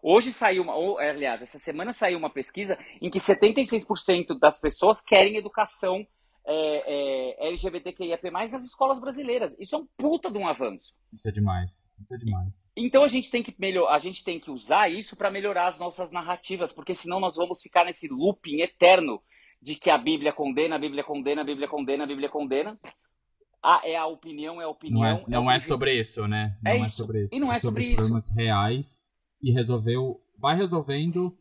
[0.00, 5.00] Hoje saiu uma, ou, aliás, essa semana saiu uma pesquisa em que 76% das pessoas
[5.00, 6.06] querem educação
[6.46, 9.56] é, é, LGBTQIAP+, nas escolas brasileiras.
[9.58, 10.94] Isso é um puta de um avanço.
[11.12, 11.92] Isso é demais.
[12.00, 12.70] Isso é demais.
[12.76, 15.78] Então a gente tem que melhor, a gente tem que usar isso para melhorar as
[15.78, 19.22] nossas narrativas, porque senão nós vamos ficar nesse looping eterno
[19.60, 22.78] de que a Bíblia condena, a Bíblia condena, a Bíblia condena, a Bíblia condena.
[23.62, 25.00] Ah, é a opinião, é a opinião.
[25.00, 26.58] Não é, não é, é sobre isso, né?
[26.60, 27.34] Não é, é sobre isso.
[27.36, 31.38] E não é, é sobre, sobre os problemas reais e resolveu, vai resolvendo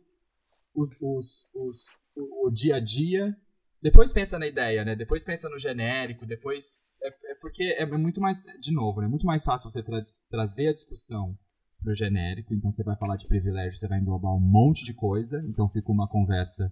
[0.76, 3.36] os, os, os, o, o dia a dia
[3.82, 4.96] depois pensa na ideia, né?
[4.96, 9.10] Depois pensa no genérico, depois é, é porque é muito mais, de novo, é né,
[9.10, 11.38] muito mais fácil você tra trazer a discussão
[11.82, 15.44] pro genérico, então você vai falar de privilégio, você vai englobar um monte de coisa,
[15.48, 16.72] então fica uma conversa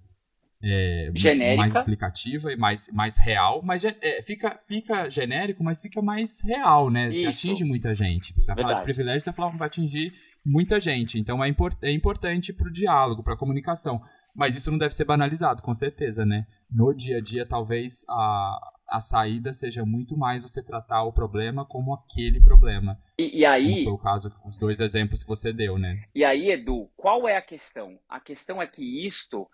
[0.61, 1.09] é,
[1.55, 6.91] mais explicativa e mais, mais real, mas é, fica, fica genérico, mas fica mais real,
[6.91, 7.11] né?
[7.11, 8.33] Você atinge muita gente.
[8.35, 10.13] Você vai falar de privilégio, você fala, vai atingir
[10.45, 11.19] muita gente.
[11.19, 13.99] Então é, import, é importante pro diálogo, pra comunicação.
[14.35, 16.45] Mas isso não deve ser banalizado, com certeza, né?
[16.69, 18.59] No dia a dia, talvez a,
[18.89, 22.99] a saída seja muito mais você tratar o problema como aquele problema.
[23.17, 23.69] E, e aí.
[23.69, 26.03] Como foi o caso, os dois exemplos que você deu, né?
[26.13, 27.99] E aí, Edu, qual é a questão?
[28.07, 29.47] A questão é que isto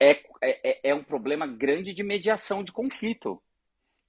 [0.00, 3.40] é, é, é um problema grande de mediação de conflito.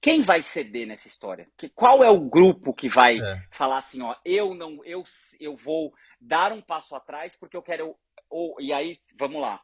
[0.00, 1.48] Quem vai ceder nessa história?
[1.56, 3.42] Que, qual é o grupo que vai é.
[3.50, 5.02] falar assim, ó, eu não, eu,
[5.40, 5.94] eu vou
[6.26, 7.94] dar um passo atrás porque eu quero.
[8.30, 9.60] Ou, e aí, vamos lá.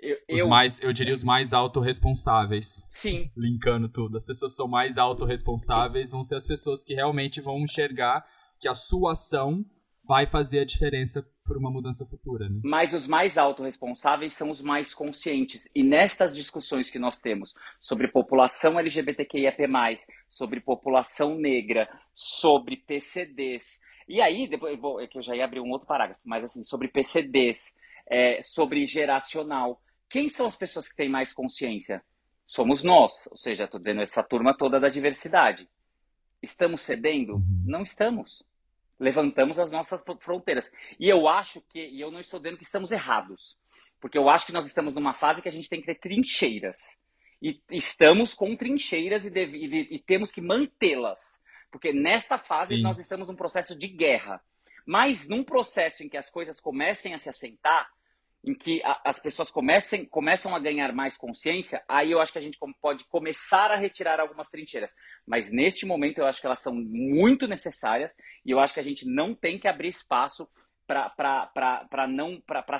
[0.00, 0.48] Eu, os eu...
[0.48, 2.88] mais, eu diria os mais autorresponsáveis.
[2.92, 3.30] Sim.
[3.36, 4.16] Linkando tudo.
[4.16, 8.24] As pessoas são mais autorresponsáveis, vão ser as pessoas que realmente vão enxergar
[8.58, 9.62] que a sua ação
[10.04, 12.48] vai fazer a diferença por uma mudança futura.
[12.48, 12.60] Né?
[12.64, 15.70] Mas os mais autorresponsáveis são os mais conscientes.
[15.74, 19.62] E nestas discussões que nós temos sobre população LGBTQIAP+,
[20.28, 25.70] sobre população negra, sobre PCDs, e aí, depois, é que eu já ia abrir um
[25.70, 27.76] outro parágrafo, mas assim, sobre PCDs,
[28.06, 29.80] é, sobre geracional.
[30.08, 32.02] Quem são as pessoas que têm mais consciência?
[32.46, 35.68] Somos nós, ou seja, estou dizendo essa turma toda da diversidade.
[36.42, 37.36] Estamos cedendo?
[37.36, 37.64] Uhum.
[37.64, 38.44] Não estamos.
[38.98, 40.70] Levantamos as nossas fronteiras.
[40.98, 43.58] E eu acho que, e eu não estou dizendo que estamos errados,
[44.00, 47.00] porque eu acho que nós estamos numa fase que a gente tem que ter trincheiras.
[47.40, 51.40] E estamos com trincheiras e, deve, e, e temos que mantê-las.
[51.72, 52.82] Porque nesta fase Sim.
[52.82, 54.40] nós estamos num processo de guerra.
[54.86, 57.90] Mas num processo em que as coisas comecem a se assentar,
[58.44, 62.38] em que a, as pessoas comecem, começam a ganhar mais consciência, aí eu acho que
[62.38, 64.94] a gente pode começar a retirar algumas trincheiras.
[65.26, 68.84] Mas neste momento eu acho que elas são muito necessárias e eu acho que a
[68.84, 70.48] gente não tem que abrir espaço
[70.86, 72.78] para não para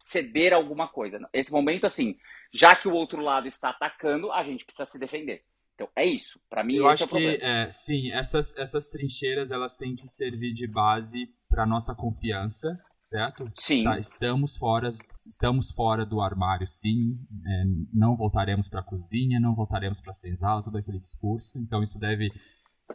[0.00, 1.18] ceder alguma coisa.
[1.32, 2.16] Esse momento, assim,
[2.52, 5.44] já que o outro lado está atacando, a gente precisa se defender.
[5.74, 6.40] Então, é isso.
[6.48, 10.06] Para mim, Eu esse acho é que, é, sim, essas, essas trincheiras, elas têm que
[10.06, 13.50] servir de base para nossa confiança, certo?
[13.58, 13.74] Sim.
[13.74, 17.18] Está, estamos, fora, estamos fora do armário, sim.
[17.44, 21.58] É, não voltaremos para a cozinha, não voltaremos para a senzala, todo aquele discurso.
[21.58, 22.30] Então, isso deve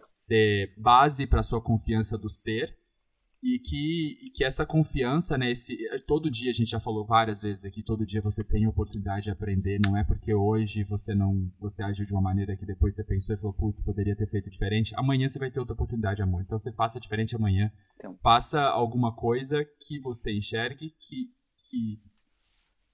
[0.09, 2.77] ser base para sua confiança do ser
[3.41, 7.41] e que, e que essa confiança, né, esse, todo dia a gente já falou várias
[7.41, 11.15] vezes aqui, todo dia você tem a oportunidade de aprender, não é porque hoje você
[11.15, 14.27] não, você agiu de uma maneira que depois você pensou e falou, putz, poderia ter
[14.27, 18.15] feito diferente, amanhã você vai ter outra oportunidade, amor, então você faça diferente amanhã, então.
[18.21, 22.01] faça alguma coisa que você enxergue que, que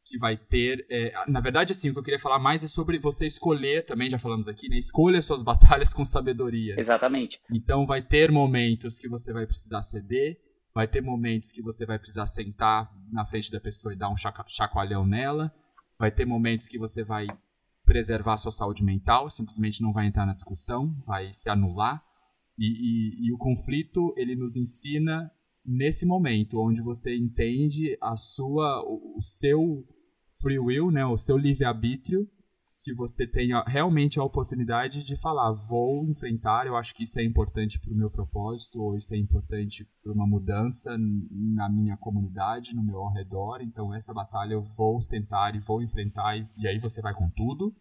[0.06, 0.86] que vai ter.
[0.90, 4.10] É, na verdade, assim, o que eu queria falar mais é sobre você escolher, também
[4.10, 4.78] já falamos aqui, né?
[4.78, 6.76] Escolha suas batalhas com sabedoria.
[6.80, 7.40] Exatamente.
[7.52, 10.38] Então vai ter momentos que você vai precisar ceder,
[10.74, 14.16] vai ter momentos que você vai precisar sentar na frente da pessoa e dar um
[14.48, 15.52] chacoalhão nela,
[15.98, 17.26] vai ter momentos que você vai
[17.86, 22.04] preservar sua saúde mental, simplesmente não vai entrar na discussão, vai se anular.
[22.58, 25.32] E, e, e o conflito, ele nos ensina
[25.66, 29.86] nesse momento, onde você entende a sua, o seu
[30.42, 32.30] free will, né, o seu livre-arbítrio,
[32.78, 37.24] que você tenha realmente a oportunidade de falar, vou enfrentar, eu acho que isso é
[37.24, 42.76] importante para o meu propósito, ou isso é importante para uma mudança na minha comunidade,
[42.76, 46.68] no meu ao redor, então essa batalha eu vou sentar e vou enfrentar, e, e
[46.68, 47.74] aí você vai com tudo.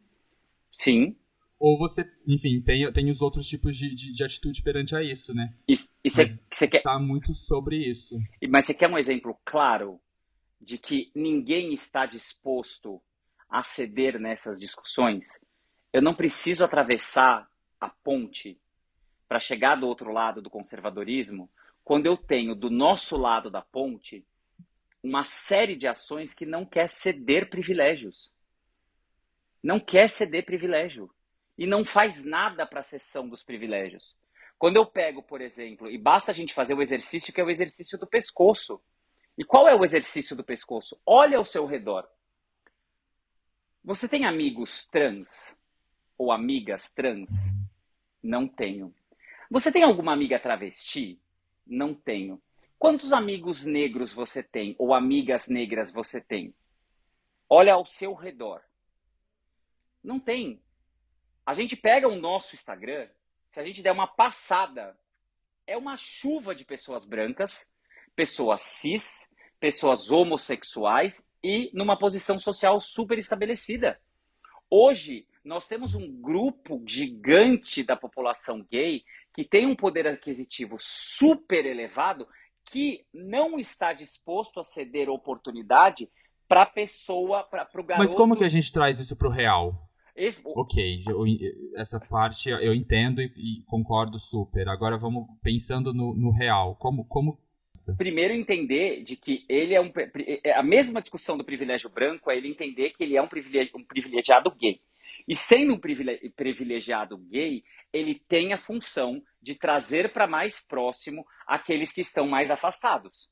[0.73, 1.15] Sim.
[1.59, 5.35] Ou você, enfim, tem, tem os outros tipos de, de, de atitude perante a isso,
[5.35, 5.55] né?
[5.69, 5.75] E,
[6.05, 7.05] e cê, cê está quer...
[7.05, 8.17] muito sobre isso.
[8.49, 9.99] Mas você quer um exemplo claro
[10.65, 13.01] de que ninguém está disposto
[13.49, 15.41] a ceder nessas discussões,
[15.93, 17.49] eu não preciso atravessar
[17.81, 18.61] a ponte
[19.29, 21.51] para chegar do outro lado do conservadorismo,
[21.85, 24.27] quando eu tenho do nosso lado da ponte
[25.03, 28.33] uma série de ações que não quer ceder privilégios.
[29.63, 31.11] Não quer ceder privilégio.
[31.59, 34.17] E não faz nada para a cessão dos privilégios.
[34.59, 37.51] Quando eu pego, por exemplo, e basta a gente fazer o exercício que é o
[37.51, 38.83] exercício do pescoço.
[39.37, 41.01] E qual é o exercício do pescoço?
[41.05, 42.09] Olha ao seu redor.
[43.83, 45.59] Você tem amigos trans
[46.17, 47.31] ou amigas trans?
[48.23, 48.95] Não tenho.
[49.51, 51.21] Você tem alguma amiga travesti?
[51.67, 52.41] Não tenho.
[52.79, 56.55] Quantos amigos negros você tem ou amigas negras você tem?
[57.49, 58.63] Olha ao seu redor.
[60.03, 60.63] Não tem.
[61.45, 63.09] A gente pega o nosso Instagram,
[63.49, 64.99] se a gente der uma passada,
[65.67, 67.71] é uma chuva de pessoas brancas
[68.15, 69.29] pessoas cis,
[69.59, 73.99] pessoas homossexuais e numa posição social super estabelecida.
[74.71, 79.03] Hoje, Nós temos um grupo gigante da população gay
[79.35, 82.27] que tem um poder aquisitivo super elevado
[82.71, 86.09] que não está disposto a ceder oportunidade
[86.49, 87.99] para a pessoa, para o garoto.
[87.99, 89.87] Mas como que a gente traz isso para o real?
[90.17, 90.41] Esse...
[90.47, 91.25] Ok, eu,
[91.77, 94.69] essa parte eu entendo e, e, concordo super.
[94.69, 96.77] Agora vamos pensando no, no real.
[96.77, 97.39] Como, como
[97.97, 99.91] Primeiro entender de que ele é um
[100.45, 103.79] é a mesma discussão do privilégio branco é ele entender que ele é um privilegiado,
[103.79, 104.81] um privilegiado gay.
[105.27, 111.93] E sendo um privilegiado gay, ele tem a função de trazer para mais próximo aqueles
[111.93, 113.29] que estão mais afastados.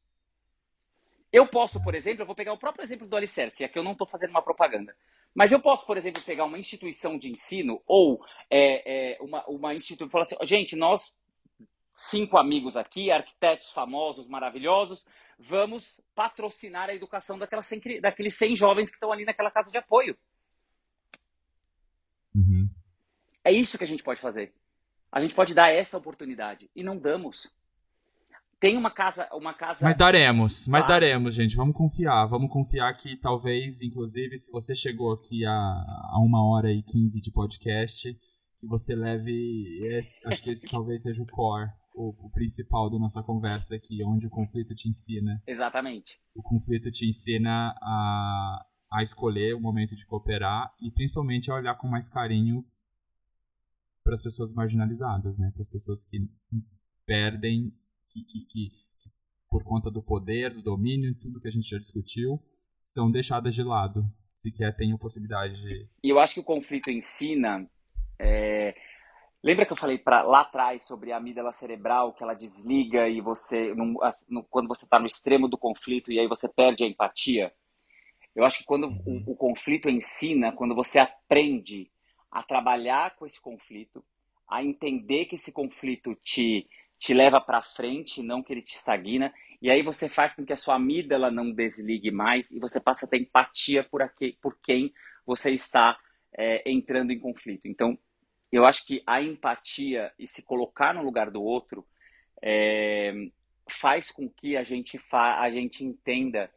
[1.33, 3.93] Eu posso, por exemplo, eu vou pegar o próprio exemplo do Alicerce, aqui eu não
[3.93, 4.95] estou fazendo uma propaganda.
[5.35, 9.75] Mas eu posso, por exemplo, pegar uma instituição de ensino ou é, é, uma, uma
[9.75, 11.19] instituição e falar assim, gente, nós,
[11.95, 15.05] cinco amigos aqui, arquitetos famosos, maravilhosos,
[15.39, 19.79] vamos patrocinar a educação daquelas 100, daqueles 100 jovens que estão ali naquela casa de
[19.79, 20.17] apoio.
[22.35, 22.69] Uhum.
[23.45, 24.55] É isso que a gente pode fazer.
[25.11, 27.51] A gente pode dar essa oportunidade e não damos.
[28.59, 29.85] Tem uma casa, uma casa.
[29.85, 30.89] Mas daremos, mas ah.
[30.89, 31.57] daremos, gente.
[31.57, 32.27] Vamos confiar.
[32.27, 37.21] Vamos confiar que talvez, inclusive, se você chegou aqui a, a uma hora e quinze
[37.21, 38.15] de podcast,
[38.57, 39.81] que você leve.
[39.99, 44.03] Esse, acho que esse talvez seja o core, o, o, principal da nossa conversa aqui,
[44.05, 45.43] onde o conflito te ensina.
[45.47, 46.19] Exatamente.
[46.35, 51.77] O conflito te ensina a, a escolher o momento de cooperar e principalmente a olhar
[51.77, 52.65] com mais carinho
[54.03, 55.51] para as pessoas marginalizadas, né?
[55.53, 56.19] Para as pessoas que
[57.07, 57.73] perdem
[58.07, 59.11] que, que, que, que,
[59.51, 62.43] por conta do poder, do domínio, tudo que a gente já discutiu,
[62.83, 64.05] são deixadas de lado,
[64.35, 65.89] sequer têm oportunidade de...
[66.03, 67.69] E eu acho que o conflito ensina...
[68.19, 68.73] É...
[69.43, 73.21] Lembra que eu falei pra, lá atrás sobre a amígdala cerebral, que ela desliga e
[73.21, 73.99] você, no,
[74.29, 77.53] no, quando você está no extremo do conflito e aí você perde a empatia?
[78.37, 79.25] Eu acho que quando o, uhum.
[79.27, 81.91] o conflito ensina, quando você aprende
[82.31, 84.05] a trabalhar com esse conflito,
[84.49, 86.69] a entender que esse conflito te
[87.03, 90.53] te leva para frente, não que ele te estagna, e aí você faz com que
[90.53, 94.57] a sua amígdala não desligue mais e você passa a ter empatia por, aqui, por
[94.63, 94.95] quem
[95.27, 95.99] você está
[96.33, 97.67] é, entrando em conflito.
[97.67, 97.99] Então,
[98.53, 101.87] eu acho que a empatia e se colocar no lugar do outro
[102.43, 103.13] é,
[103.69, 106.51] faz com que a gente, fa a gente entenda,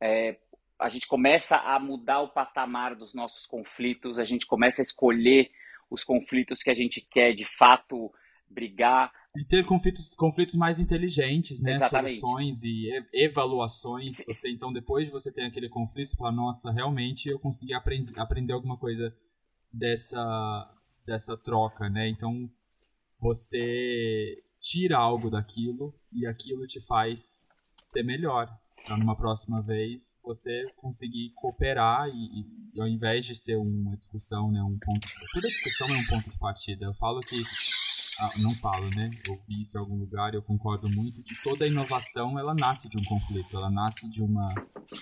[0.00, 0.38] é,
[0.78, 5.50] a gente começa a mudar o patamar dos nossos conflitos, a gente começa a escolher
[5.90, 8.12] os conflitos que a gente quer de fato
[8.48, 9.12] brigar.
[9.36, 11.74] E ter conflitos, conflitos mais inteligentes, né?
[11.74, 12.14] Exatamente.
[12.14, 14.24] Soluções e evaluações.
[14.26, 18.12] Você, então, depois de você ter aquele conflito, você fala, nossa, realmente eu consegui aprender,
[18.16, 19.14] aprender alguma coisa
[19.72, 20.70] dessa,
[21.06, 22.08] dessa troca, né?
[22.08, 22.50] Então,
[23.18, 27.46] você tira algo daquilo e aquilo te faz
[27.82, 28.48] ser melhor.
[28.84, 32.44] Para numa próxima vez você conseguir cooperar e,
[32.74, 35.08] e, ao invés de ser uma discussão, né, um ponto.
[35.32, 36.84] Toda discussão é um ponto de partida.
[36.84, 37.36] Eu falo que
[38.38, 39.10] não falo, né?
[39.26, 42.88] Eu vi isso em algum lugar e eu concordo muito que toda inovação ela nasce
[42.88, 44.54] de um conflito, ela nasce de uma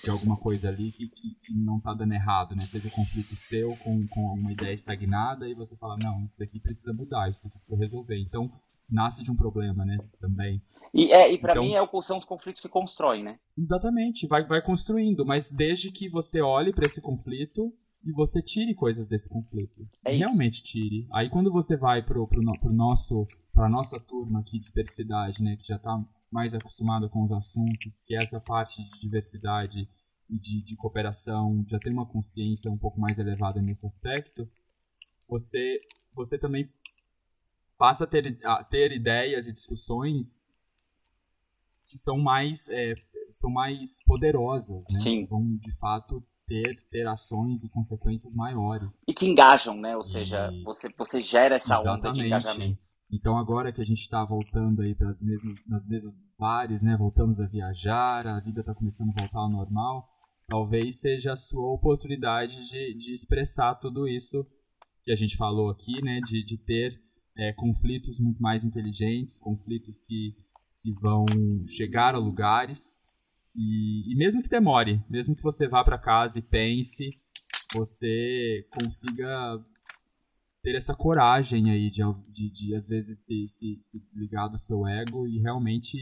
[0.03, 2.65] de alguma coisa ali que, que, que não tá dando errado, né?
[2.65, 6.93] Seja conflito seu com, com alguma ideia estagnada e você fala, não, isso daqui precisa
[6.93, 8.19] mudar, isso daqui precisa resolver.
[8.19, 8.51] Então,
[8.89, 9.99] nasce de um problema, né?
[10.19, 10.63] Também.
[10.95, 13.39] E, é, e para então, mim é, são os conflitos que constroem, né?
[13.57, 17.73] Exatamente, vai, vai construindo, mas desde que você olhe para esse conflito
[18.05, 19.89] e você tire coisas desse conflito.
[20.05, 21.07] É Realmente tire.
[21.13, 25.57] Aí quando você vai pro, pro, pro nosso, pra nossa turma aqui de diversidade, né,
[25.57, 29.89] que já está mais acostumada com os assuntos, que é essa parte de diversidade
[30.29, 34.49] e de, de cooperação, já tem uma consciência um pouco mais elevada nesse aspecto,
[35.29, 35.81] você,
[36.15, 36.71] você também
[37.77, 40.45] passa a ter, a ter ideias e discussões
[41.85, 42.95] que são mais, é,
[43.29, 45.01] são mais poderosas, né?
[45.01, 45.17] Sim.
[45.17, 49.09] Que vão, de fato, ter, ter ações e consequências maiores.
[49.09, 49.97] E que engajam, né?
[49.97, 52.07] Ou seja, você, você gera essa Exatamente.
[52.07, 52.79] onda de engajamento.
[53.11, 56.83] Então agora que a gente está voltando aí para as mesmas nas mesas dos bares,
[56.83, 56.95] né?
[56.99, 60.09] Voltamos a viajar, a vida está começando a voltar ao normal.
[60.47, 64.47] Talvez seja a sua oportunidade de, de expressar tudo isso
[65.03, 66.21] que a gente falou aqui, né?
[66.21, 67.03] De, de ter
[67.37, 70.37] é, conflitos muito mais inteligentes, conflitos que,
[70.83, 71.25] que vão
[71.65, 73.02] chegar a lugares
[73.55, 77.11] e, e mesmo que demore, mesmo que você vá para casa e pense,
[77.75, 79.63] você consiga
[80.63, 84.87] ter essa coragem aí de, de, de às vezes se, se, se, desligar do seu
[84.87, 85.99] ego e realmente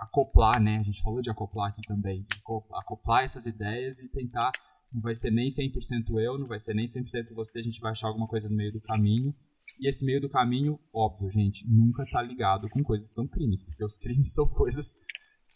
[0.00, 0.78] acoplar, né?
[0.78, 2.42] A gente falou de acoplar aqui também, de
[2.74, 4.52] acoplar essas ideias e tentar,
[4.92, 7.92] não vai ser nem 100% eu, não vai ser nem 100% você, a gente vai
[7.92, 9.34] achar alguma coisa no meio do caminho.
[9.80, 13.64] E esse meio do caminho, óbvio, gente, nunca tá ligado com coisas que são crimes,
[13.64, 14.92] porque os crimes são coisas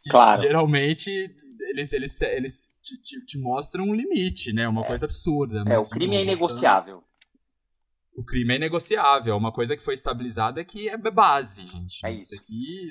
[0.02, 0.40] que claro.
[0.40, 1.10] geralmente
[1.70, 4.68] eles, eles, eles te, te, te, mostram um limite, né?
[4.68, 4.86] Uma é.
[4.86, 5.64] coisa absurda.
[5.66, 7.02] É, o crime é inegociável.
[8.16, 12.04] o crime é negociável, uma coisa que foi estabilizada que é base, gente.
[12.04, 12.34] É isso.
[12.34, 12.90] Aqui,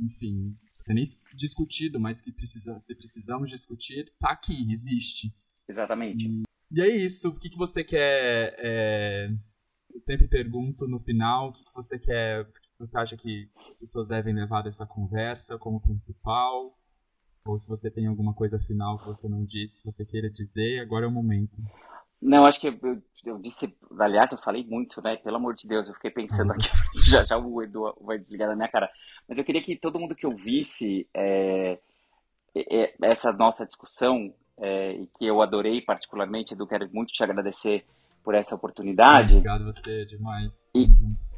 [0.00, 5.32] enfim, não precisa ser nem discutido, mas que precisa, se precisamos discutir, tá aqui, existe.
[5.68, 6.24] Exatamente.
[6.24, 7.28] E, e é isso.
[7.28, 8.54] O que, que você quer.
[8.58, 9.28] É,
[9.98, 12.42] sempre pergunto no final o que, você quer.
[12.42, 16.76] O que, você acha que as pessoas devem levar dessa conversa como principal?
[17.44, 20.80] Ou se você tem alguma coisa final que você não disse, que você queira dizer,
[20.80, 21.62] agora é o momento.
[22.20, 25.16] Não, acho que eu, eu, disse, aliás, eu falei muito, né?
[25.16, 26.68] Pelo amor de Deus, eu fiquei pensando aqui,
[27.08, 28.90] já já o Edu vai desligar na minha cara.
[29.26, 31.78] Mas eu queria que todo mundo que ouvisse é,
[32.54, 37.84] é, essa nossa discussão, é, e que eu adorei particularmente, Edu, quero muito te agradecer
[38.28, 39.36] por essa oportunidade.
[39.36, 40.70] Obrigado você demais.
[40.74, 40.86] E,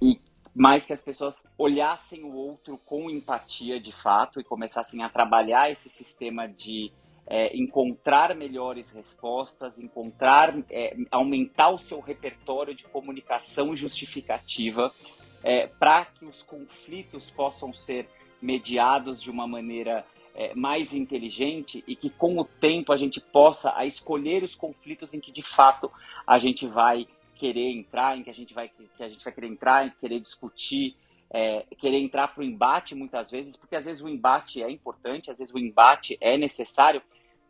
[0.02, 0.20] e
[0.52, 5.70] mais que as pessoas olhassem o outro com empatia de fato e começassem a trabalhar
[5.70, 6.90] esse sistema de
[7.28, 14.92] é, encontrar melhores respostas, encontrar, é, aumentar o seu repertório de comunicação justificativa
[15.44, 18.08] é, para que os conflitos possam ser
[18.42, 20.04] mediados de uma maneira
[20.34, 25.14] é, mais inteligente e que com o tempo a gente possa a escolher os conflitos
[25.14, 25.90] em que de fato
[26.26, 29.48] a gente vai querer entrar, em que a gente vai que a gente vai querer
[29.48, 30.94] entrar, em querer discutir,
[31.32, 35.30] é, querer entrar para o embate muitas vezes, porque às vezes o embate é importante,
[35.30, 37.00] às vezes o embate é necessário,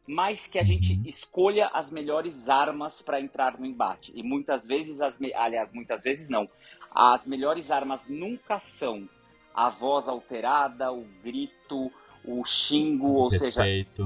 [0.07, 4.13] mas que a gente escolha as melhores armas para entrar no embate.
[4.15, 6.49] E muitas vezes, as aliás, muitas vezes não.
[6.91, 9.09] As melhores armas nunca são
[9.55, 11.93] a voz alterada, o grito,
[12.25, 13.63] o xingo, ou seja,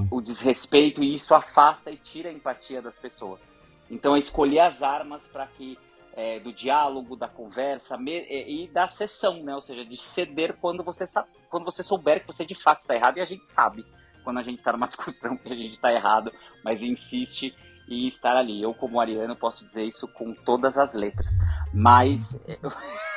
[0.09, 3.41] o desrespeito, e isso afasta e tira a empatia das pessoas.
[3.89, 5.77] Então, é escolher as armas para que
[6.15, 9.53] é, do diálogo, da conversa e, da sessão, né?
[9.53, 11.05] Ou seja, de ceder quando você
[11.49, 13.85] quando você souber que você de fato está errado e a gente sabe
[14.23, 16.31] quando a gente está numa discussão que a gente está errado,
[16.63, 17.53] mas insiste
[17.87, 18.61] em estar ali.
[18.61, 21.27] Eu, como Ariano, posso dizer isso com todas as letras.
[21.73, 22.39] Mas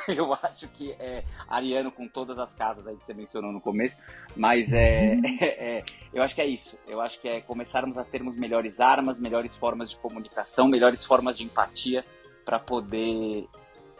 [0.16, 3.98] eu, acho que é Ariano com todas as casas aí que você mencionou no começo.
[4.34, 6.78] Mas é, é, é, eu acho que é isso.
[6.86, 11.36] Eu acho que é começarmos a termos melhores armas, melhores formas de comunicação, melhores formas
[11.36, 12.04] de empatia
[12.44, 13.46] para poder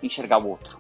[0.03, 0.79] enxergar o outro.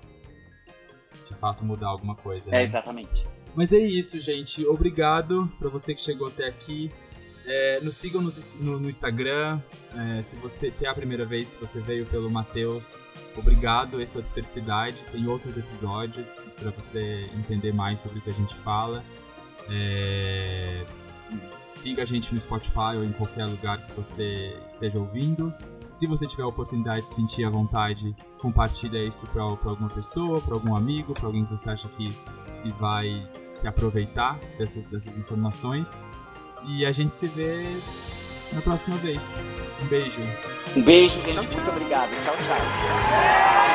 [1.26, 2.48] De fato, mudar alguma coisa.
[2.48, 2.62] É, né?
[2.62, 3.24] exatamente.
[3.54, 4.66] Mas é isso, gente.
[4.66, 6.90] Obrigado para você que chegou até aqui.
[7.44, 8.30] É, nos sigam no,
[8.60, 9.60] no, no Instagram.
[9.96, 13.02] É, se, você, se é a primeira vez, se você veio pelo Matheus,
[13.38, 14.00] obrigado.
[14.00, 14.96] Esse é o Dispersidade.
[15.12, 19.04] Tem outros episódios para você entender mais sobre o que a gente fala.
[19.70, 20.84] É,
[21.64, 25.52] siga a gente no Spotify ou em qualquer lugar que você esteja ouvindo.
[25.90, 30.54] Se você tiver a oportunidade de sentir a vontade, compartilha isso para alguma pessoa, para
[30.54, 32.08] algum amigo, para alguém que você acha que
[32.62, 36.00] que vai se aproveitar dessas, dessas informações.
[36.66, 37.80] E a gente se vê
[38.52, 39.40] na próxima vez.
[39.82, 40.20] Um beijo.
[40.76, 41.34] Um beijo, gente.
[41.34, 41.60] Tchau, tchau.
[41.62, 42.10] Muito obrigado.
[42.24, 43.67] Tchau, tchau.